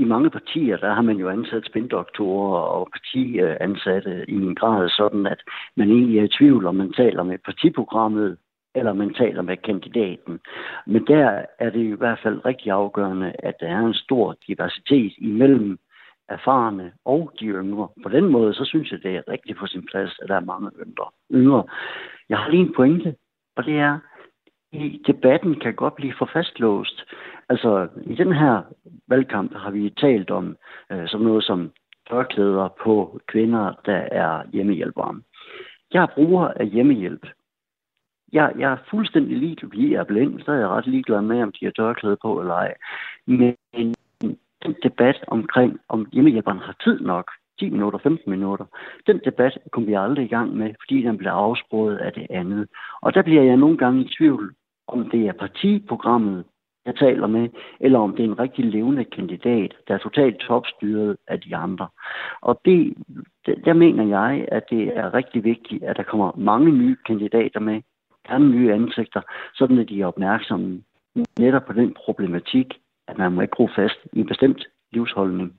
i 0.00 0.04
mange 0.04 0.30
partier, 0.30 0.76
der 0.76 0.94
har 0.94 1.02
man 1.02 1.16
jo 1.16 1.28
ansat 1.28 1.66
spindoktorer 1.66 2.60
og 2.60 2.88
partiansatte 2.92 4.24
i 4.28 4.34
en 4.34 4.54
grad 4.54 4.88
sådan, 4.88 5.26
at 5.26 5.40
man 5.76 5.90
egentlig 5.90 6.18
er 6.18 6.22
i 6.22 6.36
tvivl, 6.38 6.66
om 6.66 6.74
man 6.74 6.92
taler 6.92 7.22
med 7.22 7.38
partiprogrammet, 7.38 8.36
eller 8.74 8.92
man 8.92 9.14
taler 9.14 9.42
med 9.42 9.56
kandidaten. 9.56 10.40
Men 10.86 11.06
der 11.06 11.44
er 11.58 11.70
det 11.70 11.84
i 11.84 11.98
hvert 11.98 12.20
fald 12.22 12.44
rigtig 12.44 12.72
afgørende, 12.72 13.32
at 13.38 13.54
der 13.60 13.66
er 13.66 13.80
en 13.80 13.94
stor 13.94 14.36
diversitet 14.46 15.12
imellem 15.18 15.78
erfarne 16.28 16.92
og 17.04 17.32
de 17.40 17.46
yngre. 17.46 17.88
På 18.02 18.08
den 18.08 18.24
måde, 18.24 18.54
så 18.54 18.64
synes 18.64 18.92
jeg, 18.92 19.02
det 19.02 19.16
er 19.16 19.22
rigtig 19.28 19.56
på 19.56 19.66
sin 19.66 19.86
plads, 19.90 20.18
at 20.22 20.28
der 20.28 20.36
er 20.36 20.50
mange 20.52 20.70
yngre. 21.34 21.64
Jeg 22.28 22.38
har 22.38 22.50
lige 22.50 22.66
en 22.66 22.74
pointe, 22.76 23.14
og 23.56 23.64
det 23.64 23.78
er, 23.78 23.98
i 24.72 25.02
debatten 25.06 25.60
kan 25.60 25.74
godt 25.74 25.94
blive 25.94 26.14
for 26.18 26.30
fastlåst. 26.32 27.04
Altså, 27.48 27.88
i 28.06 28.14
den 28.14 28.32
her 28.32 28.62
valgkamp 29.08 29.54
har 29.56 29.70
vi 29.70 29.90
talt 29.90 30.30
om 30.30 30.56
øh, 30.92 31.08
som 31.08 31.20
noget 31.20 31.44
som 31.44 31.70
tørklæder 32.10 32.68
på 32.84 33.20
kvinder, 33.26 33.72
der 33.86 33.96
er 34.12 34.42
hjemmehjælpere. 34.52 35.20
Jeg 35.92 36.02
er 36.02 36.14
bruger 36.14 36.48
af 36.48 36.66
hjemmehjælp. 36.66 37.26
Jeg, 38.32 38.52
jeg 38.58 38.72
er 38.72 38.76
fuldstændig 38.90 39.36
ligeglad. 39.36 39.88
Jeg 39.88 40.00
er 40.00 40.04
blind, 40.04 40.40
så 40.40 40.52
er 40.52 40.56
jeg 40.56 40.68
ret 40.68 40.86
ligeglad 40.86 41.22
med, 41.22 41.42
om 41.42 41.52
de 41.52 41.64
har 41.64 41.72
tørklæde 41.72 42.16
på 42.22 42.40
eller 42.40 42.54
ej. 42.54 42.74
Men 43.26 43.56
den 44.62 44.74
debat 44.82 45.24
omkring, 45.26 45.80
om 45.88 46.06
hjemmehjælperen 46.12 46.58
har 46.58 46.76
tid 46.84 47.00
nok, 47.00 47.30
10 47.58 47.70
minutter, 47.70 47.98
15 47.98 48.30
minutter. 48.30 48.64
Den 49.06 49.20
debat 49.24 49.58
kom 49.72 49.86
vi 49.86 49.94
aldrig 49.94 50.24
i 50.24 50.28
gang 50.28 50.56
med, 50.56 50.74
fordi 50.82 51.02
den 51.02 51.18
blev 51.18 51.30
afsproget 51.30 51.96
af 51.96 52.12
det 52.12 52.26
andet. 52.30 52.68
Og 53.02 53.14
der 53.14 53.22
bliver 53.22 53.42
jeg 53.42 53.56
nogle 53.56 53.76
gange 53.78 54.04
i 54.04 54.12
tvivl, 54.18 54.54
om 54.92 55.10
det 55.10 55.26
er 55.28 55.32
partiprogrammet, 55.32 56.44
jeg 56.86 56.96
taler 56.96 57.26
med, 57.26 57.48
eller 57.80 57.98
om 57.98 58.16
det 58.16 58.20
er 58.24 58.28
en 58.28 58.38
rigtig 58.38 58.64
levende 58.64 59.04
kandidat, 59.04 59.74
der 59.88 59.94
er 59.94 59.98
totalt 59.98 60.38
topstyret 60.38 61.16
af 61.28 61.40
de 61.40 61.56
andre. 61.56 61.88
Og 62.40 62.60
det, 62.64 62.94
der 63.64 63.72
mener 63.72 64.04
jeg, 64.06 64.48
at 64.52 64.64
det 64.70 64.96
er 64.96 65.14
rigtig 65.14 65.44
vigtigt, 65.44 65.82
at 65.84 65.96
der 65.96 66.02
kommer 66.02 66.32
mange 66.36 66.72
nye 66.72 66.96
kandidater 67.06 67.60
med, 67.60 67.82
gerne 68.28 68.50
nye 68.50 68.72
ansigter, 68.72 69.20
sådan 69.54 69.78
at 69.78 69.88
de 69.88 70.02
er 70.02 70.06
opmærksomme 70.06 70.82
netop 71.38 71.64
på 71.66 71.72
den 71.72 71.94
problematik, 72.04 72.66
at 73.08 73.18
man 73.18 73.32
må 73.32 73.40
ikke 73.40 73.56
gro 73.56 73.68
fast 73.76 73.98
i 74.12 74.20
en 74.20 74.26
bestemt 74.26 74.66
livsholdning. 74.92 75.52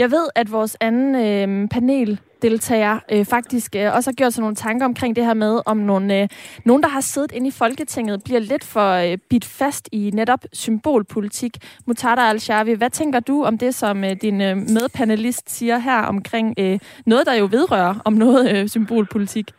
Jeg 0.00 0.10
ved, 0.10 0.28
at 0.34 0.52
vores 0.52 0.76
anden 0.80 1.14
øh, 1.14 1.68
paneldeltager 1.68 2.98
øh, 3.12 3.24
faktisk 3.24 3.76
øh, 3.76 3.94
også 3.94 4.10
har 4.10 4.14
gjort 4.14 4.32
sig 4.32 4.40
nogle 4.40 4.56
tanker 4.56 4.86
omkring 4.86 5.16
det 5.16 5.24
her 5.24 5.34
med, 5.34 5.60
om 5.66 5.76
nogle, 5.76 6.22
øh, 6.22 6.28
nogen, 6.64 6.82
der 6.82 6.88
har 6.88 7.00
siddet 7.00 7.32
inde 7.32 7.48
i 7.48 7.50
Folketinget, 7.50 8.24
bliver 8.24 8.40
lidt 8.40 8.64
for 8.64 8.92
øh, 8.92 9.18
bit 9.30 9.44
fast 9.44 9.88
i 9.92 10.10
netop 10.14 10.44
symbolpolitik. 10.52 11.56
Mutada 11.86 12.20
al 12.20 12.76
hvad 12.76 12.90
tænker 12.90 13.20
du 13.20 13.44
om 13.44 13.58
det, 13.58 13.74
som 13.74 14.04
øh, 14.04 14.16
din 14.22 14.40
øh, 14.40 14.56
medpanelist 14.56 15.50
siger 15.50 15.78
her 15.78 16.02
omkring 16.02 16.54
øh, 16.58 16.78
noget, 17.06 17.26
der 17.26 17.34
jo 17.34 17.48
vedrører 17.50 17.94
om 18.04 18.12
noget 18.12 18.56
øh, 18.56 18.68
symbolpolitik? 18.68 19.50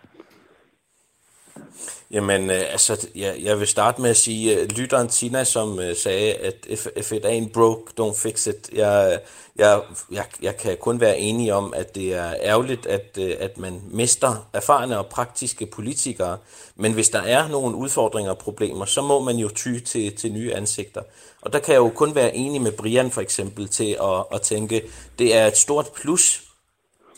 Jamen, 2.11 2.49
øh, 2.49 2.71
altså, 2.71 3.07
jeg, 3.15 3.35
jeg 3.43 3.59
vil 3.59 3.67
starte 3.67 4.01
med 4.01 4.09
at 4.09 4.17
sige, 4.17 4.61
uh, 4.61 4.67
lytteren 4.77 5.07
Tina, 5.07 5.43
som 5.43 5.71
uh, 5.71 5.95
sagde, 5.95 6.33
at 6.33 6.55
if, 6.67 6.87
if 6.95 7.11
it 7.11 7.25
ain't 7.25 7.51
broke, 7.53 7.91
don't 7.99 8.21
fix 8.23 8.47
it. 8.47 8.69
Jeg, 8.73 9.19
jeg, 9.55 9.81
jeg, 10.11 10.25
jeg 10.41 10.57
kan 10.57 10.77
kun 10.77 10.99
være 10.99 11.19
enig 11.19 11.53
om, 11.53 11.73
at 11.73 11.95
det 11.95 12.13
er 12.13 12.33
ærgerligt, 12.41 12.85
at, 12.85 13.17
at 13.17 13.57
man 13.57 13.81
mister 13.91 14.47
erfarne 14.53 14.97
og 14.97 15.05
praktiske 15.05 15.65
politikere. 15.65 16.37
Men 16.75 16.93
hvis 16.93 17.09
der 17.09 17.21
er 17.21 17.47
nogle 17.47 17.75
udfordringer 17.75 18.31
og 18.31 18.37
problemer, 18.37 18.85
så 18.85 19.01
må 19.01 19.19
man 19.23 19.35
jo 19.35 19.49
ty 19.49 19.79
til, 19.79 20.15
til 20.15 20.31
nye 20.31 20.53
ansigter. 20.53 21.01
Og 21.41 21.53
der 21.53 21.59
kan 21.59 21.73
jeg 21.73 21.79
jo 21.79 21.89
kun 21.89 22.15
være 22.15 22.35
enig 22.35 22.61
med 22.61 22.71
Brian 22.71 23.11
for 23.11 23.21
eksempel 23.21 23.67
til 23.67 23.97
at, 24.03 24.23
at 24.33 24.41
tænke, 24.41 24.81
det 25.19 25.35
er 25.35 25.47
et 25.47 25.57
stort 25.57 25.91
plus 26.01 26.50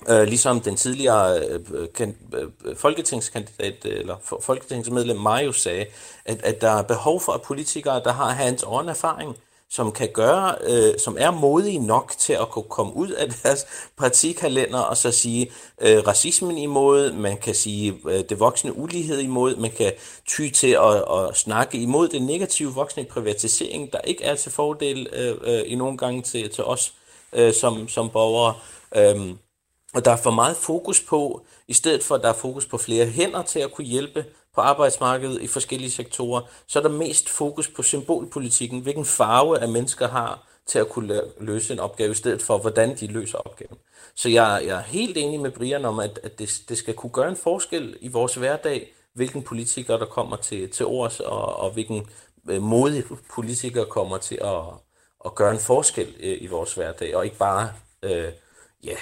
Øh, 0.09 0.23
ligesom 0.23 0.61
den 0.61 0.75
tidligere 0.75 1.39
øh, 1.39 1.59
kan, 1.95 2.17
øh, 2.33 2.75
folketingskandidat 2.75 3.85
øh, 3.85 3.99
eller 3.99 4.15
folketingsmedlem 4.41 5.17
Mario 5.17 5.51
sagde, 5.51 5.85
at, 6.25 6.41
at 6.43 6.61
der 6.61 6.69
er 6.69 6.81
behov 6.81 7.21
for 7.21 7.41
politikere, 7.45 8.03
der 8.03 8.13
har 8.13 8.29
hans 8.29 8.63
on 8.67 8.89
erfaring, 8.89 9.37
som 9.69 9.91
kan 9.91 10.09
gøre, 10.13 10.55
øh, 10.63 10.99
som 10.99 11.17
er 11.19 11.31
modige 11.31 11.79
nok 11.79 12.13
til 12.17 12.33
at 12.33 12.49
kunne 12.49 12.69
komme 12.69 12.95
ud 12.95 13.09
af 13.09 13.27
deres 13.43 13.65
partikalender 13.97 14.79
og 14.79 14.97
så 14.97 15.11
sige 15.11 15.51
øh, 15.81 16.07
racismen 16.07 16.57
imod, 16.57 17.11
man 17.11 17.37
kan 17.37 17.55
sige 17.55 17.99
øh, 18.09 18.23
det 18.29 18.39
voksne 18.39 18.77
ulighed 18.77 19.19
imod, 19.19 19.55
man 19.55 19.71
kan 19.71 19.91
ty 20.25 20.49
til 20.49 20.77
at, 20.81 20.95
at 20.95 21.37
snakke 21.37 21.77
imod 21.77 22.07
den 22.07 22.25
negative 22.25 22.73
voksne 22.73 23.03
privatisering, 23.03 23.93
der 23.93 23.99
ikke 23.99 24.23
er 24.23 24.35
til 24.35 24.51
fordel 24.51 25.07
øh, 25.13 25.35
øh, 25.43 25.61
i 25.65 25.75
nogle 25.75 25.97
gange 25.97 26.21
til, 26.21 26.49
til 26.49 26.63
os 26.63 26.93
øh, 27.33 27.53
som, 27.53 27.87
som 27.87 28.09
borgere. 28.09 28.53
Øh, 28.95 29.35
og 29.93 30.05
der 30.05 30.11
er 30.11 30.17
for 30.17 30.31
meget 30.31 30.57
fokus 30.57 31.01
på, 31.01 31.45
i 31.67 31.73
stedet 31.73 32.03
for 32.03 32.15
at 32.15 32.21
der 32.21 32.29
er 32.29 32.33
fokus 32.33 32.65
på 32.65 32.77
flere 32.77 33.05
hænder 33.05 33.41
til 33.41 33.59
at 33.59 33.71
kunne 33.71 33.87
hjælpe 33.87 34.25
på 34.55 34.61
arbejdsmarkedet 34.61 35.41
i 35.41 35.47
forskellige 35.47 35.91
sektorer, 35.91 36.41
så 36.67 36.79
er 36.79 36.83
der 36.83 36.89
mest 36.89 37.29
fokus 37.29 37.67
på 37.67 37.83
symbolpolitikken, 37.83 38.79
hvilken 38.79 39.05
farve 39.05 39.59
af 39.59 39.69
mennesker 39.69 40.07
har 40.07 40.47
til 40.65 40.79
at 40.79 40.89
kunne 40.89 41.21
løse 41.39 41.73
en 41.73 41.79
opgave, 41.79 42.11
i 42.11 42.15
stedet 42.15 42.41
for 42.41 42.57
hvordan 42.57 42.95
de 42.97 43.07
løser 43.07 43.37
opgaven. 43.37 43.77
Så 44.15 44.29
jeg, 44.29 44.63
jeg 44.65 44.77
er 44.77 44.83
helt 44.83 45.17
enig 45.17 45.39
med 45.39 45.51
Brian 45.51 45.85
om, 45.85 45.99
at, 45.99 46.19
at 46.23 46.39
det, 46.39 46.61
det 46.69 46.77
skal 46.77 46.93
kunne 46.93 47.09
gøre 47.09 47.29
en 47.29 47.35
forskel 47.35 47.97
i 48.01 48.07
vores 48.07 48.35
hverdag, 48.35 48.93
hvilken 49.13 49.43
politiker 49.43 49.97
der 49.97 50.05
kommer 50.05 50.35
til, 50.35 50.69
til 50.69 50.85
ords, 50.85 51.19
og, 51.19 51.55
og 51.55 51.71
hvilken 51.71 52.09
øh, 52.49 52.61
modig 52.61 53.03
politiker 53.33 53.85
kommer 53.85 54.17
til 54.17 54.39
at, 54.41 54.63
at 55.25 55.35
gøre 55.35 55.51
en 55.51 55.59
forskel 55.59 56.15
øh, 56.19 56.37
i 56.41 56.47
vores 56.47 56.73
hverdag, 56.73 57.15
og 57.15 57.25
ikke 57.25 57.37
bare 57.37 57.71
øh, 58.03 58.31
ja, 58.83 58.95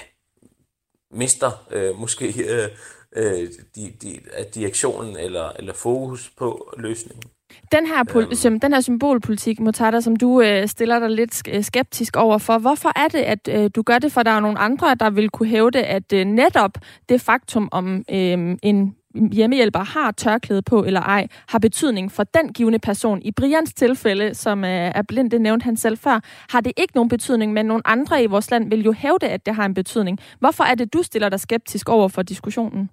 mister 1.13 1.65
øh, 1.71 1.99
måske 1.99 2.25
øh, 2.49 2.67
øh, 3.15 3.47
de, 3.75 3.93
de, 4.01 4.19
direktionen 4.55 5.17
eller, 5.17 5.49
eller 5.59 5.73
fokus 5.73 6.31
på 6.37 6.73
løsningen. 6.77 7.23
Den 7.71 7.87
her, 7.87 8.03
pol- 8.03 8.47
øhm. 8.47 8.59
den 8.59 8.73
her 8.73 8.81
symbolpolitik, 8.81 9.59
Motada, 9.59 10.01
som 10.01 10.15
du 10.15 10.41
øh, 10.41 10.67
stiller 10.67 10.99
dig 10.99 11.09
lidt 11.09 11.65
skeptisk 11.65 12.15
over 12.17 12.37
for, 12.37 12.57
hvorfor 12.57 12.91
er 12.95 13.07
det, 13.07 13.19
at 13.19 13.47
øh, 13.49 13.69
du 13.75 13.81
gør 13.81 13.99
det? 13.99 14.11
For 14.11 14.23
der 14.23 14.31
er 14.31 14.39
nogle 14.39 14.59
andre, 14.59 14.95
der 14.95 15.09
vil 15.09 15.29
kunne 15.29 15.49
hævde, 15.49 15.83
at 15.83 16.13
øh, 16.13 16.25
netop 16.25 16.71
det 17.09 17.21
faktum 17.21 17.69
om 17.71 18.05
øh, 18.09 18.57
en 18.63 18.95
hjemmehjælper 19.31 19.79
har 19.79 20.11
tørklæde 20.11 20.61
på 20.61 20.83
eller 20.83 21.01
ej, 21.01 21.27
har 21.47 21.59
betydning 21.59 22.11
for 22.11 22.23
den 22.23 22.53
givende 22.53 22.79
person. 22.79 23.21
I 23.21 23.31
Brians 23.31 23.73
tilfælde, 23.73 24.33
som 24.35 24.63
øh, 24.63 24.91
er 24.95 25.01
blind, 25.01 25.31
det 25.31 25.41
nævnte 25.41 25.63
han 25.63 25.77
selv 25.77 25.97
før, 25.97 26.19
har 26.49 26.61
det 26.61 26.73
ikke 26.77 26.95
nogen 26.95 27.09
betydning, 27.09 27.53
men 27.53 27.65
nogle 27.65 27.87
andre 27.87 28.23
i 28.23 28.25
vores 28.25 28.51
land 28.51 28.69
vil 28.69 28.83
jo 28.83 28.91
hævde, 28.91 29.27
at 29.27 29.45
det 29.45 29.55
har 29.55 29.65
en 29.65 29.73
betydning. 29.73 30.19
Hvorfor 30.39 30.63
er 30.63 30.75
det, 30.75 30.93
du 30.93 31.03
stiller 31.03 31.29
dig 31.29 31.39
skeptisk 31.39 31.89
over 31.89 32.07
for 32.07 32.21
diskussionen? 32.21 32.89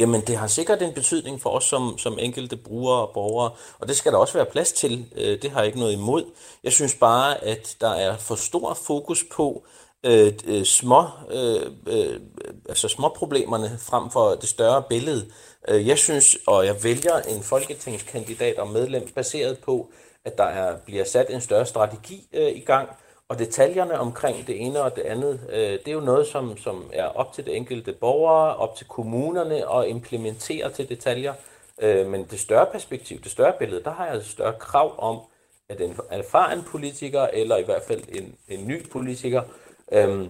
Jamen, 0.00 0.20
det 0.20 0.36
har 0.36 0.46
sikkert 0.46 0.82
en 0.82 0.94
betydning 0.94 1.40
for 1.40 1.50
os 1.50 1.64
som, 1.64 1.98
som 1.98 2.18
enkelte 2.20 2.56
brugere 2.56 3.06
og 3.06 3.10
borgere, 3.14 3.50
og 3.78 3.88
det 3.88 3.96
skal 3.96 4.12
der 4.12 4.18
også 4.18 4.34
være 4.34 4.46
plads 4.46 4.72
til. 4.72 5.06
Øh, 5.16 5.42
det 5.42 5.50
har 5.50 5.58
jeg 5.58 5.66
ikke 5.66 5.78
noget 5.78 5.92
imod. 5.92 6.24
Jeg 6.64 6.72
synes 6.72 6.94
bare, 6.94 7.44
at 7.44 7.76
der 7.80 7.90
er 7.90 8.16
for 8.16 8.34
stor 8.34 8.74
fokus 8.74 9.24
på, 9.32 9.64
øh, 10.06 10.32
øh, 10.46 10.64
små, 10.64 11.04
øh, 11.30 11.72
øh, 11.86 12.20
altså 12.68 12.88
små 12.88 13.08
problemerne 13.08 13.78
frem 13.78 14.10
for 14.10 14.30
det 14.30 14.48
større 14.48 14.82
billede. 14.88 15.26
Øh, 15.68 15.88
jeg 15.88 15.98
synes, 15.98 16.36
og 16.46 16.66
jeg 16.66 16.84
vælger 16.84 17.16
en 17.18 17.42
folketingskandidat 17.42 18.58
og 18.58 18.68
medlem 18.68 19.08
baseret 19.14 19.58
på, 19.58 19.92
at 20.24 20.38
der 20.38 20.44
er, 20.44 20.76
bliver 20.76 21.04
sat 21.04 21.26
en 21.30 21.40
større 21.40 21.66
strategi 21.66 22.28
øh, 22.32 22.56
i 22.56 22.60
gang, 22.60 22.88
og 23.28 23.38
detaljerne 23.38 23.98
omkring 23.98 24.46
det 24.46 24.66
ene 24.66 24.82
og 24.82 24.96
det 24.96 25.02
andet, 25.02 25.40
øh, 25.52 25.58
det 25.58 25.88
er 25.88 25.92
jo 25.92 26.00
noget, 26.00 26.26
som, 26.26 26.56
som 26.56 26.90
er 26.92 27.04
op 27.04 27.32
til 27.32 27.46
det 27.46 27.56
enkelte 27.56 27.92
borgere, 27.92 28.56
op 28.56 28.76
til 28.76 28.86
kommunerne 28.86 29.74
at 29.76 29.88
implementere 29.88 30.70
til 30.70 30.88
detaljer. 30.88 31.34
Øh, 31.82 32.06
men 32.06 32.24
det 32.24 32.40
større 32.40 32.66
perspektiv, 32.72 33.20
det 33.20 33.30
større 33.30 33.52
billede, 33.58 33.84
der 33.84 33.90
har 33.90 34.06
jeg 34.06 34.16
et 34.16 34.26
større 34.26 34.54
krav 34.58 34.94
om, 34.98 35.20
at 35.68 35.80
en 35.80 35.96
erfaren 36.10 36.62
politiker, 36.62 37.26
eller 37.32 37.56
i 37.56 37.62
hvert 37.62 37.82
fald 37.82 38.02
en, 38.08 38.34
en 38.48 38.66
ny 38.66 38.88
politiker, 38.88 39.42
øhm, 39.92 40.28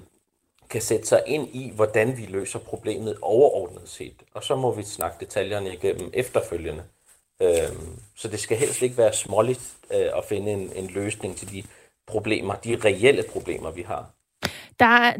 kan 0.70 0.80
sætte 0.80 1.06
sig 1.06 1.22
ind 1.26 1.48
i, 1.52 1.72
hvordan 1.74 2.16
vi 2.16 2.26
løser 2.26 2.58
problemet 2.58 3.16
overordnet 3.22 3.88
set. 3.88 4.22
Og 4.34 4.44
så 4.44 4.56
må 4.56 4.74
vi 4.74 4.82
snakke 4.82 5.16
detaljerne 5.20 5.72
igennem 5.72 6.10
efterfølgende. 6.12 6.82
Øhm, 7.42 7.98
så 8.16 8.28
det 8.28 8.40
skal 8.40 8.56
helst 8.56 8.82
ikke 8.82 8.98
være 8.98 9.12
småligt 9.12 9.76
øh, 9.94 10.08
at 10.16 10.24
finde 10.28 10.52
en, 10.52 10.72
en 10.76 10.86
løsning 10.86 11.36
til 11.36 11.52
de 11.52 11.62
problemer, 12.06 12.54
de 12.54 12.76
reelle 12.84 13.24
problemer, 13.32 13.70
vi 13.70 13.82
har. 13.82 14.10
Der 14.80 14.86
er 14.86 15.12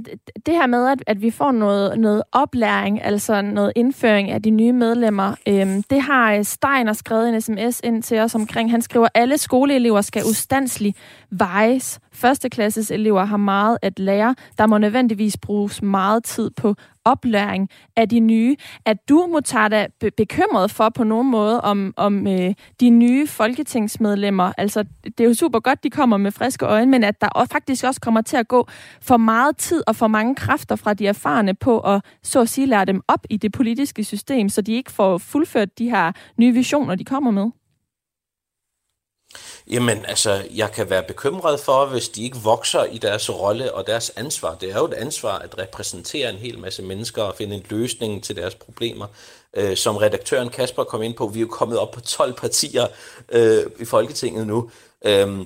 det 0.46 0.55
her 0.55 0.66
med, 0.66 0.88
at, 0.88 1.03
at 1.07 1.22
vi 1.22 1.31
får 1.31 1.53
noget, 1.53 1.98
noget 1.98 2.22
oplæring, 2.33 3.05
altså 3.05 3.42
noget 3.42 3.72
indføring 3.76 4.31
af 4.31 4.42
de 4.42 4.50
nye 4.50 4.72
medlemmer, 4.72 5.35
øhm, 5.48 5.83
det 5.83 6.00
har 6.00 6.42
Steiner 6.42 6.92
skrevet 6.92 7.29
en 7.29 7.40
sms 7.40 7.81
ind 7.85 8.03
til 8.03 8.18
os 8.18 8.35
omkring. 8.35 8.70
Han 8.70 8.83
skriver, 8.83 9.05
at 9.05 9.11
alle 9.14 9.38
skoleelever 9.38 10.00
skal 10.00 10.24
ustandsligt 10.24 10.96
vejes. 11.31 12.01
Førsteklasses 12.12 12.90
elever 12.90 13.25
har 13.25 13.37
meget 13.37 13.79
at 13.83 13.99
lære. 13.99 14.35
Der 14.59 14.66
må 14.66 14.79
nødvendigvis 14.79 15.37
bruges 15.37 15.83
meget 15.83 16.25
tid 16.25 16.51
på 16.51 16.75
oplæring 17.05 17.69
af 17.97 18.09
de 18.09 18.21
nye. 18.21 18.57
Er 18.87 18.95
du, 19.09 19.29
Mutata, 19.33 19.87
be- 20.01 20.11
bekymret 20.11 20.71
for 20.71 20.88
på 20.88 21.05
nogen 21.05 21.31
måde 21.31 21.61
om, 21.61 21.95
om 21.97 22.27
øh, 22.27 22.55
de 22.81 22.90
nye 22.90 23.27
folketingsmedlemmer? 23.27 24.53
Altså, 24.59 24.85
det 25.05 25.21
er 25.21 25.25
jo 25.25 25.35
super 25.35 25.61
godt, 25.61 25.85
de 25.85 25.90
kommer 25.90 26.16
med 26.16 26.31
friske 26.31 26.66
øjne, 26.66 26.90
men 26.90 27.05
at 27.05 27.21
der 27.21 27.47
faktisk 27.53 27.85
også 27.85 28.01
kommer 28.01 28.21
til 28.21 28.37
at 28.37 28.49
gå 28.49 28.69
for 29.03 29.16
meget 29.16 29.57
tid 29.57 29.83
og 29.87 29.97
for 29.97 30.09
mange 30.09 30.35
kræfter 30.35 30.77
fra 30.77 30.95
de 30.95 31.07
erfarne 31.07 31.55
på 31.55 31.81
at, 31.81 32.05
så 32.23 32.40
at 32.40 32.49
sige, 32.49 32.66
lære 32.66 32.85
dem 32.85 33.03
op 33.09 33.27
i 33.31 33.37
det 33.37 33.53
politiske 33.53 34.05
system, 34.05 34.49
så 34.49 34.62
de 34.62 34.73
ikke 34.73 34.93
får 34.93 35.19
fuldført 35.19 35.79
de 35.79 35.90
her 35.90 36.12
nye 36.38 36.53
visioner, 36.53 36.95
de 36.95 37.05
kommer 37.05 37.31
med? 37.31 37.60
Jamen, 39.70 40.04
altså, 40.04 40.44
jeg 40.54 40.72
kan 40.72 40.90
være 40.90 41.02
bekymret 41.02 41.61
for, 41.61 41.87
hvis 41.87 42.09
de 42.09 42.24
ikke 42.24 42.37
vokser 42.37 42.85
i 42.85 42.98
deres 42.98 43.30
rolle 43.30 43.74
og 43.74 43.87
deres 43.87 44.12
ansvar. 44.16 44.54
Det 44.54 44.70
er 44.70 44.78
jo 44.78 44.85
et 44.85 44.94
ansvar 44.94 45.38
at 45.38 45.59
repræsentere 45.59 46.30
en 46.30 46.37
hel 46.37 46.59
masse 46.59 46.83
mennesker 46.83 47.22
og 47.22 47.35
finde 47.35 47.56
en 47.56 47.66
løsning 47.68 48.24
til 48.24 48.37
deres 48.37 48.54
problemer. 48.54 49.06
Øh, 49.56 49.76
som 49.76 49.96
redaktøren 49.96 50.48
Kasper 50.48 50.85
kom 50.85 51.02
ind 51.02 51.14
på, 51.14 51.26
vi 51.26 51.38
er 51.38 51.40
jo 51.40 51.48
kommet 51.48 51.78
op 51.78 51.90
på 51.90 52.00
12 52.00 52.35
partier 52.35 52.87
øh, 53.33 53.62
i 53.78 53.85
Folketinget 53.85 54.46
nu. 54.46 54.70
Øh, 55.04 55.38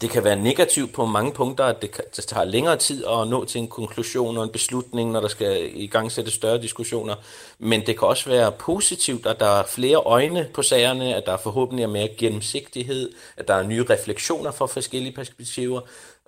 det 0.00 0.10
kan 0.10 0.24
være 0.24 0.36
negativt 0.36 0.92
på 0.92 1.06
mange 1.06 1.32
punkter, 1.32 1.64
at 1.64 1.82
det, 1.82 1.90
kan, 1.90 2.04
det 2.16 2.24
tager 2.24 2.44
længere 2.44 2.76
tid 2.76 3.04
at 3.04 3.28
nå 3.28 3.44
til 3.44 3.58
en 3.58 3.68
konklusion 3.68 4.36
og 4.36 4.44
en 4.44 4.50
beslutning, 4.50 5.10
når 5.10 5.20
der 5.20 5.28
skal 5.28 5.70
i 5.74 5.86
gang 5.86 6.12
sætte 6.12 6.30
større 6.30 6.62
diskussioner. 6.62 7.14
Men 7.58 7.86
det 7.86 7.98
kan 7.98 8.08
også 8.08 8.30
være 8.30 8.52
positivt, 8.52 9.26
at 9.26 9.40
der 9.40 9.60
er 9.60 9.66
flere 9.66 9.96
øjne 9.96 10.48
på 10.54 10.62
sagerne, 10.62 11.14
at 11.14 11.26
der 11.26 11.36
forhåbentlig 11.36 11.82
er 11.82 11.88
mere 11.88 12.08
gennemsigtighed, 12.08 13.12
at 13.36 13.48
der 13.48 13.54
er 13.54 13.62
nye 13.62 13.84
refleksioner 13.90 14.50
fra 14.50 14.66
forskellige 14.66 15.14
perspektiver. 15.14 15.80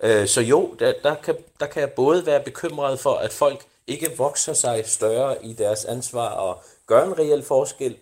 Øh, 0.03 0.27
så 0.27 0.41
jo, 0.41 0.75
der, 0.79 0.93
der, 1.03 1.15
kan, 1.15 1.35
der 1.59 1.65
kan 1.65 1.81
jeg 1.81 1.91
både 1.91 2.25
være 2.25 2.39
bekymret 2.39 2.99
for, 2.99 3.13
at 3.13 3.33
folk 3.33 3.65
ikke 3.87 4.11
vokser 4.17 4.53
sig 4.53 4.83
større 4.85 5.45
i 5.45 5.53
deres 5.53 5.85
ansvar 5.85 6.29
og 6.29 6.63
gør 6.87 7.05
en 7.05 7.19
reel 7.19 7.43
forskel, 7.43 7.95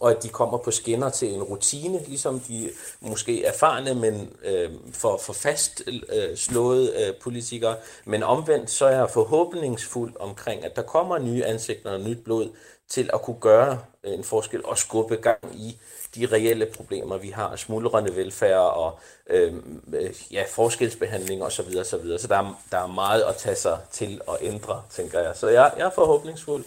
og 0.00 0.10
at 0.10 0.22
de 0.22 0.28
kommer 0.28 0.58
på 0.58 0.70
skinner 0.70 1.10
til 1.10 1.34
en 1.34 1.42
rutine, 1.42 2.00
ligesom 2.06 2.40
de 2.40 2.70
måske 3.00 3.44
erfarne, 3.44 3.94
men 3.94 4.30
øh, 4.44 4.70
for, 4.92 5.16
for 5.16 5.32
fast 5.32 5.82
øh, 5.86 6.36
slået 6.36 6.94
øh, 6.94 7.14
politikere. 7.22 7.76
Men 8.04 8.22
omvendt 8.22 8.70
så 8.70 8.86
er 8.86 8.96
jeg 8.96 9.10
forhåbningsfuld 9.10 10.12
omkring, 10.20 10.64
at 10.64 10.76
der 10.76 10.82
kommer 10.82 11.18
nye 11.18 11.44
ansigter 11.44 11.90
og 11.90 12.00
nyt 12.00 12.24
blod 12.24 12.48
til 12.88 13.10
at 13.12 13.22
kunne 13.22 13.40
gøre 13.40 13.78
øh, 14.04 14.14
en 14.14 14.24
forskel 14.24 14.64
og 14.64 14.78
skubbe 14.78 15.16
gang 15.16 15.38
i 15.54 15.78
de 16.14 16.26
reelle 16.26 16.66
problemer, 16.76 17.16
vi 17.16 17.28
har, 17.28 17.56
smuldrende 17.56 18.16
velfærd 18.16 18.76
og 18.76 18.98
Øhm, 19.30 19.80
øh, 19.92 20.10
ja, 20.32 20.42
forskelsbehandling 20.54 21.42
osv. 21.42 21.50
Så, 21.50 21.62
videre, 21.62 21.84
så, 21.84 21.98
videre. 21.98 22.18
så 22.18 22.28
der, 22.28 22.36
er, 22.36 22.60
der 22.70 22.78
er 22.78 22.86
meget 22.86 23.22
at 23.28 23.36
tage 23.36 23.56
sig 23.56 23.78
til 23.92 24.20
at 24.28 24.36
ændre, 24.42 24.82
tænker 24.90 25.18
jeg. 25.20 25.32
Så 25.34 25.48
jeg, 25.48 25.70
jeg 25.78 25.86
er 25.86 25.90
forhåbningsfuld. 25.94 26.64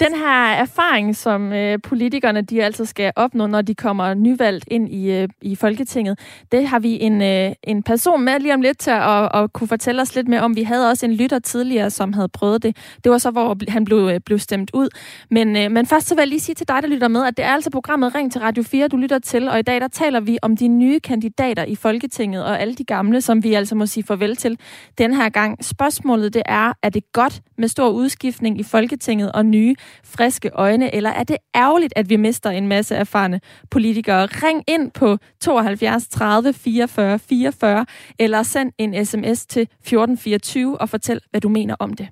Den 0.00 0.14
her 0.14 0.52
erfaring, 0.52 1.16
som 1.16 1.52
øh, 1.52 1.78
politikerne 1.82 2.42
de 2.42 2.64
altså 2.64 2.84
skal 2.84 3.12
opnå, 3.16 3.46
når 3.46 3.62
de 3.62 3.74
kommer 3.74 4.14
nyvalgt 4.14 4.64
ind 4.70 4.88
i, 4.88 5.10
øh, 5.10 5.28
i 5.42 5.56
Folketinget, 5.56 6.18
det 6.52 6.68
har 6.68 6.78
vi 6.78 7.00
en, 7.00 7.22
øh, 7.22 7.52
en 7.62 7.82
person 7.82 8.24
med 8.24 8.40
lige 8.40 8.54
om 8.54 8.60
lidt 8.60 8.78
til 8.78 8.90
at, 8.90 9.36
at 9.36 9.52
kunne 9.52 9.68
fortælle 9.68 10.02
os 10.02 10.14
lidt 10.14 10.28
mere 10.28 10.40
om. 10.40 10.56
Vi 10.56 10.62
havde 10.62 10.90
også 10.90 11.06
en 11.06 11.14
lytter 11.14 11.38
tidligere, 11.38 11.90
som 11.90 12.12
havde 12.12 12.28
prøvet 12.28 12.62
det. 12.62 12.76
Det 13.04 13.12
var 13.12 13.18
så, 13.18 13.30
hvor 13.30 13.56
han 13.68 13.84
blev, 13.84 14.08
øh, 14.12 14.20
blev 14.20 14.38
stemt 14.38 14.70
ud. 14.74 14.88
Men, 15.30 15.56
øh, 15.56 15.70
men 15.70 15.86
først 15.86 16.06
så 16.06 16.14
vil 16.14 16.22
jeg 16.22 16.28
lige 16.28 16.40
sige 16.40 16.54
til 16.54 16.68
dig, 16.68 16.82
der 16.82 16.88
lytter 16.88 17.08
med, 17.08 17.26
at 17.26 17.36
det 17.36 17.44
er 17.44 17.52
altså 17.52 17.70
programmet 17.70 18.14
Ring 18.14 18.32
til 18.32 18.40
Radio 18.40 18.62
4, 18.62 18.88
du 18.88 18.96
lytter 18.96 19.18
til, 19.18 19.48
og 19.48 19.58
i 19.58 19.62
dag 19.62 19.80
der 19.80 19.88
taler 19.88 20.20
vi 20.20 20.38
om 20.42 20.56
de 20.56 20.68
nye 20.68 21.00
kandidater 21.00 21.64
i 21.64 21.74
Folketinget, 21.74 22.03
Folketinget 22.04 22.44
og 22.44 22.60
alle 22.60 22.74
de 22.74 22.84
gamle, 22.84 23.20
som 23.20 23.44
vi 23.44 23.54
altså 23.54 23.74
må 23.74 23.86
sige 23.86 24.04
farvel 24.04 24.36
til 24.36 24.58
den 24.98 25.14
her 25.14 25.28
gang. 25.28 25.64
Spørgsmålet 25.64 26.34
det 26.34 26.42
er, 26.46 26.72
er 26.82 26.88
det 26.88 27.12
godt 27.12 27.40
med 27.58 27.68
stor 27.68 27.88
udskiftning 27.88 28.60
i 28.60 28.62
Folketinget 28.62 29.32
og 29.32 29.46
nye, 29.46 29.74
friske 30.04 30.50
øjne, 30.54 30.94
eller 30.94 31.10
er 31.10 31.24
det 31.24 31.36
ærgerligt, 31.56 31.92
at 31.96 32.10
vi 32.10 32.16
mister 32.16 32.50
en 32.50 32.68
masse 32.68 32.94
erfarne 32.94 33.40
politikere? 33.70 34.26
Ring 34.26 34.64
ind 34.68 34.90
på 34.90 35.18
72 35.40 36.08
30 36.08 36.52
44 36.52 37.18
44, 37.18 37.86
eller 38.18 38.42
send 38.42 38.72
en 38.78 39.06
sms 39.06 39.46
til 39.46 39.62
1424 39.62 40.80
og 40.80 40.88
fortæl, 40.88 41.20
hvad 41.30 41.40
du 41.40 41.48
mener 41.48 41.76
om 41.78 41.94
det. 41.94 42.08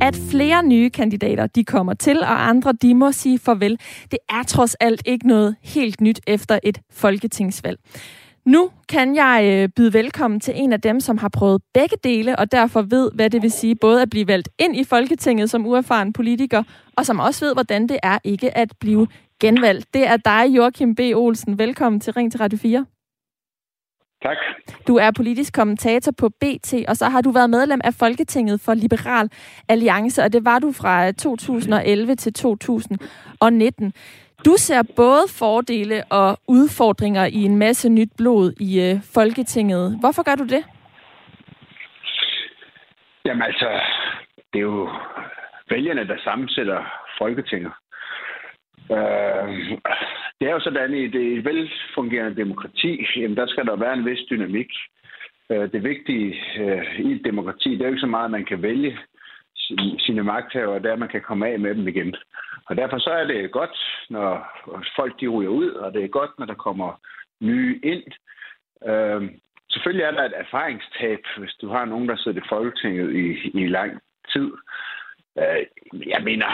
At 0.00 0.16
flere 0.30 0.62
nye 0.62 0.90
kandidater 0.90 1.46
de 1.46 1.64
kommer 1.64 1.94
til, 1.94 2.20
og 2.20 2.48
andre 2.48 2.72
de 2.72 2.94
må 2.94 3.12
sige 3.12 3.38
farvel. 3.38 3.78
Det 4.10 4.18
er 4.28 4.42
trods 4.42 4.74
alt 4.74 5.02
ikke 5.06 5.28
noget 5.28 5.56
helt 5.62 6.00
nyt 6.00 6.20
efter 6.26 6.58
et 6.62 6.80
folketingsvalg. 6.92 7.78
Nu 8.44 8.70
kan 8.88 9.16
jeg 9.16 9.44
øh, 9.44 9.68
byde 9.76 9.92
velkommen 9.92 10.40
til 10.40 10.54
en 10.56 10.72
af 10.72 10.80
dem, 10.80 11.00
som 11.00 11.18
har 11.18 11.28
prøvet 11.28 11.62
begge 11.74 11.96
dele, 12.04 12.38
og 12.38 12.52
derfor 12.52 12.82
ved, 12.82 13.10
hvad 13.14 13.30
det 13.30 13.42
vil 13.42 13.50
sige 13.50 13.74
både 13.74 14.02
at 14.02 14.10
blive 14.10 14.28
valgt 14.28 14.48
ind 14.58 14.76
i 14.76 14.84
Folketinget 14.84 15.50
som 15.50 15.66
uerfaren 15.66 16.12
politiker, 16.12 16.62
og 16.96 17.06
som 17.06 17.18
også 17.18 17.44
ved, 17.44 17.54
hvordan 17.54 17.86
det 17.86 17.98
er 18.02 18.18
ikke 18.24 18.58
at 18.58 18.72
blive 18.80 19.06
genvalgt. 19.40 19.94
Det 19.94 20.06
er 20.06 20.16
dig, 20.16 20.56
Joachim 20.56 20.94
B. 20.94 21.00
Olsen. 21.14 21.58
Velkommen 21.58 22.00
til 22.00 22.12
Ring 22.12 22.32
til 22.32 22.40
Radio 22.40 22.58
4. 22.58 22.86
Tak. 24.22 24.36
Du 24.88 24.96
er 24.96 25.10
politisk 25.16 25.54
kommentator 25.54 26.12
på 26.18 26.28
BT, 26.28 26.74
og 26.88 26.96
så 26.96 27.08
har 27.08 27.20
du 27.20 27.30
været 27.30 27.50
medlem 27.50 27.80
af 27.84 27.94
Folketinget 27.94 28.60
for 28.60 28.74
Liberal 28.74 29.30
Alliance, 29.68 30.22
og 30.22 30.32
det 30.32 30.44
var 30.44 30.58
du 30.58 30.72
fra 30.72 31.12
2011 31.12 32.16
til 32.16 32.32
2019. 32.32 33.92
Du 34.44 34.54
ser 34.56 34.82
både 34.96 35.22
fordele 35.38 36.04
og 36.10 36.38
udfordringer 36.48 37.24
i 37.26 37.42
en 37.42 37.56
masse 37.56 37.88
nyt 37.88 38.10
blod 38.16 38.52
i 38.60 38.80
øh, 38.80 38.96
Folketinget. 39.14 39.96
Hvorfor 40.00 40.22
gør 40.22 40.34
du 40.34 40.44
det? 40.44 40.64
Jamen 43.24 43.42
altså, 43.42 43.68
det 44.52 44.58
er 44.58 44.62
jo 44.62 44.88
vælgerne, 45.70 46.06
der 46.08 46.16
sammensætter 46.24 46.80
Folketinget. 47.18 47.72
Øh, 48.90 49.78
det 50.40 50.48
er 50.48 50.52
jo 50.52 50.60
sådan, 50.60 50.94
i 50.94 51.06
det 51.06 51.44
velfungerende 51.44 52.36
demokrati, 52.36 53.06
jamen 53.16 53.36
der 53.36 53.46
skal 53.46 53.66
der 53.66 53.76
være 53.76 53.94
en 53.94 54.06
vis 54.06 54.26
dynamik. 54.30 54.70
Øh, 55.50 55.72
det 55.72 55.84
vigtige 55.84 56.34
øh, 56.58 57.00
i 57.00 57.12
et 57.12 57.24
demokrati, 57.24 57.70
det 57.70 57.80
er 57.80 57.84
jo 57.84 57.90
ikke 57.90 58.00
så 58.00 58.06
meget, 58.06 58.24
at 58.24 58.30
man 58.30 58.44
kan 58.44 58.62
vælge 58.62 58.98
sine 59.98 60.22
magthavere, 60.22 60.74
og 60.74 60.84
der 60.84 60.96
man 60.96 61.08
kan 61.08 61.20
komme 61.20 61.48
af 61.48 61.58
med 61.58 61.74
dem 61.74 61.88
igen. 61.88 62.14
Og 62.64 62.76
derfor 62.76 62.98
så 62.98 63.10
er 63.10 63.24
det 63.24 63.52
godt, 63.52 63.76
når 64.10 64.30
folk 64.96 65.20
de 65.20 65.28
ryger 65.28 65.50
ud, 65.50 65.70
og 65.70 65.94
det 65.94 66.04
er 66.04 66.08
godt, 66.08 66.30
når 66.38 66.46
der 66.46 66.54
kommer 66.54 67.00
nye 67.40 67.80
ind. 67.82 68.04
Øh, 68.88 69.30
selvfølgelig 69.70 70.04
er 70.04 70.10
der 70.10 70.24
et 70.24 70.32
erfaringstab, 70.36 71.20
hvis 71.38 71.54
du 71.60 71.68
har 71.68 71.84
nogen, 71.84 72.08
der 72.08 72.16
sidder 72.16 72.40
i 72.40 72.48
Folketinget 72.48 73.14
i, 73.14 73.50
i 73.62 73.66
lang 73.66 74.00
tid. 74.32 74.52
Øh, 75.38 75.66
jeg 76.06 76.22
mener, 76.22 76.46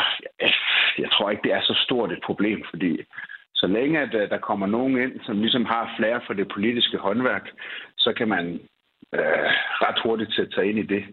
jeg 0.99 1.11
tror 1.13 1.31
ikke, 1.31 1.43
det 1.43 1.53
er 1.53 1.61
så 1.61 1.75
stort 1.87 2.13
et 2.13 2.23
problem, 2.25 2.65
fordi 2.71 3.05
så 3.55 3.67
længe 3.67 4.01
at, 4.01 4.15
øh, 4.15 4.31
der 4.31 4.39
kommer 4.39 4.67
nogen 4.67 4.99
ind, 4.99 5.13
som 5.25 5.41
ligesom 5.41 5.65
har 5.65 5.95
flere 5.99 6.21
for 6.27 6.35
det 6.35 6.49
politiske 6.49 6.99
håndværk, 6.99 7.47
så 7.99 8.13
kan 8.13 8.29
man 8.29 8.45
øh, 9.15 9.49
ret 9.85 10.01
hurtigt 10.05 10.35
sætte 10.35 10.53
sig 10.55 10.65
ind 10.65 10.79
i 10.79 10.87
det. 10.95 11.05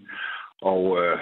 Og, 0.62 1.04
øh, 1.04 1.20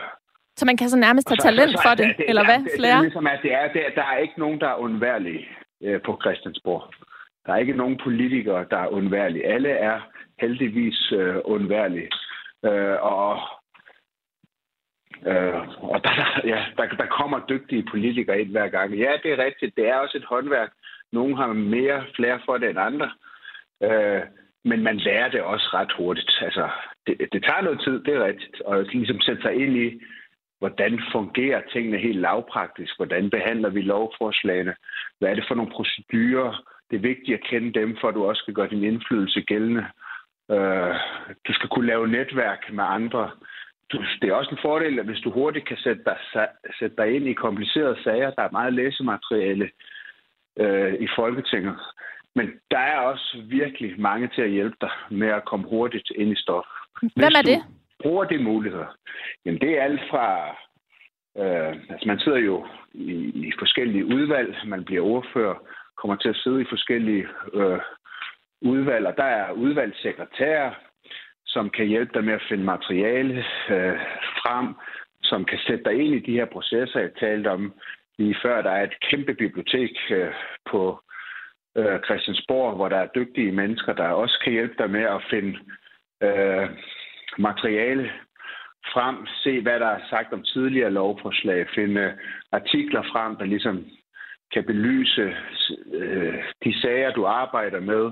så 0.55 0.66
man 0.66 0.78
kan 0.78 0.89
så 0.89 0.97
nærmest 0.97 1.28
tage 1.28 1.38
talent 1.38 1.76
for 1.86 1.95
det, 1.95 2.18
det 2.18 2.26
eller 2.30 2.43
hvad? 2.43 2.59
Det, 2.59 2.72
det, 2.78 2.84
det, 2.84 3.01
ligesom, 3.01 3.28
at 3.28 3.39
det 3.43 3.53
er, 3.53 3.68
det, 3.74 3.82
der 3.95 4.03
er 4.03 4.18
ikke 4.18 4.39
nogen, 4.39 4.59
der 4.59 4.68
er 4.68 4.76
undværlige 4.76 5.47
øh, 5.84 6.01
på 6.01 6.20
Christiansborg. 6.22 6.84
Der 7.45 7.53
er 7.53 7.57
ikke 7.57 7.74
nogen 7.74 7.97
politikere, 8.03 8.66
der 8.72 8.78
er 8.78 8.88
undværlige. 8.88 9.45
Alle 9.45 9.70
er 9.70 9.99
heldigvis 10.41 11.12
øh, 11.12 11.36
undværlige. 11.45 12.09
Øh, 12.66 12.97
og 13.01 13.39
Øh, 15.28 15.67
og 15.93 16.03
der, 16.03 16.41
ja, 16.43 16.65
der, 16.78 16.88
der 16.88 17.05
kommer 17.05 17.39
dygtige 17.49 17.86
politikere 17.91 18.41
ind 18.41 18.51
hver 18.51 18.67
gang. 18.67 18.93
Ja, 18.93 19.11
det 19.24 19.32
er 19.32 19.43
rigtigt. 19.45 19.76
Det 19.76 19.88
er 19.88 19.95
også 19.95 20.17
et 20.17 20.26
håndværk. 20.26 20.72
Nogle 21.11 21.38
har 21.38 21.47
mere 21.53 22.03
flere 22.15 22.39
for 22.45 22.57
det 22.57 22.69
end 22.69 22.80
andre. 22.80 23.11
Øh, 23.84 24.22
men 24.63 24.84
man 24.84 24.97
lærer 24.97 25.30
det 25.30 25.41
også 25.41 25.69
ret 25.74 25.91
hurtigt. 25.97 26.32
Altså, 26.41 26.69
det, 27.07 27.17
det 27.32 27.43
tager 27.43 27.61
noget 27.61 27.82
tid, 27.84 28.03
det 28.03 28.13
er 28.15 28.26
rigtigt. 28.26 28.61
Og 28.61 28.84
ligesom 28.84 29.22
sætte 29.22 29.41
sig 29.41 29.53
ind 29.53 29.78
i, 29.78 30.01
hvordan 30.59 31.01
fungerer 31.11 31.61
tingene 31.74 31.97
helt 31.97 32.19
lavpraktisk? 32.19 32.93
Hvordan 32.97 33.30
behandler 33.30 33.69
vi 33.69 33.82
lovforslagene? 33.82 34.76
Hvad 35.19 35.30
er 35.30 35.36
det 35.36 35.45
for 35.47 35.55
nogle 35.55 35.72
procedurer? 35.72 36.63
Det 36.89 36.95
er 36.95 37.01
vigtigt 37.01 37.38
at 37.38 37.47
kende 37.49 37.80
dem, 37.80 37.97
for 38.01 38.07
at 38.07 38.15
du 38.15 38.26
også 38.26 38.39
skal 38.39 38.53
gøre 38.53 38.69
din 38.69 38.84
indflydelse 38.84 39.41
gældende. 39.41 39.86
Øh, 40.51 40.95
du 41.47 41.53
skal 41.53 41.69
kunne 41.69 41.88
lave 41.88 42.07
netværk 42.07 42.74
med 42.74 42.84
andre 42.88 43.32
det 44.22 44.30
er 44.30 44.34
også 44.34 44.52
en 44.52 44.62
fordel, 44.62 45.00
at 45.00 45.06
hvis 45.06 45.20
du 45.20 45.32
hurtigt 45.32 45.68
kan 45.68 45.78
sætte 45.78 46.04
dig, 46.06 46.18
sætte 46.80 46.96
dig 46.96 47.16
ind 47.16 47.28
i 47.28 47.34
komplicerede 47.34 48.04
sager, 48.04 48.32
der 48.32 48.44
er 48.44 48.52
meget 48.52 48.74
læsemateriale 48.74 49.70
øh, 50.60 50.94
i 50.94 51.08
Folketinget. 51.16 51.80
Men 52.36 52.52
der 52.72 52.80
er 52.80 52.98
også 52.98 53.42
virkelig 53.46 54.02
mange 54.02 54.30
til 54.36 54.42
at 54.42 54.50
hjælpe 54.50 54.78
dig 54.82 54.92
med 55.10 55.28
at 55.28 55.46
komme 55.46 55.68
hurtigt 55.68 56.12
ind 56.16 56.32
i 56.32 56.36
stof. 56.36 56.66
Hvem 57.02 57.36
er 57.38 57.42
det? 57.42 57.62
bruger 58.02 58.26
de 58.26 58.38
muligheder. 58.38 58.98
Jamen, 59.46 59.62
det 59.62 59.78
er 59.78 59.84
alt 59.84 60.02
fra... 60.10 60.56
Øh, 61.38 61.76
altså, 61.89 62.08
man 62.08 62.20
sidder 62.20 62.38
jo 62.38 62.68
i, 62.94 63.14
i 63.48 63.52
forskellige 63.60 64.06
udvalg. 64.06 64.56
Man 64.66 64.84
bliver 64.84 65.04
ordfører, 65.04 65.56
kommer 65.98 66.16
til 66.16 66.30
at 66.30 66.36
sidde 66.44 66.62
i 66.62 66.66
forskellige 66.70 67.26
øh, 67.54 67.80
udvalg, 68.62 69.08
og 69.08 69.18
der 69.18 69.24
er 69.24 69.52
udvalgssekretærer, 69.52 70.72
som 71.54 71.70
kan 71.70 71.86
hjælpe 71.88 72.14
dig 72.14 72.24
med 72.24 72.34
at 72.34 72.47
finde 72.49 72.64
materiale 72.64 73.38
øh, 73.70 73.99
frem, 74.41 74.68
som 75.24 75.45
kan 75.45 75.60
sætte 75.68 75.84
dig 75.84 75.93
ind 75.93 76.14
i 76.16 76.20
de 76.20 76.38
her 76.39 76.45
processer, 76.45 76.99
jeg 76.99 77.14
talte 77.20 77.47
om 77.47 77.74
lige 78.18 78.36
før. 78.43 78.62
Der 78.62 78.72
er 78.72 78.84
et 78.84 78.99
kæmpe 79.10 79.34
bibliotek 79.34 79.91
øh, 80.10 80.34
på 80.72 81.02
øh, 81.78 81.99
Christiansborg, 82.06 82.76
hvor 82.76 82.89
der 82.89 82.97
er 82.97 83.14
dygtige 83.16 83.52
mennesker, 83.52 83.93
der 83.93 84.08
også 84.08 84.39
kan 84.43 84.54
hjælpe 84.54 84.76
dig 84.78 84.89
med 84.89 85.02
at 85.02 85.24
finde 85.30 85.60
øh, 86.24 86.70
materiale 87.38 88.12
frem, 88.93 89.28
se 89.43 89.62
hvad 89.62 89.80
der 89.80 89.88
er 89.88 90.02
sagt 90.10 90.34
om 90.34 90.43
tidligere 90.43 90.91
lovforslag, 90.91 91.68
finde 91.76 92.02
øh, 92.02 92.14
artikler 92.52 93.04
frem, 93.04 93.36
der 93.36 93.45
ligesom 93.45 93.86
kan 94.54 94.64
belyse 94.64 95.36
øh, 95.93 96.43
de 96.64 96.82
sager, 96.82 97.12
du 97.12 97.26
arbejder 97.26 97.80
med, 97.80 98.12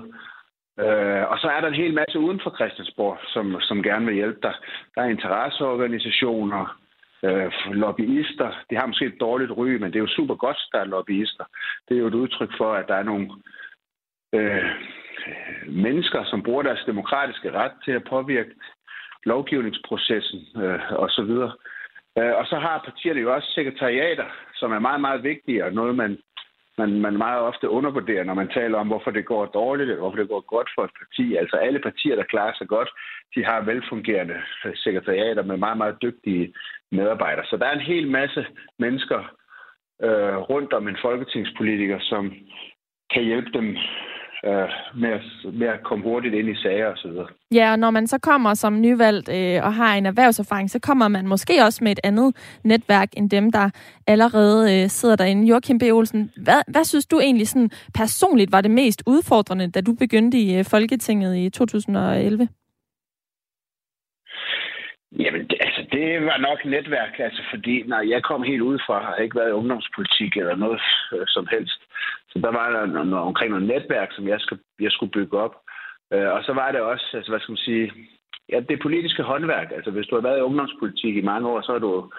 Øh, 0.78 1.30
og 1.30 1.38
så 1.38 1.48
er 1.48 1.60
der 1.60 1.68
en 1.68 1.82
hel 1.82 1.94
masse 1.94 2.18
uden 2.18 2.40
for 2.42 2.54
Christiansborg, 2.54 3.18
som, 3.26 3.60
som 3.60 3.82
gerne 3.82 4.06
vil 4.06 4.14
hjælpe 4.14 4.38
dig. 4.42 4.54
Der 4.94 5.02
er 5.02 5.08
interesseorganisationer, 5.08 6.80
øh, 7.22 7.52
lobbyister. 7.72 8.50
De 8.70 8.76
har 8.76 8.86
måske 8.86 9.06
et 9.06 9.20
dårligt 9.20 9.50
ry, 9.50 9.68
men 9.68 9.92
det 9.92 9.96
er 9.96 10.06
jo 10.06 10.16
super 10.16 10.34
godt, 10.34 10.58
der 10.72 10.78
er 10.78 10.84
lobbyister. 10.84 11.44
Det 11.88 11.96
er 11.96 12.00
jo 12.00 12.06
et 12.06 12.14
udtryk 12.14 12.50
for, 12.58 12.72
at 12.72 12.88
der 12.88 12.94
er 12.94 13.02
nogle 13.02 13.30
øh, 14.34 14.70
mennesker, 15.66 16.24
som 16.24 16.42
bruger 16.42 16.62
deres 16.62 16.84
demokratiske 16.86 17.52
ret 17.52 17.72
til 17.84 17.92
at 17.92 18.04
påvirke 18.04 18.50
lovgivningsprocessen 19.24 20.40
øh, 20.56 20.92
osv. 20.92 21.32
Øh, 22.18 22.34
og 22.40 22.46
så 22.46 22.56
har 22.58 22.82
partierne 22.84 23.20
jo 23.20 23.34
også 23.34 23.48
sekretariater, 23.54 24.24
som 24.54 24.72
er 24.72 24.78
meget, 24.78 25.00
meget 25.00 25.22
vigtige, 25.22 25.64
og 25.64 25.72
noget, 25.72 25.94
man 25.96 26.18
man, 26.80 27.00
man 27.06 27.16
meget 27.26 27.40
ofte 27.50 27.74
undervurderer, 27.78 28.24
når 28.24 28.34
man 28.34 28.48
taler 28.48 28.78
om, 28.78 28.86
hvorfor 28.86 29.10
det 29.10 29.24
går 29.32 29.44
dårligt, 29.46 29.88
eller 29.90 30.02
hvorfor 30.02 30.20
det 30.22 30.28
går 30.28 30.44
godt 30.54 30.70
for 30.74 30.82
et 30.84 30.94
parti. 31.00 31.26
Altså 31.36 31.56
alle 31.56 31.80
partier, 31.88 32.16
der 32.16 32.30
klarer 32.32 32.54
sig 32.58 32.68
godt, 32.68 32.90
de 33.34 33.44
har 33.44 33.60
velfungerende 33.60 34.36
sekretariater 34.74 35.42
med 35.42 35.56
meget, 35.56 35.78
meget 35.78 36.02
dygtige 36.02 36.54
medarbejdere. 36.92 37.46
Så 37.50 37.56
der 37.56 37.66
er 37.66 37.72
en 37.74 37.90
hel 37.92 38.06
masse 38.10 38.46
mennesker 38.78 39.20
øh, 40.06 40.36
rundt 40.52 40.72
om 40.72 40.88
en 40.88 40.98
folketingspolitiker, 41.02 41.98
som 42.00 42.22
kan 43.14 43.22
hjælpe 43.24 43.50
dem 43.58 43.76
øh, 44.44 44.68
med, 44.94 45.10
at, 45.10 45.54
med 45.54 45.68
at 45.68 45.82
komme 45.82 46.04
hurtigt 46.04 46.34
ind 46.34 46.48
i 46.48 46.54
sager 46.54 46.86
osv. 46.86 47.10
Ja, 47.54 47.72
og 47.72 47.78
når 47.78 47.90
man 47.90 48.06
så 48.06 48.18
kommer 48.18 48.54
som 48.54 48.80
nyvalgt 48.80 49.28
øh, 49.28 49.64
og 49.64 49.74
har 49.74 49.94
en 49.94 50.06
erhvervserfaring, 50.06 50.70
så 50.70 50.78
kommer 50.80 51.08
man 51.08 51.26
måske 51.26 51.54
også 51.66 51.84
med 51.84 51.92
et 51.92 52.00
andet 52.04 52.58
netværk 52.64 53.08
end 53.16 53.30
dem, 53.30 53.52
der 53.52 53.70
allerede 54.06 54.82
øh, 54.82 54.88
sidder 54.88 55.16
derinde. 55.16 55.48
Joachim 55.48 55.78
B. 55.78 55.82
Olsen, 55.82 56.30
hvad, 56.36 56.62
hvad 56.68 56.84
synes 56.84 57.06
du 57.06 57.20
egentlig 57.20 57.48
sådan 57.48 57.70
personligt 57.94 58.52
var 58.52 58.60
det 58.60 58.70
mest 58.70 59.02
udfordrende, 59.06 59.70
da 59.70 59.80
du 59.80 59.94
begyndte 59.94 60.38
i 60.38 60.58
øh, 60.58 60.64
Folketinget 60.64 61.36
i 61.36 61.50
2011? 61.50 62.48
Jamen, 65.18 65.42
det, 65.48 65.58
altså, 65.60 65.82
det 65.92 66.24
var 66.24 66.38
nok 66.38 66.64
netværk, 66.64 67.18
altså, 67.18 67.42
fordi 67.50 67.82
når 67.82 68.00
jeg 68.00 68.22
kom 68.22 68.42
helt 68.42 68.62
udefra, 68.62 69.04
har 69.04 69.16
ikke 69.16 69.38
været 69.38 69.48
i 69.48 69.58
ungdomspolitik 69.60 70.36
eller 70.36 70.56
noget 70.56 70.80
øh, 71.12 71.26
som 71.26 71.46
helst. 71.50 71.80
Så 72.30 72.38
der 72.38 72.50
var 72.50 72.70
der 72.70 72.86
noget, 72.86 73.08
noget, 73.08 73.24
omkring 73.24 73.50
noget 73.50 73.68
netværk, 73.68 74.08
som 74.12 74.28
jeg, 74.28 74.40
skulle, 74.40 74.62
jeg 74.80 74.92
skulle 74.92 75.12
bygge 75.12 75.38
op. 75.38 75.54
Øh, 76.12 76.28
og 76.32 76.44
så 76.44 76.52
var 76.52 76.72
det 76.72 76.80
også, 76.80 77.06
altså, 77.14 77.30
hvad 77.32 77.40
skal 77.40 77.52
man 77.52 77.66
sige, 77.68 77.92
ja, 78.52 78.60
det 78.60 78.82
politiske 78.82 79.22
håndværk. 79.22 79.72
Altså, 79.72 79.90
hvis 79.90 80.06
du 80.06 80.14
har 80.14 80.22
været 80.22 80.38
i 80.38 80.46
ungdomspolitik 80.48 81.16
i 81.16 81.28
mange 81.30 81.48
år, 81.48 81.60
så 81.60 81.72
har 81.72 81.78
du 81.78 82.12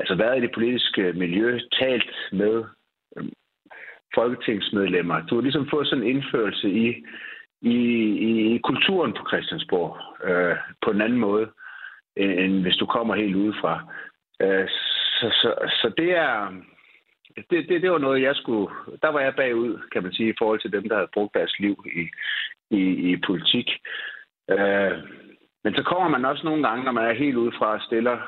altså, 0.00 0.14
været 0.14 0.38
i 0.38 0.40
det 0.40 0.52
politiske 0.54 1.12
miljø, 1.12 1.60
talt 1.80 2.10
med 2.32 2.64
øh, 3.16 3.24
folketingsmedlemmer. 4.14 5.26
Du 5.26 5.34
har 5.34 5.42
ligesom 5.42 5.68
fået 5.70 5.86
sådan 5.86 6.04
en 6.04 6.10
indførelse 6.16 6.68
i, 6.70 7.04
i, 7.62 7.76
i 8.54 8.58
kulturen 8.58 9.12
på 9.12 9.22
Christiansborg 9.28 9.96
øh, 10.28 10.56
på 10.84 10.90
en 10.90 11.00
anden 11.00 11.18
måde 11.18 11.48
end 12.16 12.62
hvis 12.62 12.76
du 12.76 12.86
kommer 12.86 13.14
helt 13.14 13.36
udefra. 13.36 13.92
Øh, 14.42 14.68
så, 15.18 15.28
så, 15.42 15.54
så 15.80 15.92
det 15.96 16.10
er... 16.10 16.52
Det, 17.36 17.68
det, 17.68 17.82
det 17.82 17.90
var 17.90 17.98
noget, 17.98 18.22
jeg 18.22 18.36
skulle... 18.36 18.74
Der 19.02 19.08
var 19.08 19.20
jeg 19.20 19.34
bagud, 19.34 19.88
kan 19.92 20.02
man 20.02 20.12
sige, 20.12 20.28
i 20.28 20.38
forhold 20.38 20.60
til 20.60 20.72
dem, 20.72 20.88
der 20.88 20.94
havde 20.94 21.14
brugt 21.14 21.34
deres 21.34 21.58
liv 21.58 21.84
i, 21.86 22.04
i, 22.76 23.12
i 23.12 23.16
politik. 23.26 23.68
Øh, 24.50 24.92
men 25.64 25.74
så 25.74 25.82
kommer 25.82 26.08
man 26.08 26.24
også 26.24 26.44
nogle 26.44 26.68
gange, 26.68 26.84
når 26.84 26.92
man 26.92 27.04
er 27.04 27.14
helt 27.14 27.36
udefra 27.36 27.72
og 27.72 27.80
stiller 27.80 28.18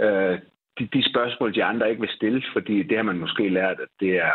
øh, 0.00 0.38
de, 0.78 0.86
de 0.94 1.10
spørgsmål, 1.10 1.54
de 1.54 1.64
andre 1.64 1.90
ikke 1.90 2.00
vil 2.00 2.16
stille, 2.16 2.42
fordi 2.52 2.82
det 2.82 2.96
har 2.96 3.04
man 3.04 3.18
måske 3.18 3.48
lært, 3.48 3.80
at 3.80 3.88
det 4.00 4.16
er... 4.16 4.32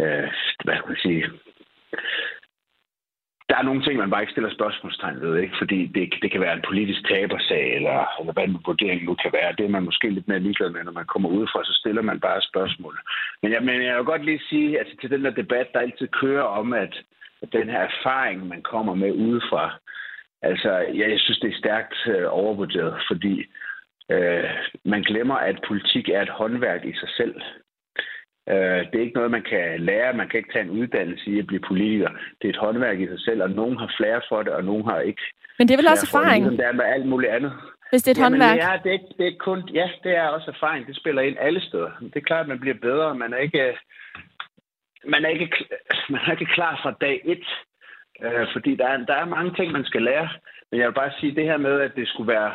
Øh, 0.00 0.28
hvad 0.64 0.76
skal 0.76 0.88
man 0.88 0.96
sige 0.96 1.30
der 3.54 3.60
er 3.60 3.70
nogle 3.70 3.82
ting, 3.82 3.96
man 3.98 4.10
bare 4.10 4.22
ikke 4.22 4.34
stiller 4.36 4.50
spørgsmålstegn 4.58 5.20
ved, 5.20 5.36
ikke? 5.36 5.54
fordi 5.58 5.86
det, 5.86 6.14
det 6.22 6.30
kan 6.30 6.40
være 6.40 6.56
en 6.56 6.68
politisk 6.68 7.02
tabersag, 7.08 7.74
eller, 7.76 7.98
eller 8.18 8.32
hvad 8.32 8.44
en 8.44 8.62
vurdering 8.66 9.04
nu 9.04 9.14
kan 9.14 9.32
være. 9.32 9.54
Det 9.58 9.64
er 9.64 9.74
man 9.76 9.88
måske 9.88 10.10
lidt 10.10 10.28
mere 10.28 10.44
ligeglad 10.46 10.70
med, 10.70 10.84
når 10.84 10.92
man 10.92 11.06
kommer 11.12 11.28
udefra, 11.28 11.64
så 11.64 11.74
stiller 11.80 12.02
man 12.02 12.20
bare 12.20 12.48
spørgsmål. 12.50 12.94
Men 13.42 13.52
jeg, 13.52 13.62
men 13.62 13.82
jeg 13.82 13.96
vil 13.96 14.04
godt 14.04 14.24
lige 14.24 14.42
sige, 14.48 14.78
altså 14.78 14.94
til 15.00 15.10
den 15.10 15.24
der 15.24 15.30
debat, 15.30 15.68
der 15.72 15.80
altid 15.80 16.08
kører 16.08 16.42
om, 16.42 16.72
at, 16.72 16.94
at 17.42 17.52
den 17.52 17.68
her 17.68 17.82
erfaring, 17.90 18.48
man 18.48 18.62
kommer 18.62 18.94
med 18.94 19.12
udefra, 19.12 19.64
altså 20.42 20.70
jeg, 20.98 21.10
jeg 21.10 21.20
synes, 21.20 21.38
det 21.38 21.50
er 21.50 21.62
stærkt 21.64 21.96
øh, 22.06 22.26
overvurderet, 22.28 22.94
fordi 23.10 23.44
øh, 24.10 24.50
man 24.84 25.02
glemmer, 25.02 25.34
at 25.34 25.64
politik 25.68 26.08
er 26.08 26.22
et 26.22 26.36
håndværk 26.38 26.84
i 26.84 26.94
sig 26.94 27.08
selv. 27.16 27.34
Øh, 28.52 28.80
det 28.88 28.94
er 28.94 29.06
ikke 29.06 29.18
noget, 29.18 29.30
man 29.30 29.44
kan 29.52 29.80
lære. 29.80 30.16
Man 30.16 30.28
kan 30.28 30.38
ikke 30.38 30.52
tage 30.52 30.64
en 30.64 30.76
uddannelse 30.80 31.30
i 31.30 31.38
at 31.38 31.46
blive 31.46 31.68
politiker. 31.68 32.10
Det 32.38 32.44
er 32.48 32.52
et 32.52 32.64
håndværk 32.64 33.00
i 33.00 33.06
sig 33.06 33.20
selv, 33.20 33.42
og 33.42 33.50
nogen 33.50 33.76
har 33.78 33.94
flere 33.96 34.20
for 34.28 34.42
det, 34.42 34.52
og 34.52 34.64
nogen 34.64 34.84
har 34.84 35.00
ikke. 35.00 35.22
Men 35.58 35.68
det 35.68 35.74
er 35.74 35.78
vel 35.78 35.92
også 35.92 36.08
erfaring? 36.10 36.44
Det, 36.44 36.52
ligesom 36.52 36.56
det 36.56 36.66
er 36.66 36.72
med 36.72 36.84
alt 36.84 37.06
muligt 37.06 37.32
andet. 37.32 37.52
Hvis 37.90 38.02
det 38.02 38.10
er 38.10 38.14
et 38.14 38.24
Jamen, 38.24 38.40
håndværk? 38.40 38.58
Ja, 38.58 38.72
det 38.82 38.88
er, 38.88 38.98
ikke, 38.98 39.14
det 39.18 39.26
er 39.26 39.36
kun, 39.38 39.68
ja, 39.74 39.90
det 40.04 40.16
er 40.16 40.26
også 40.28 40.50
erfaring. 40.50 40.86
Det 40.86 40.96
spiller 40.96 41.22
ind 41.22 41.36
alle 41.40 41.60
steder. 41.60 41.90
Det 42.00 42.16
er 42.16 42.28
klart, 42.30 42.40
at 42.40 42.48
man 42.48 42.60
bliver 42.60 42.78
bedre. 42.82 43.14
Man 43.14 43.32
er 43.32 43.38
ikke, 43.38 43.78
man 45.04 45.24
er 45.24 45.28
ikke, 45.28 45.48
man 46.12 46.20
er 46.26 46.30
ikke 46.30 46.54
klar 46.54 46.80
fra 46.82 46.92
dag 47.00 47.20
et. 47.24 47.46
Øh, 48.24 48.46
fordi 48.52 48.76
der 48.76 48.86
er, 48.88 48.96
der 48.96 49.14
er 49.14 49.24
mange 49.24 49.54
ting, 49.54 49.72
man 49.72 49.84
skal 49.84 50.02
lære. 50.02 50.28
Men 50.70 50.80
jeg 50.80 50.88
vil 50.88 50.94
bare 50.94 51.12
sige 51.20 51.34
det 51.34 51.44
her 51.44 51.56
med, 51.56 51.80
at 51.80 51.92
det 51.96 52.08
skulle 52.08 52.32
være 52.32 52.52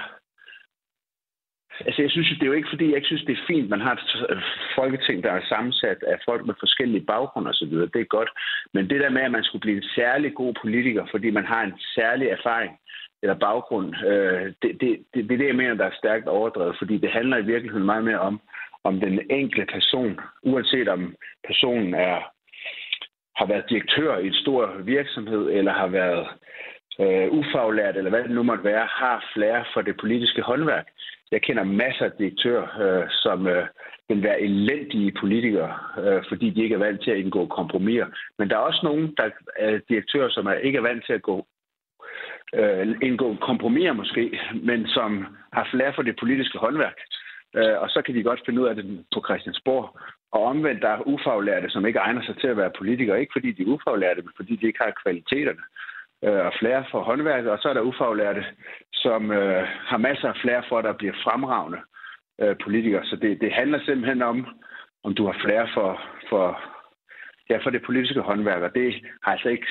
Altså, 1.86 2.02
jeg 2.02 2.12
synes, 2.12 2.30
det 2.30 2.44
er 2.44 2.52
jo 2.54 2.60
ikke, 2.60 2.72
fordi 2.72 2.86
jeg 2.88 2.96
ikke 2.96 3.12
synes, 3.12 3.26
det 3.26 3.34
er 3.38 3.48
fint, 3.48 3.70
man 3.70 3.82
har 3.82 3.94
et 3.94 4.26
øh, 4.30 4.42
folketing, 4.76 5.24
der 5.24 5.32
er 5.32 5.50
sammensat 5.50 6.04
af 6.04 6.18
folk 6.26 6.46
med 6.46 6.56
forskellige 6.60 7.06
baggrunde 7.06 7.50
osv. 7.50 7.74
Det 7.94 8.02
er 8.02 8.16
godt. 8.18 8.30
Men 8.74 8.90
det 8.90 9.00
der 9.02 9.10
med, 9.10 9.22
at 9.22 9.32
man 9.32 9.44
skulle 9.44 9.66
blive 9.66 9.78
en 9.78 9.90
særlig 9.96 10.34
god 10.34 10.54
politiker, 10.62 11.06
fordi 11.12 11.30
man 11.30 11.46
har 11.46 11.64
en 11.64 11.74
særlig 11.96 12.28
erfaring 12.28 12.72
eller 13.22 13.36
baggrund, 13.36 13.96
øh, 14.06 14.54
det, 14.62 14.72
det, 14.82 14.90
det, 15.14 15.24
det 15.28 15.32
er 15.32 15.38
det, 15.38 15.48
jeg 15.48 15.56
mener, 15.56 15.74
der 15.74 15.86
er 15.86 16.02
stærkt 16.02 16.28
overdrevet, 16.28 16.76
fordi 16.78 16.98
det 16.98 17.12
handler 17.12 17.38
i 17.38 17.50
virkeligheden 17.54 17.86
meget 17.86 18.04
mere 18.04 18.20
om, 18.20 18.42
om 18.84 19.00
den 19.00 19.20
enkelte 19.30 19.72
person, 19.74 20.20
uanset 20.44 20.88
om 20.88 21.16
personen 21.48 21.94
er 21.94 22.32
har 23.40 23.46
været 23.46 23.70
direktør 23.70 24.18
i 24.18 24.28
en 24.28 24.34
stor 24.34 24.64
virksomhed, 24.84 25.50
eller 25.58 25.74
har 25.74 25.88
været 25.88 26.28
øh, 27.02 27.28
ufaglært, 27.32 27.97
eller 27.97 28.10
hvad 28.10 28.24
det 28.24 28.32
nu 28.32 28.43
måtte 28.43 28.64
være, 28.64 28.86
har 28.86 29.26
flere 29.34 29.66
for 29.74 29.82
det 29.82 29.97
politiske 29.97 30.41
håndværk. 30.41 30.88
Jeg 31.32 31.41
kender 31.41 31.64
masser 31.64 32.06
af 32.06 32.12
direktører, 32.12 32.68
øh, 32.84 33.08
som 33.10 33.47
øh, 33.47 33.68
vil 34.10 34.24
være 34.24 34.41
elendige 34.41 35.14
politikere, 35.20 35.74
øh, 35.97 36.24
fordi 36.30 36.50
de 36.50 36.64
ikke 36.64 36.76
er 36.76 36.86
vant 36.88 37.04
til 37.04 37.12
at 37.12 37.18
indgå 37.18 37.45
kompromiser. 37.45 38.08
Men 38.38 38.50
der 38.50 38.56
er 38.56 38.60
også 38.70 38.82
nogen, 38.84 39.16
der 39.18 39.30
er 39.56 39.80
direktører, 39.89 40.30
som 40.30 40.45
er 40.45 40.54
ikke 40.54 40.78
er 40.78 40.82
vant 40.82 41.06
til 41.06 41.14
at 41.14 41.22
gå 41.22 41.47
øh, 42.54 42.95
indgå 43.02 43.36
kompromiser 43.41 43.93
måske, 43.93 44.39
men 44.64 44.88
som 44.88 45.26
har 45.54 45.68
flere 45.72 45.93
for 45.95 46.02
det 46.02 46.16
politiske 46.20 46.58
håndværk. 46.58 46.97
Øh, 47.56 47.78
og 47.82 47.89
så 47.89 48.02
kan 48.02 48.16
de 48.16 48.24
godt 48.24 48.41
finde 48.45 48.62
ud 48.62 48.68
af 48.68 48.76
det 48.76 49.06
på 49.14 49.24
Christiansborg. 49.28 50.00
Og 50.32 50.43
omvendt, 50.43 50.82
der 50.82 50.89
er 50.89 51.08
ufaglærte, 51.08 51.70
som 51.70 51.86
ikke 51.86 52.00
egner 52.00 52.22
sig 52.22 52.36
til 52.38 52.47
at 52.47 52.58
være 52.58 52.78
politikere. 52.78 53.20
Ikke 53.20 53.36
fordi 53.36 53.52
de 53.52 53.62
er 53.62 53.74
ufaglærte, 53.76 54.22
men 54.22 54.34
fordi 54.36 54.56
de 54.56 54.68
ikke 54.68 54.84
har 54.84 55.02
kvaliteterne 55.04 55.62
øh, 56.26 56.46
og 56.48 56.54
flere 56.60 56.86
for 56.92 57.04
håndværket, 57.04 57.52
og 57.52 57.60
så 57.62 57.70
er 57.70 57.74
der 57.74 57.82
ufaglærte, 57.82 58.46
som 58.94 59.32
øh, 59.32 59.68
har 59.90 59.98
masser 59.98 60.28
af 60.28 60.38
flere 60.42 60.64
for, 60.70 60.82
der 60.82 60.94
bliver 60.94 61.14
fremragende 61.24 61.80
øh, 62.42 62.56
politikere. 62.64 63.06
Så 63.06 63.16
det, 63.16 63.42
det 63.42 63.52
handler 63.54 63.80
simpelthen 63.86 64.22
om, 64.22 64.48
om 65.04 65.14
du 65.14 65.26
har 65.26 65.38
flere 65.46 65.68
for, 65.74 66.02
for, 66.30 66.62
ja, 67.50 67.58
for 67.64 67.70
det 67.70 67.82
politiske 67.86 68.22
håndværk, 68.22 68.62
og 68.62 68.74
det 68.76 68.96
har 69.24 69.32
altså 69.32 69.50
ikke 69.50 69.68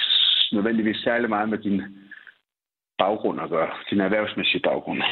nødvendigvis 0.53 0.97
særlig 0.97 1.29
meget 1.29 1.49
med 1.49 1.59
din 1.59 1.83
baggrund 2.99 3.41
at 3.41 3.51
gøre, 3.51 3.71
din 3.91 4.01
erhvervsmæssige 4.01 4.63
baggrund. 4.63 5.03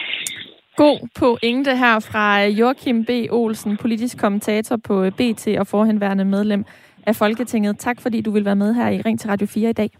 God 0.76 1.09
pointe 1.18 1.76
her 1.76 2.01
fra 2.11 2.45
Joachim 2.45 3.05
B. 3.05 3.11
Olsen, 3.30 3.76
politisk 3.76 4.18
kommentator 4.18 4.76
på 4.76 5.11
BT 5.11 5.49
og 5.59 5.66
forhenværende 5.66 6.24
medlem 6.24 6.64
af 7.07 7.16
Folketinget. 7.16 7.78
Tak 7.78 8.01
fordi 8.01 8.20
du 8.20 8.30
vil 8.30 8.45
være 8.45 8.57
med 8.57 8.74
her 8.74 8.89
i 8.89 9.01
Ring 9.01 9.20
til 9.20 9.30
Radio 9.30 9.47
4 9.47 9.70
i 9.70 9.72
dag. 9.72 9.91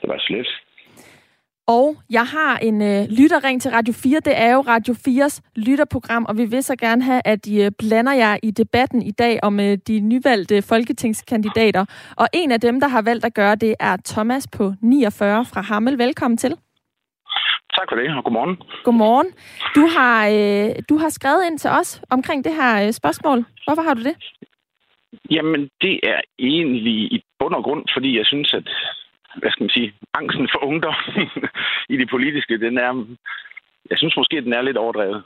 Det 0.00 0.08
var 0.08 0.18
slet. 0.18 0.48
Og 1.68 1.96
jeg 2.10 2.26
har 2.26 2.58
en 2.58 2.82
øh, 2.82 3.04
lytterring 3.18 3.62
til 3.62 3.70
Radio 3.70 3.94
4. 3.94 4.20
Det 4.20 4.32
er 4.36 4.52
jo 4.54 4.60
Radio 4.60 4.94
4's 4.94 5.40
lytterprogram, 5.56 6.24
og 6.28 6.36
vi 6.38 6.44
vil 6.44 6.62
så 6.62 6.76
gerne 6.76 7.02
have, 7.02 7.22
at 7.24 7.46
I 7.46 7.62
øh, 7.64 7.70
blander 7.78 8.12
jer 8.12 8.36
i 8.42 8.50
debatten 8.50 9.02
i 9.02 9.10
dag 9.10 9.38
om 9.42 9.60
øh, 9.60 9.78
de 9.88 10.00
nyvalgte 10.00 10.62
folketingskandidater. 10.62 11.84
Og 12.16 12.26
en 12.32 12.52
af 12.52 12.60
dem, 12.60 12.80
der 12.80 12.88
har 12.88 13.02
valgt 13.02 13.24
at 13.24 13.34
gøre 13.34 13.54
det, 13.54 13.74
er 13.80 13.96
Thomas 14.04 14.48
på 14.56 14.72
49 14.82 15.44
fra 15.44 15.60
Hammel. 15.60 15.98
Velkommen 15.98 16.38
til. 16.38 16.50
Tak 17.76 17.86
for 17.90 17.96
det, 17.96 18.16
og 18.16 18.24
godmorgen. 18.24 18.56
Godmorgen. 18.84 19.30
Du 19.74 19.86
har, 19.96 20.28
øh, 20.28 20.74
du 20.88 20.96
har 20.98 21.08
skrevet 21.08 21.46
ind 21.46 21.58
til 21.58 21.70
os 21.70 22.02
omkring 22.10 22.44
det 22.44 22.54
her 22.54 22.86
øh, 22.86 22.92
spørgsmål. 22.92 23.44
Hvorfor 23.66 23.82
har 23.82 23.94
du 23.94 24.02
det? 24.02 24.16
Jamen, 25.30 25.70
det 25.80 26.00
er 26.02 26.20
egentlig 26.38 26.98
i 27.16 27.24
bund 27.38 27.54
og 27.54 27.62
grund, 27.64 27.84
fordi 27.94 28.16
jeg 28.18 28.26
synes, 28.26 28.54
at 28.54 28.68
hvad 29.40 29.50
skal 29.50 29.64
man 29.64 29.76
sige, 29.76 29.94
angsten 30.14 30.48
for 30.52 30.64
ungdom 30.64 30.94
i 31.94 31.96
det 31.96 32.08
politiske, 32.10 32.60
den 32.60 32.78
er, 32.78 33.16
jeg 33.90 33.98
synes 33.98 34.16
måske, 34.16 34.40
den 34.40 34.52
er 34.52 34.62
lidt 34.62 34.76
overdrevet. 34.76 35.22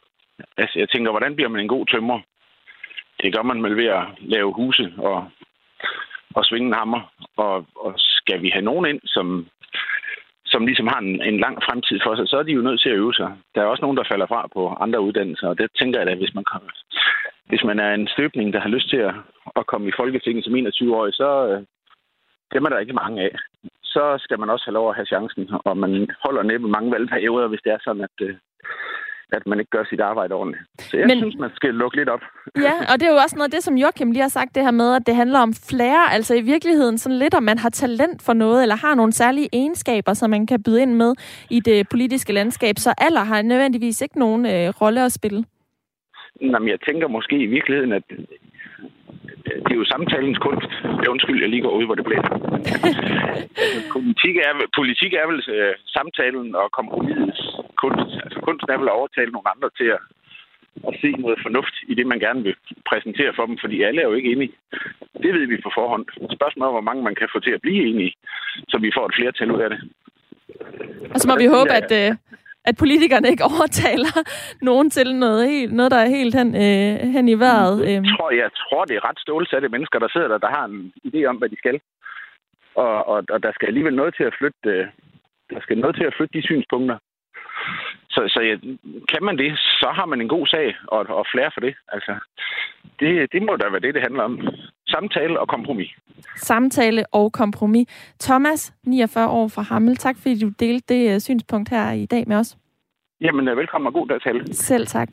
Altså, 0.57 0.79
jeg 0.79 0.89
tænker, 0.89 1.11
hvordan 1.11 1.35
bliver 1.37 1.49
man 1.49 1.61
en 1.61 1.69
god 1.69 1.87
tømrer? 1.87 2.21
Det 3.23 3.35
gør 3.35 3.43
man 3.43 3.63
vel 3.63 3.77
ved 3.77 3.87
at 3.87 4.05
lave 4.19 4.53
huse 4.53 4.93
og, 4.99 5.29
og 6.35 6.45
svinge 6.45 6.69
en 6.69 6.75
hammer. 6.75 7.13
Og, 7.37 7.67
og 7.77 7.95
skal 7.97 8.43
vi 8.43 8.49
have 8.49 8.65
nogen 8.65 8.87
ind, 8.87 9.01
som, 9.05 9.47
som 10.47 10.67
ligesom 10.67 10.87
har 10.87 10.99
en, 10.99 11.23
en 11.23 11.39
lang 11.41 11.57
fremtid 11.63 12.01
for 12.03 12.17
sig, 12.17 12.29
så 12.29 12.37
er 12.37 12.43
de 12.43 12.53
jo 12.53 12.63
nødt 12.63 12.81
til 12.81 12.91
at 12.91 12.97
øve 12.97 13.15
sig. 13.15 13.31
Der 13.55 13.61
er 13.61 13.67
også 13.67 13.83
nogen, 13.83 13.97
der 13.97 14.11
falder 14.11 14.27
fra 14.27 14.49
på 14.55 14.77
andre 14.81 15.01
uddannelser, 15.01 15.49
og 15.49 15.59
det 15.59 15.71
tænker 15.79 15.99
jeg 15.99 16.07
da, 16.07 16.15
hvis 16.15 16.35
man, 16.35 16.45
kommer, 16.45 16.71
hvis 17.47 17.65
man 17.65 17.79
er 17.79 17.95
en 17.95 18.09
støbning, 18.09 18.53
der 18.53 18.61
har 18.61 18.69
lyst 18.69 18.89
til 18.91 18.97
at, 18.97 19.15
at 19.57 19.67
komme 19.67 19.89
i 19.89 19.97
Folketinget 19.97 20.45
som 20.45 20.55
21-årig, 20.55 21.15
så 21.15 21.29
øh, 21.49 21.63
dem 22.55 22.65
er 22.65 22.69
der 22.69 22.79
ikke 22.79 23.01
mange 23.03 23.23
af 23.23 23.31
så 23.95 24.03
skal 24.25 24.39
man 24.41 24.51
også 24.51 24.65
have 24.67 24.79
lov 24.79 24.89
at 24.89 24.97
have 24.97 25.13
chancen, 25.15 25.51
og 25.65 25.77
man 25.77 25.93
holder 26.25 26.43
næppe 26.43 26.69
mange 26.69 26.91
valgperioder, 26.93 27.49
hvis 27.49 27.61
det 27.65 27.73
er 27.73 27.79
sådan, 27.81 28.03
at, 28.09 28.17
øh, 28.27 28.35
at 29.33 29.47
man 29.47 29.59
ikke 29.61 29.71
gør 29.71 29.85
sit 29.85 30.01
arbejde 30.01 30.35
ordentligt. 30.35 30.65
Så 30.79 30.97
jeg 30.97 31.07
Men... 31.07 31.19
synes, 31.19 31.37
man 31.39 31.51
skal 31.55 31.75
lukke 31.75 31.97
lidt 31.97 32.09
op. 32.09 32.21
Ja, 32.67 32.75
og 32.91 32.95
det 33.01 33.07
er 33.07 33.13
jo 33.13 33.23
også 33.25 33.37
noget 33.37 33.49
af 33.49 33.55
det, 33.57 33.63
som 33.63 33.75
Joachim 33.77 34.11
lige 34.11 34.23
har 34.23 34.29
sagt, 34.39 34.55
det 34.55 34.63
her 34.63 34.71
med, 34.71 34.95
at 34.97 35.07
det 35.07 35.15
handler 35.15 35.39
om 35.39 35.53
flere, 35.71 36.13
altså 36.13 36.35
i 36.35 36.41
virkeligheden 36.41 36.99
sådan 36.99 37.19
lidt, 37.19 37.35
om 37.35 37.43
man 37.43 37.59
har 37.59 37.71
talent 37.71 38.23
for 38.23 38.33
noget, 38.33 38.63
eller 38.63 38.77
har 38.77 38.95
nogle 38.95 39.13
særlige 39.13 39.49
egenskaber, 39.53 40.13
som 40.15 40.31
man 40.31 40.47
kan 40.47 40.63
byde 40.63 40.83
ind 40.83 40.95
med 40.95 41.15
i 41.51 41.61
det 41.61 41.89
politiske 41.89 42.33
landskab. 42.33 42.75
Så 42.79 42.95
alder 42.99 43.25
har 43.25 43.43
nødvendigvis 43.43 44.01
ikke 44.01 44.19
nogen 44.19 44.47
øh, 44.47 44.69
rolle 44.83 45.05
at 45.05 45.13
spille. 45.13 45.45
Jamen, 46.41 46.69
jeg 46.69 46.81
tænker 46.89 47.09
måske 47.09 47.37
i 47.37 47.47
virkeligheden, 47.47 47.93
at 47.93 48.03
det 49.65 49.73
er 49.73 49.81
jo 49.83 49.93
samtalens 49.95 50.39
kunst. 50.47 50.71
Jeg 51.03 51.09
undskyld, 51.15 51.41
jeg 51.41 51.51
lige 51.51 51.63
går 51.67 51.79
ud, 51.79 51.87
hvor 51.87 51.99
det 51.99 52.05
bliver. 52.09 52.25
altså, 53.65 53.81
politik, 53.95 54.35
er, 54.47 54.53
politik 54.79 55.13
er 55.21 55.27
vel 55.31 55.41
uh, 55.57 55.73
samtalen 55.97 56.55
og 56.61 56.67
kompromisets 56.79 57.41
kunst. 57.83 58.11
Altså 58.25 58.39
kunsten 58.47 58.71
er 58.71 58.79
vel 58.79 58.91
at 58.91 58.99
overtale 59.01 59.31
nogle 59.33 59.51
andre 59.55 59.69
til 59.79 59.89
at, 59.97 60.03
at 60.89 60.95
se 61.03 61.11
noget 61.25 61.39
fornuft 61.47 61.77
i 61.91 61.95
det, 61.99 62.07
man 62.07 62.21
gerne 62.27 62.43
vil 62.47 62.57
præsentere 62.91 63.33
for 63.37 63.45
dem, 63.47 63.57
fordi 63.63 63.77
alle 63.83 64.01
er 64.01 64.09
jo 64.11 64.19
ikke 64.19 64.33
enige. 64.33 64.53
Det 65.23 65.31
ved 65.37 65.47
vi 65.53 65.65
på 65.67 65.71
forhånd. 65.79 66.05
Spørgsmålet 66.39 66.69
er, 66.69 66.77
hvor 66.77 66.89
mange 66.89 67.03
man 67.09 67.19
kan 67.21 67.29
få 67.35 67.39
til 67.41 67.57
at 67.57 67.63
blive 67.65 67.83
enige, 67.91 68.13
så 68.71 68.77
vi 68.85 68.91
får 68.97 69.05
et 69.07 69.17
flertal 69.19 69.53
ud 69.55 69.61
af 69.65 69.71
det. 69.71 69.81
Og 71.15 71.19
så 71.21 71.27
må 71.29 71.35
vi 71.43 71.47
håbe, 71.57 71.73
at, 71.81 71.91
øh, 72.01 72.11
at 72.65 72.75
politikerne 72.79 73.29
ikke 73.29 73.45
overtaler 73.53 74.15
nogen 74.63 74.91
til 74.91 75.15
noget, 75.15 75.49
helt, 75.49 75.73
noget 75.73 75.91
der 75.91 75.99
er 75.99 76.17
helt 76.19 76.35
hen, 76.35 76.49
øh, 76.55 77.13
hen 77.15 77.29
i 77.29 77.35
vejret. 77.35 77.79
Jeg 77.89 77.97
øhm. 77.97 78.05
tror, 78.17 78.31
jeg 78.31 78.51
tror, 78.63 78.85
det 78.85 78.97
er 78.97 79.09
ret 79.09 79.21
stålsatte 79.21 79.69
mennesker, 79.69 79.99
der 79.99 80.09
sidder 80.09 80.29
der, 80.29 80.39
der 80.39 80.51
har 80.57 80.65
en 80.65 80.93
idé 81.09 81.25
om, 81.25 81.37
hvad 81.37 81.49
de 81.49 81.59
skal. 81.59 81.81
Og, 82.75 83.09
og, 83.09 83.25
og 83.31 83.43
der 83.43 83.53
skal 83.53 83.67
alligevel 83.67 83.95
noget 83.95 84.15
til 84.17 84.25
at 84.25 84.37
flytte, 84.39 84.65
øh, 84.67 84.87
der 85.51 85.61
skal 85.61 85.79
noget 85.79 85.97
til 85.97 86.05
at 86.05 86.15
flytte 86.17 86.39
de 86.39 86.47
synspunkter. 86.47 86.99
Så, 88.11 88.21
så 88.35 88.41
ja, 88.49 88.55
kan 89.13 89.23
man 89.23 89.39
det, 89.39 89.59
så 89.59 89.89
har 89.99 90.07
man 90.07 90.21
en 90.21 90.29
god 90.29 90.47
sag 90.47 90.77
og, 90.87 91.07
og 91.09 91.27
flere 91.33 91.51
for 91.55 91.61
det. 91.61 91.75
Altså, 91.89 92.15
det, 93.01 93.33
det 93.33 93.43
må 93.43 93.57
da 93.57 93.69
være 93.69 93.81
det, 93.81 93.95
det 93.95 94.03
handler 94.03 94.23
om. 94.23 94.49
Samtale 94.91 95.41
og 95.41 95.49
kompromis. 95.49 95.91
Samtale 96.37 97.05
og 97.13 97.33
kompromis. 97.33 97.89
Thomas, 98.21 98.75
49 98.87 99.29
år 99.29 99.49
fra 99.49 99.63
Hammel, 99.63 99.97
tak 99.97 100.17
fordi 100.19 100.39
du 100.39 100.49
delte 100.61 100.95
det 100.95 101.15
uh, 101.15 101.21
synspunkt 101.21 101.69
her 101.69 101.93
i 101.93 102.07
dag 102.07 102.25
med 102.27 102.37
os. 102.37 102.57
Jamen, 103.21 103.49
øh, 103.49 103.57
velkommen 103.57 103.87
og 103.87 103.93
god 103.93 104.09
dag 104.09 104.21
til. 104.21 104.55
Selv 104.55 104.87
tak. 104.87 105.09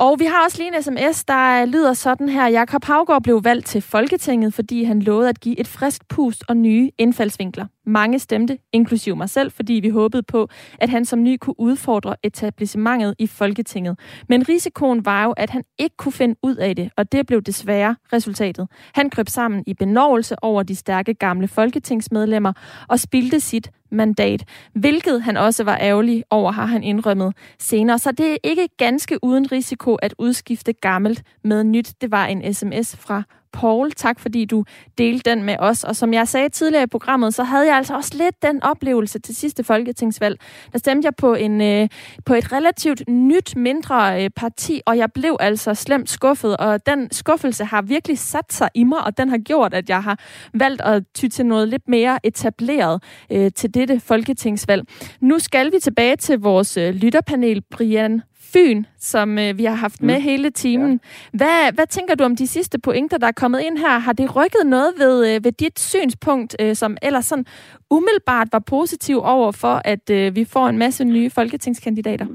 Og 0.00 0.18
vi 0.18 0.24
har 0.24 0.44
også 0.44 0.58
lige 0.58 0.76
en 0.76 0.82
sms, 0.82 1.24
der 1.24 1.64
lyder 1.64 1.92
sådan 1.92 2.28
her. 2.28 2.48
Jakob 2.48 2.84
Havgård 2.84 3.22
blev 3.22 3.44
valgt 3.44 3.66
til 3.66 3.82
Folketinget, 3.82 4.54
fordi 4.54 4.84
han 4.84 5.02
lovede 5.02 5.28
at 5.28 5.40
give 5.40 5.60
et 5.60 5.68
frisk 5.68 6.08
pust 6.08 6.44
og 6.48 6.56
nye 6.56 6.90
indfaldsvinkler. 6.98 7.66
Mange 7.86 8.18
stemte, 8.18 8.58
inklusive 8.72 9.16
mig 9.16 9.30
selv, 9.30 9.52
fordi 9.52 9.72
vi 9.72 9.88
håbede 9.88 10.22
på, 10.22 10.48
at 10.78 10.88
han 10.88 11.04
som 11.04 11.22
ny 11.22 11.36
kunne 11.40 11.60
udfordre 11.60 12.16
etablissementet 12.22 13.14
i 13.18 13.26
Folketinget. 13.26 13.98
Men 14.28 14.48
risikoen 14.48 15.04
var 15.04 15.24
jo, 15.24 15.30
at 15.30 15.50
han 15.50 15.62
ikke 15.78 15.96
kunne 15.96 16.12
finde 16.12 16.36
ud 16.42 16.56
af 16.56 16.76
det, 16.76 16.90
og 16.96 17.12
det 17.12 17.26
blev 17.26 17.42
desværre 17.42 17.96
resultatet. 18.12 18.68
Han 18.94 19.10
krøb 19.10 19.28
sammen 19.28 19.64
i 19.66 19.74
benovelse 19.74 20.44
over 20.44 20.62
de 20.62 20.76
stærke 20.76 21.14
gamle 21.14 21.48
folketingsmedlemmer 21.48 22.52
og 22.88 23.00
spildte 23.00 23.40
sit 23.40 23.70
mandat, 23.92 24.44
hvilket 24.72 25.22
han 25.22 25.36
også 25.36 25.64
var 25.64 25.78
ærgerlig 25.80 26.24
over, 26.30 26.52
har 26.52 26.66
han 26.66 26.82
indrømmet 26.82 27.34
senere. 27.58 27.98
Så 27.98 28.12
det 28.12 28.32
er 28.32 28.36
ikke 28.44 28.68
ganske 28.76 29.18
uden 29.24 29.52
risiko 29.52 29.94
at 29.94 30.14
udskifte 30.18 30.72
gammelt 30.72 31.22
med 31.44 31.64
nyt. 31.64 31.92
Det 32.00 32.10
var 32.10 32.26
en 32.26 32.54
sms 32.54 32.96
fra 32.96 33.22
Paul, 33.52 33.92
tak 33.92 34.20
fordi 34.20 34.44
du 34.44 34.64
delte 34.98 35.30
den 35.30 35.42
med 35.42 35.56
os. 35.58 35.84
Og 35.84 35.96
som 35.96 36.12
jeg 36.12 36.28
sagde 36.28 36.48
tidligere 36.48 36.82
i 36.82 36.86
programmet, 36.86 37.34
så 37.34 37.42
havde 37.42 37.66
jeg 37.66 37.76
altså 37.76 37.94
også 37.94 38.10
lidt 38.14 38.42
den 38.42 38.62
oplevelse 38.62 39.18
til 39.18 39.36
sidste 39.36 39.64
folketingsvalg. 39.64 40.40
Der 40.72 40.78
stemte 40.78 41.06
jeg 41.06 41.14
på, 41.16 41.34
en, 41.34 41.60
øh, 41.60 41.88
på 42.26 42.34
et 42.34 42.52
relativt 42.52 43.08
nyt, 43.08 43.56
mindre 43.56 44.24
øh, 44.24 44.30
parti, 44.30 44.80
og 44.86 44.98
jeg 44.98 45.12
blev 45.12 45.36
altså 45.40 45.74
slemt 45.74 46.10
skuffet. 46.10 46.56
Og 46.56 46.86
den 46.86 47.08
skuffelse 47.12 47.64
har 47.64 47.82
virkelig 47.82 48.18
sat 48.18 48.52
sig 48.52 48.68
i 48.74 48.84
mig, 48.84 49.04
og 49.04 49.18
den 49.18 49.28
har 49.28 49.38
gjort, 49.38 49.74
at 49.74 49.88
jeg 49.88 50.02
har 50.02 50.18
valgt 50.54 50.80
at 50.80 51.02
ty 51.14 51.28
til 51.28 51.46
noget 51.46 51.68
lidt 51.68 51.88
mere 51.88 52.18
etableret 52.24 53.02
øh, 53.32 53.50
til 53.56 53.74
dette 53.74 54.00
folketingsvalg. 54.00 54.82
Nu 55.20 55.38
skal 55.38 55.72
vi 55.72 55.78
tilbage 55.82 56.16
til 56.16 56.38
vores 56.38 56.76
øh, 56.76 56.94
lytterpanel, 56.94 57.62
Brian 57.70 58.22
Fyn, 58.52 58.84
som 58.98 59.38
øh, 59.38 59.58
vi 59.58 59.64
har 59.64 59.74
haft 59.74 60.02
med 60.02 60.18
mm. 60.18 60.22
hele 60.22 60.50
timen. 60.50 60.92
Ja. 60.92 61.36
Hvad, 61.38 61.74
hvad 61.74 61.86
tænker 61.86 62.14
du 62.14 62.24
om 62.24 62.36
de 62.36 62.46
sidste 62.46 62.78
pointer, 62.80 63.18
der 63.18 63.26
er 63.26 63.32
kommet 63.42 63.60
ind 63.60 63.78
her? 63.78 63.98
Har 63.98 64.12
det 64.12 64.36
rykket 64.36 64.66
noget 64.66 64.92
ved, 64.98 65.34
øh, 65.34 65.44
ved 65.44 65.52
dit 65.52 65.78
synspunkt, 65.78 66.56
øh, 66.60 66.74
som 66.74 66.96
ellers 67.02 67.24
sådan 67.24 67.46
umiddelbart 67.90 68.48
var 68.52 68.62
positiv 68.70 69.16
over 69.22 69.52
for, 69.52 69.80
at 69.84 70.10
øh, 70.10 70.36
vi 70.36 70.44
får 70.44 70.66
en 70.68 70.78
masse 70.78 71.04
nye 71.04 71.30
folketingskandidater? 71.30 72.26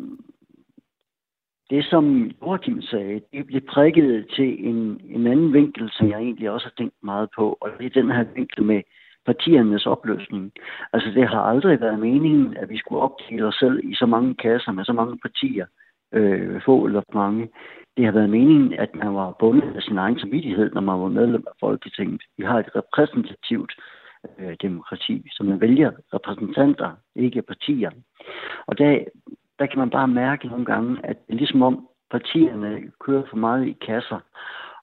Det, 1.70 1.86
som 1.86 2.32
Joachim 2.42 2.82
sagde, 2.82 3.22
det 3.34 3.46
blev 3.46 3.62
prikket 3.70 4.26
til 4.36 4.68
en, 4.70 5.02
en 5.16 5.28
anden 5.28 5.54
vinkel, 5.54 5.90
som 5.92 6.10
jeg 6.10 6.20
egentlig 6.20 6.50
også 6.50 6.66
har 6.66 6.74
tænkt 6.78 6.96
meget 7.04 7.30
på, 7.36 7.58
og 7.62 7.70
det 7.80 7.86
er 7.86 8.02
den 8.02 8.12
her 8.12 8.26
vinkel 8.36 8.64
med 8.64 8.82
partiernes 9.26 9.86
opløsning. 9.86 10.52
Altså, 10.94 11.10
det 11.10 11.28
har 11.28 11.42
aldrig 11.42 11.82
været 11.82 12.00
meningen, 12.00 12.58
at 12.58 12.70
vi 12.70 12.78
skulle 12.78 13.02
opdele 13.02 13.46
os 13.46 13.56
selv 13.56 13.80
i 13.84 13.96
så 13.96 14.06
mange 14.06 14.36
kasser 14.36 14.72
med 14.72 14.86
så 14.86 14.94
mange 14.94 15.18
partier 15.18 15.66
øh, 16.12 16.62
få 16.66 16.86
eller 16.86 17.02
mange. 17.14 17.50
Det 17.98 18.06
har 18.06 18.12
været 18.12 18.30
meningen, 18.30 18.74
at 18.74 18.96
man 18.96 19.14
var 19.16 19.36
bundet 19.40 19.76
af 19.76 19.82
sin 19.82 19.98
egen 19.98 20.20
samvittighed, 20.20 20.72
når 20.74 20.82
man 20.82 21.00
var 21.00 21.08
medlem 21.08 21.44
af 21.48 21.54
Folketinget. 21.60 22.22
Vi 22.38 22.44
har 22.44 22.60
et 22.60 22.76
repræsentativt 22.76 23.74
øh, 24.40 24.56
demokrati, 24.62 25.28
som 25.32 25.46
man 25.46 25.62
vælger 25.62 25.92
repræsentanter, 26.14 26.92
ikke 27.16 27.42
partier. 27.42 27.92
Og 28.68 28.78
der, 28.78 29.04
der 29.60 29.66
kan 29.66 29.80
man 29.80 29.90
bare 29.90 30.08
mærke 30.08 30.48
nogle 30.48 30.66
gange, 30.66 30.98
at 31.04 31.18
det 31.28 31.34
er 31.34 31.38
ligesom 31.38 31.62
om 31.62 31.88
partierne 32.12 32.92
kører 33.00 33.24
for 33.30 33.38
meget 33.38 33.68
i 33.68 33.78
kasser. 33.86 34.20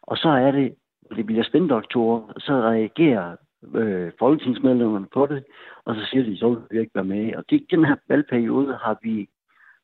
Og 0.02 0.16
så 0.16 0.28
er 0.28 0.50
det, 0.50 0.74
det 1.16 1.26
bliver 1.26 1.44
spændoktorer, 1.44 2.32
så 2.38 2.52
reagerer 2.52 3.36
øh, 3.74 4.12
folketingsmedlemmerne 4.18 5.06
på 5.14 5.26
det, 5.26 5.44
og 5.84 5.94
så 5.94 6.00
siger 6.10 6.24
de, 6.24 6.38
så 6.38 6.48
vil 6.48 6.62
vi 6.70 6.80
ikke 6.80 6.94
være 6.94 7.04
med. 7.04 7.34
Og 7.34 7.44
det, 7.50 7.66
den 7.70 7.84
her 7.84 7.96
valgperiode 8.08 8.78
har 8.82 8.98
vi 9.02 9.28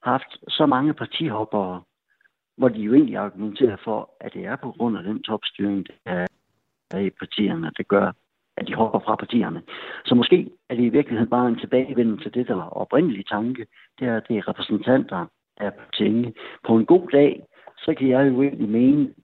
haft 0.02 0.38
så 0.48 0.66
mange 0.66 0.94
partihoppere, 0.94 1.82
hvor 2.56 2.68
de 2.68 2.80
jo 2.80 2.94
egentlig 2.94 3.16
argumenterer 3.16 3.76
for, 3.84 4.10
at 4.20 4.34
det 4.34 4.44
er 4.44 4.56
på 4.56 4.70
grund 4.70 4.98
af 4.98 5.04
den 5.04 5.22
topstyring, 5.22 5.86
der 6.06 6.26
er 6.90 6.98
i 6.98 7.10
partierne, 7.10 7.70
der 7.76 7.82
gør, 7.82 8.12
at 8.56 8.68
de 8.68 8.74
hopper 8.74 8.98
fra 8.98 9.16
partierne. 9.16 9.62
Så 10.04 10.14
måske 10.14 10.50
er 10.68 10.74
det 10.74 10.84
i 10.84 10.88
virkeligheden 10.88 11.30
bare 11.30 11.48
en 11.48 11.58
tilbagevendelse 11.58 12.24
til 12.24 12.34
det, 12.34 12.48
der 12.48 12.54
var 12.54 12.68
oprindelige 12.68 13.24
tanke. 13.30 13.66
Det 13.98 14.08
er, 14.08 14.16
at 14.16 14.28
det 14.28 14.36
er 14.36 14.48
repræsentanter 14.48 15.26
af 15.56 15.74
partierne. 15.74 16.32
På 16.66 16.76
en 16.76 16.86
god 16.86 17.08
dag, 17.08 17.42
så 17.78 17.94
kan 17.94 18.08
jeg 18.08 18.28
jo 18.28 18.42
egentlig 18.42 18.68
mene 18.68 19.14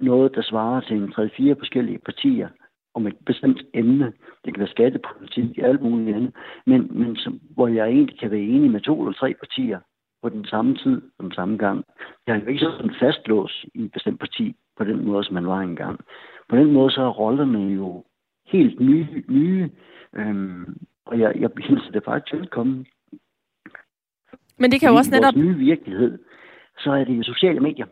noget, 0.00 0.34
der 0.34 0.42
svarer 0.42 0.80
til 0.80 0.96
en 0.96 1.12
3-4 1.12 1.58
forskellige 1.58 1.98
partier 1.98 2.48
om 2.94 3.06
et 3.06 3.16
bestemt 3.26 3.62
emne. 3.74 4.12
Det 4.44 4.54
kan 4.54 4.58
være 4.58 4.68
skattepolitik, 4.68 5.58
alt 5.58 5.82
muligt 5.82 6.16
andet. 6.16 6.32
Men, 6.66 6.98
men 6.98 7.16
som, 7.16 7.40
hvor 7.50 7.68
jeg 7.68 7.88
egentlig 7.88 8.18
kan 8.18 8.30
være 8.30 8.40
enig 8.40 8.70
med 8.70 8.80
to 8.80 9.00
eller 9.00 9.12
tre 9.12 9.34
partier 9.34 9.80
på 10.22 10.28
den 10.28 10.44
samme 10.44 10.76
tid, 10.76 11.00
på 11.00 11.22
den 11.22 11.32
samme 11.32 11.56
gang. 11.56 11.84
Jeg 12.26 12.36
er 12.36 12.40
jo 12.40 12.46
ikke 12.46 12.60
sådan 12.60 12.94
fastlåst 13.00 13.64
i 13.74 13.84
et 13.84 13.92
bestemt 13.92 14.20
parti 14.20 14.56
på 14.76 14.84
den 14.84 15.04
måde, 15.04 15.24
som 15.24 15.34
man 15.34 15.46
var 15.46 15.60
engang. 15.60 16.00
På 16.48 16.56
den 16.56 16.72
måde 16.72 16.90
så 16.90 17.02
er 17.02 17.08
rollerne 17.08 17.58
jo 17.58 18.04
helt 18.46 18.80
nye, 18.80 19.24
nye 19.28 19.70
øhm, 20.16 20.76
og 21.06 21.18
jeg, 21.20 21.32
jeg 21.40 21.50
hilser 21.58 21.90
det 21.90 22.04
faktisk 22.04 22.34
velkommen. 22.34 22.86
Men 24.58 24.70
det 24.70 24.80
kan 24.80 24.90
jo 24.90 24.96
også 24.96 25.10
netop... 25.10 25.36
nye 25.36 25.56
virkelighed, 25.56 26.18
så 26.78 26.92
er 26.92 27.04
det 27.04 27.18
jo 27.18 27.22
sociale 27.22 27.60
medier. 27.60 27.86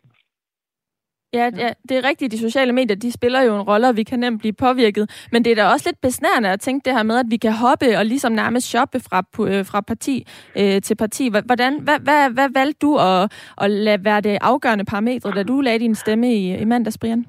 Ja, 1.33 1.51
ja, 1.57 1.70
det 1.89 1.97
er 1.97 2.05
rigtigt. 2.09 2.33
De 2.33 2.39
sociale 2.39 2.72
medier, 2.72 2.97
de 2.97 3.12
spiller 3.12 3.43
jo 3.43 3.55
en 3.55 3.62
rolle, 3.62 3.89
og 3.89 3.97
vi 3.97 4.03
kan 4.03 4.18
nemt 4.18 4.41
blive 4.41 4.53
påvirket. 4.53 5.29
Men 5.33 5.45
det 5.45 5.51
er 5.51 5.57
da 5.57 5.66
også 5.68 5.89
lidt 5.89 6.01
besnærende 6.01 6.49
at 6.49 6.61
tænke 6.61 6.85
det 6.85 6.93
her 6.93 7.03
med, 7.03 7.16
at 7.18 7.27
vi 7.31 7.37
kan 7.37 7.53
hoppe 7.53 7.99
og 7.99 8.07
ligesom 8.07 8.33
nærmest 8.33 8.66
shoppe 8.66 9.01
fra, 9.01 9.18
øh, 9.51 9.64
fra 9.64 9.81
parti 9.81 10.27
øh, 10.61 10.83
til 10.83 10.97
parti. 10.97 11.29
Hvordan, 11.29 11.81
hvad, 11.81 11.99
hvad, 12.01 12.31
hvad 12.31 12.49
valgte 12.55 12.79
du 12.87 12.97
at, 12.97 13.33
at 13.59 13.70
lade 13.70 14.05
være 14.05 14.20
det 14.20 14.39
afgørende 14.41 14.85
parametre, 14.85 15.31
da 15.31 15.43
du 15.43 15.61
lagde 15.61 15.79
din 15.79 15.95
stemme 15.95 16.35
i, 16.35 16.57
i 16.57 16.64
mandags, 16.64 16.99
Brian? 16.99 17.27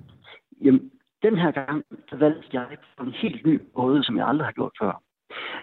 Jamen, 0.64 0.82
den 1.24 1.38
her 1.38 1.52
gang 1.52 1.84
så 2.10 2.16
valgte 2.16 2.50
jeg 2.54 2.66
på 2.98 3.04
en 3.04 3.12
helt 3.12 3.46
ny 3.46 3.62
måde, 3.78 4.04
som 4.04 4.18
jeg 4.18 4.28
aldrig 4.28 4.46
har 4.46 4.52
gjort 4.52 4.72
før. 4.82 5.02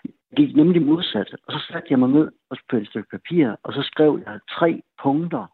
Jeg 0.05 0.37
gik 0.37 0.57
nemlig 0.57 0.83
modsat, 0.83 1.37
og 1.47 1.53
så 1.53 1.59
satte 1.69 1.89
jeg 1.91 1.99
mig 1.99 2.09
ned 2.09 2.29
på 2.71 2.77
et 2.77 2.89
stykke 2.89 3.09
papir, 3.11 3.57
og 3.63 3.73
så 3.73 3.83
skrev 3.83 4.23
jeg 4.27 4.41
tre 4.51 4.83
punkter, 5.03 5.54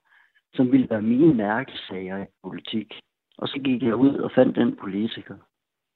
som 0.54 0.72
ville 0.72 0.90
være 0.90 1.02
mine 1.02 1.34
mærkesager 1.34 2.22
i 2.22 2.26
politik. 2.42 2.94
Og 3.38 3.48
så 3.48 3.58
gik 3.64 3.82
jeg 3.82 3.94
ud 3.94 4.14
og 4.14 4.30
fandt 4.34 4.56
den 4.56 4.76
politiker, 4.76 5.34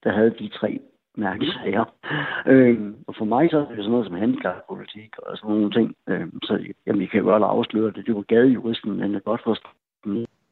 der 0.05 0.13
havde 0.13 0.35
de 0.39 0.49
tre 0.49 0.81
mærkesager. 1.17 1.85
Øh, 2.47 2.93
og 3.07 3.15
for 3.19 3.25
mig 3.25 3.51
så 3.51 3.59
er 3.59 3.69
det 3.69 3.77
sådan 3.77 3.91
noget 3.91 4.07
som 4.07 4.15
handicappolitik 4.15 5.19
og 5.19 5.37
sådan 5.37 5.51
nogle 5.51 5.71
ting. 5.71 5.95
Øh, 6.09 6.27
så 6.43 6.67
jamen, 6.87 7.03
jeg 7.03 7.11
kan 7.11 7.21
jo 7.21 7.27
godt 7.27 7.43
afsløre 7.43 7.93
det. 7.93 8.07
Det 8.07 8.15
var 8.15 8.23
gadejuristen, 8.23 8.97
men 8.97 9.15
er 9.15 9.21
godt 9.21 9.43
forstå, 9.45 9.69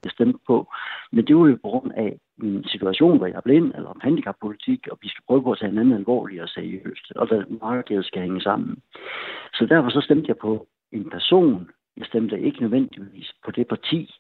jeg 0.05 0.13
stemte 0.13 0.39
på. 0.47 0.73
Men 1.13 1.27
det 1.27 1.37
var 1.37 1.47
jo 1.47 1.59
på 1.63 1.69
grund 1.69 1.93
af 1.97 2.19
min 2.39 2.65
situation, 2.65 3.19
hvor 3.19 3.27
jeg 3.27 3.37
er 3.37 3.41
blind, 3.41 3.73
eller 3.75 3.89
om 3.89 4.01
handicappolitik, 4.03 4.89
og 4.91 4.99
vi 5.03 5.09
skal 5.09 5.25
prøve 5.27 5.43
på 5.43 5.53
at 5.53 5.59
tage 5.59 5.71
hinanden 5.71 5.95
alvorligt 5.95 6.43
og 6.43 6.49
seriøst, 6.49 7.13
og 7.17 7.29
der 7.29 7.45
markedet 7.61 8.05
skal 8.05 8.23
hænge 8.23 8.41
sammen. 8.41 8.83
Så 9.55 9.67
derfor 9.67 9.91
så 9.91 10.01
stemte 10.01 10.29
jeg 10.29 10.37
på 10.37 10.67
en 10.93 11.11
person, 11.11 11.71
jeg 11.97 12.07
stemte 12.07 12.41
ikke 12.41 12.61
nødvendigvis 12.61 13.33
på 13.45 13.51
det 13.51 13.69
parti, 13.69 14.11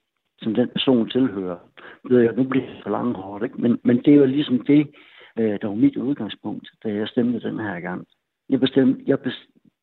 som 0.42 0.54
den 0.54 0.68
person 0.68 1.10
tilhører. 1.10 1.58
Det 2.02 2.10
ved 2.10 2.20
jeg, 2.20 2.34
nu 2.36 2.44
bliver 2.44 2.66
det 2.66 2.82
for 2.82 2.90
langhårdt, 2.90 3.44
ikke? 3.44 3.60
Men, 3.60 3.78
men 3.84 3.96
det 3.96 4.08
er 4.08 4.16
jo 4.16 4.24
ligesom 4.24 4.64
det, 4.66 4.90
øh, 5.38 5.58
der 5.60 5.66
var 5.66 5.74
mit 5.74 5.96
udgangspunkt, 5.96 6.68
da 6.84 6.88
jeg 6.88 7.08
stemte 7.08 7.40
den 7.40 7.58
her 7.58 7.80
gang. 7.80 8.06
Jeg 8.48 8.60
bestemte, 8.60 9.04
jeg 9.06 9.18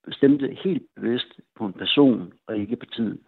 bestemte 0.06 0.58
helt 0.64 0.84
bevidst 0.96 1.40
på 1.58 1.66
en 1.66 1.74
person, 1.74 2.34
og 2.48 2.58
ikke 2.58 2.76
partiet. 2.76 3.20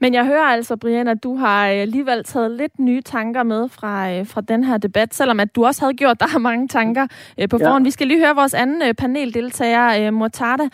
Men 0.00 0.14
jeg 0.14 0.24
hører 0.24 0.44
altså, 0.44 0.76
Brian, 0.76 1.08
at 1.08 1.22
du 1.22 1.36
har 1.36 1.68
øh, 1.68 1.80
alligevel 1.80 2.24
taget 2.24 2.50
lidt 2.50 2.78
nye 2.78 3.02
tanker 3.02 3.42
med 3.42 3.68
fra, 3.68 4.12
øh, 4.12 4.26
fra 4.26 4.40
den 4.40 4.64
her 4.64 4.78
debat, 4.78 5.14
selvom 5.14 5.40
at 5.40 5.56
du 5.56 5.66
også 5.66 5.80
havde 5.80 5.94
gjort 5.94 6.20
dig 6.20 6.40
mange 6.48 6.68
tanker 6.68 7.06
øh, 7.40 7.48
på 7.48 7.58
forhånd. 7.58 7.84
Ja. 7.84 7.86
Vi 7.86 7.90
skal 7.90 8.06
lige 8.06 8.20
høre 8.20 8.34
vores 8.34 8.54
anden 8.54 8.94
paneldeltager, 8.94 10.10
Mortada. 10.10 10.68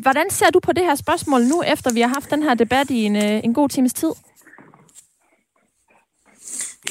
Hvordan 0.00 0.30
ser 0.30 0.50
du 0.50 0.60
på 0.60 0.72
det 0.72 0.84
her 0.84 0.94
spørgsmål 0.94 1.42
nu, 1.42 1.62
efter 1.62 1.92
vi 1.92 2.00
har 2.00 2.08
haft 2.08 2.30
den 2.30 2.42
her 2.42 2.54
debat 2.54 2.90
i 2.90 3.04
en, 3.04 3.16
en 3.16 3.54
god 3.54 3.68
times 3.68 3.94
tid? 3.94 4.10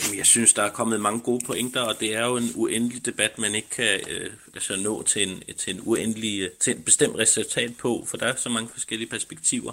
Jamen, 0.03 0.17
jeg 0.17 0.25
synes, 0.25 0.53
der 0.53 0.63
er 0.63 0.69
kommet 0.69 1.01
mange 1.01 1.19
gode 1.19 1.45
pointer, 1.45 1.81
og 1.81 1.99
det 1.99 2.15
er 2.15 2.25
jo 2.25 2.37
en 2.37 2.51
uendelig 2.55 3.05
debat, 3.05 3.39
man 3.39 3.55
ikke 3.55 3.69
kan 3.69 3.99
øh, 4.09 4.29
altså 4.53 4.75
nå 4.75 5.03
til 5.03 5.29
en, 5.29 5.43
til 5.57 5.75
en 5.75 5.81
uendelig, 5.83 6.49
til 6.59 6.75
en 6.75 6.81
bestemt 6.81 7.17
resultat 7.17 7.77
på, 7.77 8.05
for 8.07 8.17
der 8.17 8.25
er 8.25 8.35
så 8.35 8.49
mange 8.49 8.69
forskellige 8.69 9.09
perspektiver. 9.09 9.71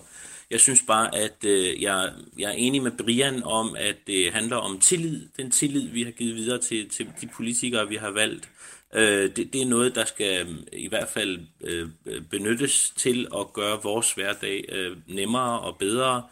Jeg 0.53 0.61
synes 0.61 0.83
bare, 0.87 1.15
at 1.15 1.45
øh, 1.45 1.83
jeg, 1.83 2.13
jeg 2.39 2.49
er 2.49 2.55
enig 2.55 2.83
med 2.83 2.91
Brian 2.91 3.43
om, 3.43 3.77
at 3.79 3.97
det 4.07 4.33
handler 4.33 4.57
om 4.57 4.81
tillid. 4.81 5.29
Den 5.37 5.51
tillid, 5.51 5.89
vi 5.89 6.03
har 6.03 6.11
givet 6.11 6.35
videre 6.35 6.61
til, 6.61 6.89
til 6.89 7.09
de 7.21 7.27
politikere, 7.27 7.89
vi 7.89 7.97
har 7.97 8.11
valgt. 8.11 8.49
Øh, 8.95 9.37
det, 9.37 9.53
det 9.53 9.63
er 9.63 9.67
noget, 9.67 9.95
der 9.95 10.05
skal 10.05 10.47
øh, 10.49 10.55
i 10.73 10.89
hvert 10.89 11.09
fald 11.09 11.41
øh, 11.65 11.89
benyttes 12.31 12.93
til 12.97 13.29
at 13.39 13.53
gøre 13.53 13.83
vores 13.83 14.13
hverdag 14.13 14.65
øh, 14.69 14.97
nemmere 15.07 15.61
og 15.61 15.77
bedre. 15.79 16.23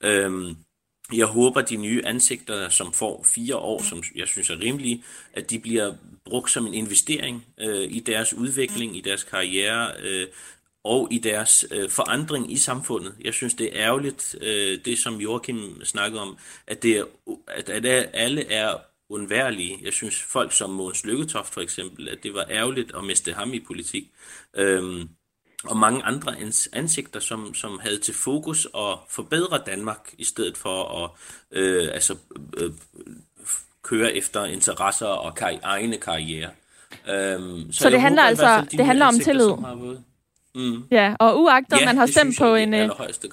Øh, 0.00 0.54
jeg 1.12 1.26
håber, 1.26 1.60
de 1.60 1.76
nye 1.76 2.02
ansigter, 2.04 2.68
som 2.68 2.92
får 2.92 3.22
fire 3.22 3.56
år, 3.56 3.82
som 3.82 4.02
jeg 4.14 4.28
synes 4.28 4.50
er 4.50 4.60
rimelige, 4.60 5.04
at 5.32 5.50
de 5.50 5.58
bliver 5.58 5.94
brugt 6.24 6.50
som 6.50 6.66
en 6.66 6.74
investering 6.74 7.46
øh, 7.60 7.92
i 7.92 8.00
deres 8.00 8.34
udvikling, 8.34 8.96
i 8.96 9.00
deres 9.00 9.24
karriere 9.24 9.92
øh, 10.02 10.26
og 10.84 11.08
i 11.10 11.18
deres 11.18 11.64
øh, 11.70 11.90
forandring 11.90 12.52
i 12.52 12.56
samfundet. 12.56 13.14
Jeg 13.24 13.34
synes, 13.34 13.54
det 13.54 13.66
er 13.66 13.84
ærgerligt, 13.84 14.36
øh, 14.40 14.78
det 14.84 14.98
som 14.98 15.14
Joachim 15.14 15.84
snakkede 15.84 16.22
om, 16.22 16.38
at, 16.66 16.82
det 16.82 16.96
er, 16.96 17.04
at, 17.48 17.68
at 17.68 18.10
alle 18.12 18.52
er 18.52 18.74
undværlige. 19.10 19.78
Jeg 19.82 19.92
synes, 19.92 20.22
folk 20.22 20.52
som 20.52 20.70
Mogens 20.70 21.04
Lykketoft 21.04 21.54
for 21.54 21.60
eksempel, 21.60 22.08
at 22.08 22.18
det 22.22 22.34
var 22.34 22.46
ærgerligt 22.50 22.92
at 22.96 23.04
miste 23.04 23.32
ham 23.32 23.52
i 23.52 23.60
politik. 23.60 24.04
Øh, 24.56 25.06
og 25.64 25.76
mange 25.76 26.02
andre 26.02 26.36
ansigter, 26.72 27.20
som, 27.20 27.54
som 27.54 27.78
havde 27.78 27.98
til 27.98 28.14
fokus 28.14 28.66
at 28.76 28.98
forbedre 29.08 29.62
Danmark, 29.66 30.14
i 30.18 30.24
stedet 30.24 30.56
for 30.56 31.04
at 31.04 31.10
øh, 31.58 31.88
altså, 31.92 32.16
øh, 32.56 32.70
køre 33.82 34.14
efter 34.14 34.44
interesser 34.44 35.06
og 35.06 35.34
kar- 35.34 35.60
egne 35.62 35.96
karriere. 35.96 36.50
Øhm, 37.08 37.72
så, 37.72 37.82
så 37.82 37.90
det 37.90 38.00
handler 38.00 38.22
håber, 38.22 38.28
altså 38.28 38.76
det 38.76 38.86
handler 38.86 39.06
om 39.06 39.18
tillid? 39.18 39.50
Mm. 40.58 40.82
Ja, 40.90 41.14
og 41.20 41.42
uagtet 41.42 41.80
ja, 41.80 41.86
man 41.86 41.96
har 41.96 42.06
stemt 42.06 42.34
på 42.38 42.54
en, 42.54 42.74
øh, 42.74 42.88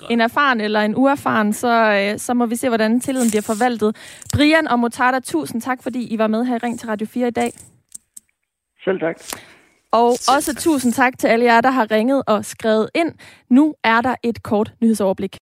en 0.10 0.22
erfaren 0.22 0.62
eller 0.62 0.82
en 0.82 0.96
uerfaren, 0.96 1.54
så, 1.54 1.72
øh, 2.14 2.20
så 2.20 2.34
må 2.34 2.46
vi 2.46 2.56
se, 2.56 2.68
hvordan 2.68 3.00
tilliden 3.00 3.30
bliver 3.30 3.42
forvaltet. 3.42 3.96
Brian 4.34 4.68
og 4.68 4.80
Motada, 4.80 5.20
tusind 5.20 5.62
tak, 5.62 5.84
fordi 5.84 6.14
I 6.14 6.18
var 6.18 6.28
med 6.28 6.46
her 6.46 6.56
i 6.56 6.58
Ring 6.58 6.80
til 6.80 6.88
Radio 6.90 7.08
4 7.08 7.28
i 7.28 7.32
dag. 7.32 7.52
Selv 8.84 9.00
tak. 9.00 9.16
Og 9.92 10.10
også 10.10 10.56
tusind 10.60 10.94
tak 10.94 11.18
til 11.20 11.28
alle 11.28 11.46
jer, 11.46 11.62
der 11.62 11.72
har 11.72 11.92
ringet 11.92 12.24
og 12.28 12.46
skrevet 12.46 12.90
ind. 12.96 13.12
Nu 13.50 13.76
er 13.84 14.02
der 14.02 14.16
et 14.24 14.44
kort 14.44 14.74
nyhedsoverblik. 14.82 15.34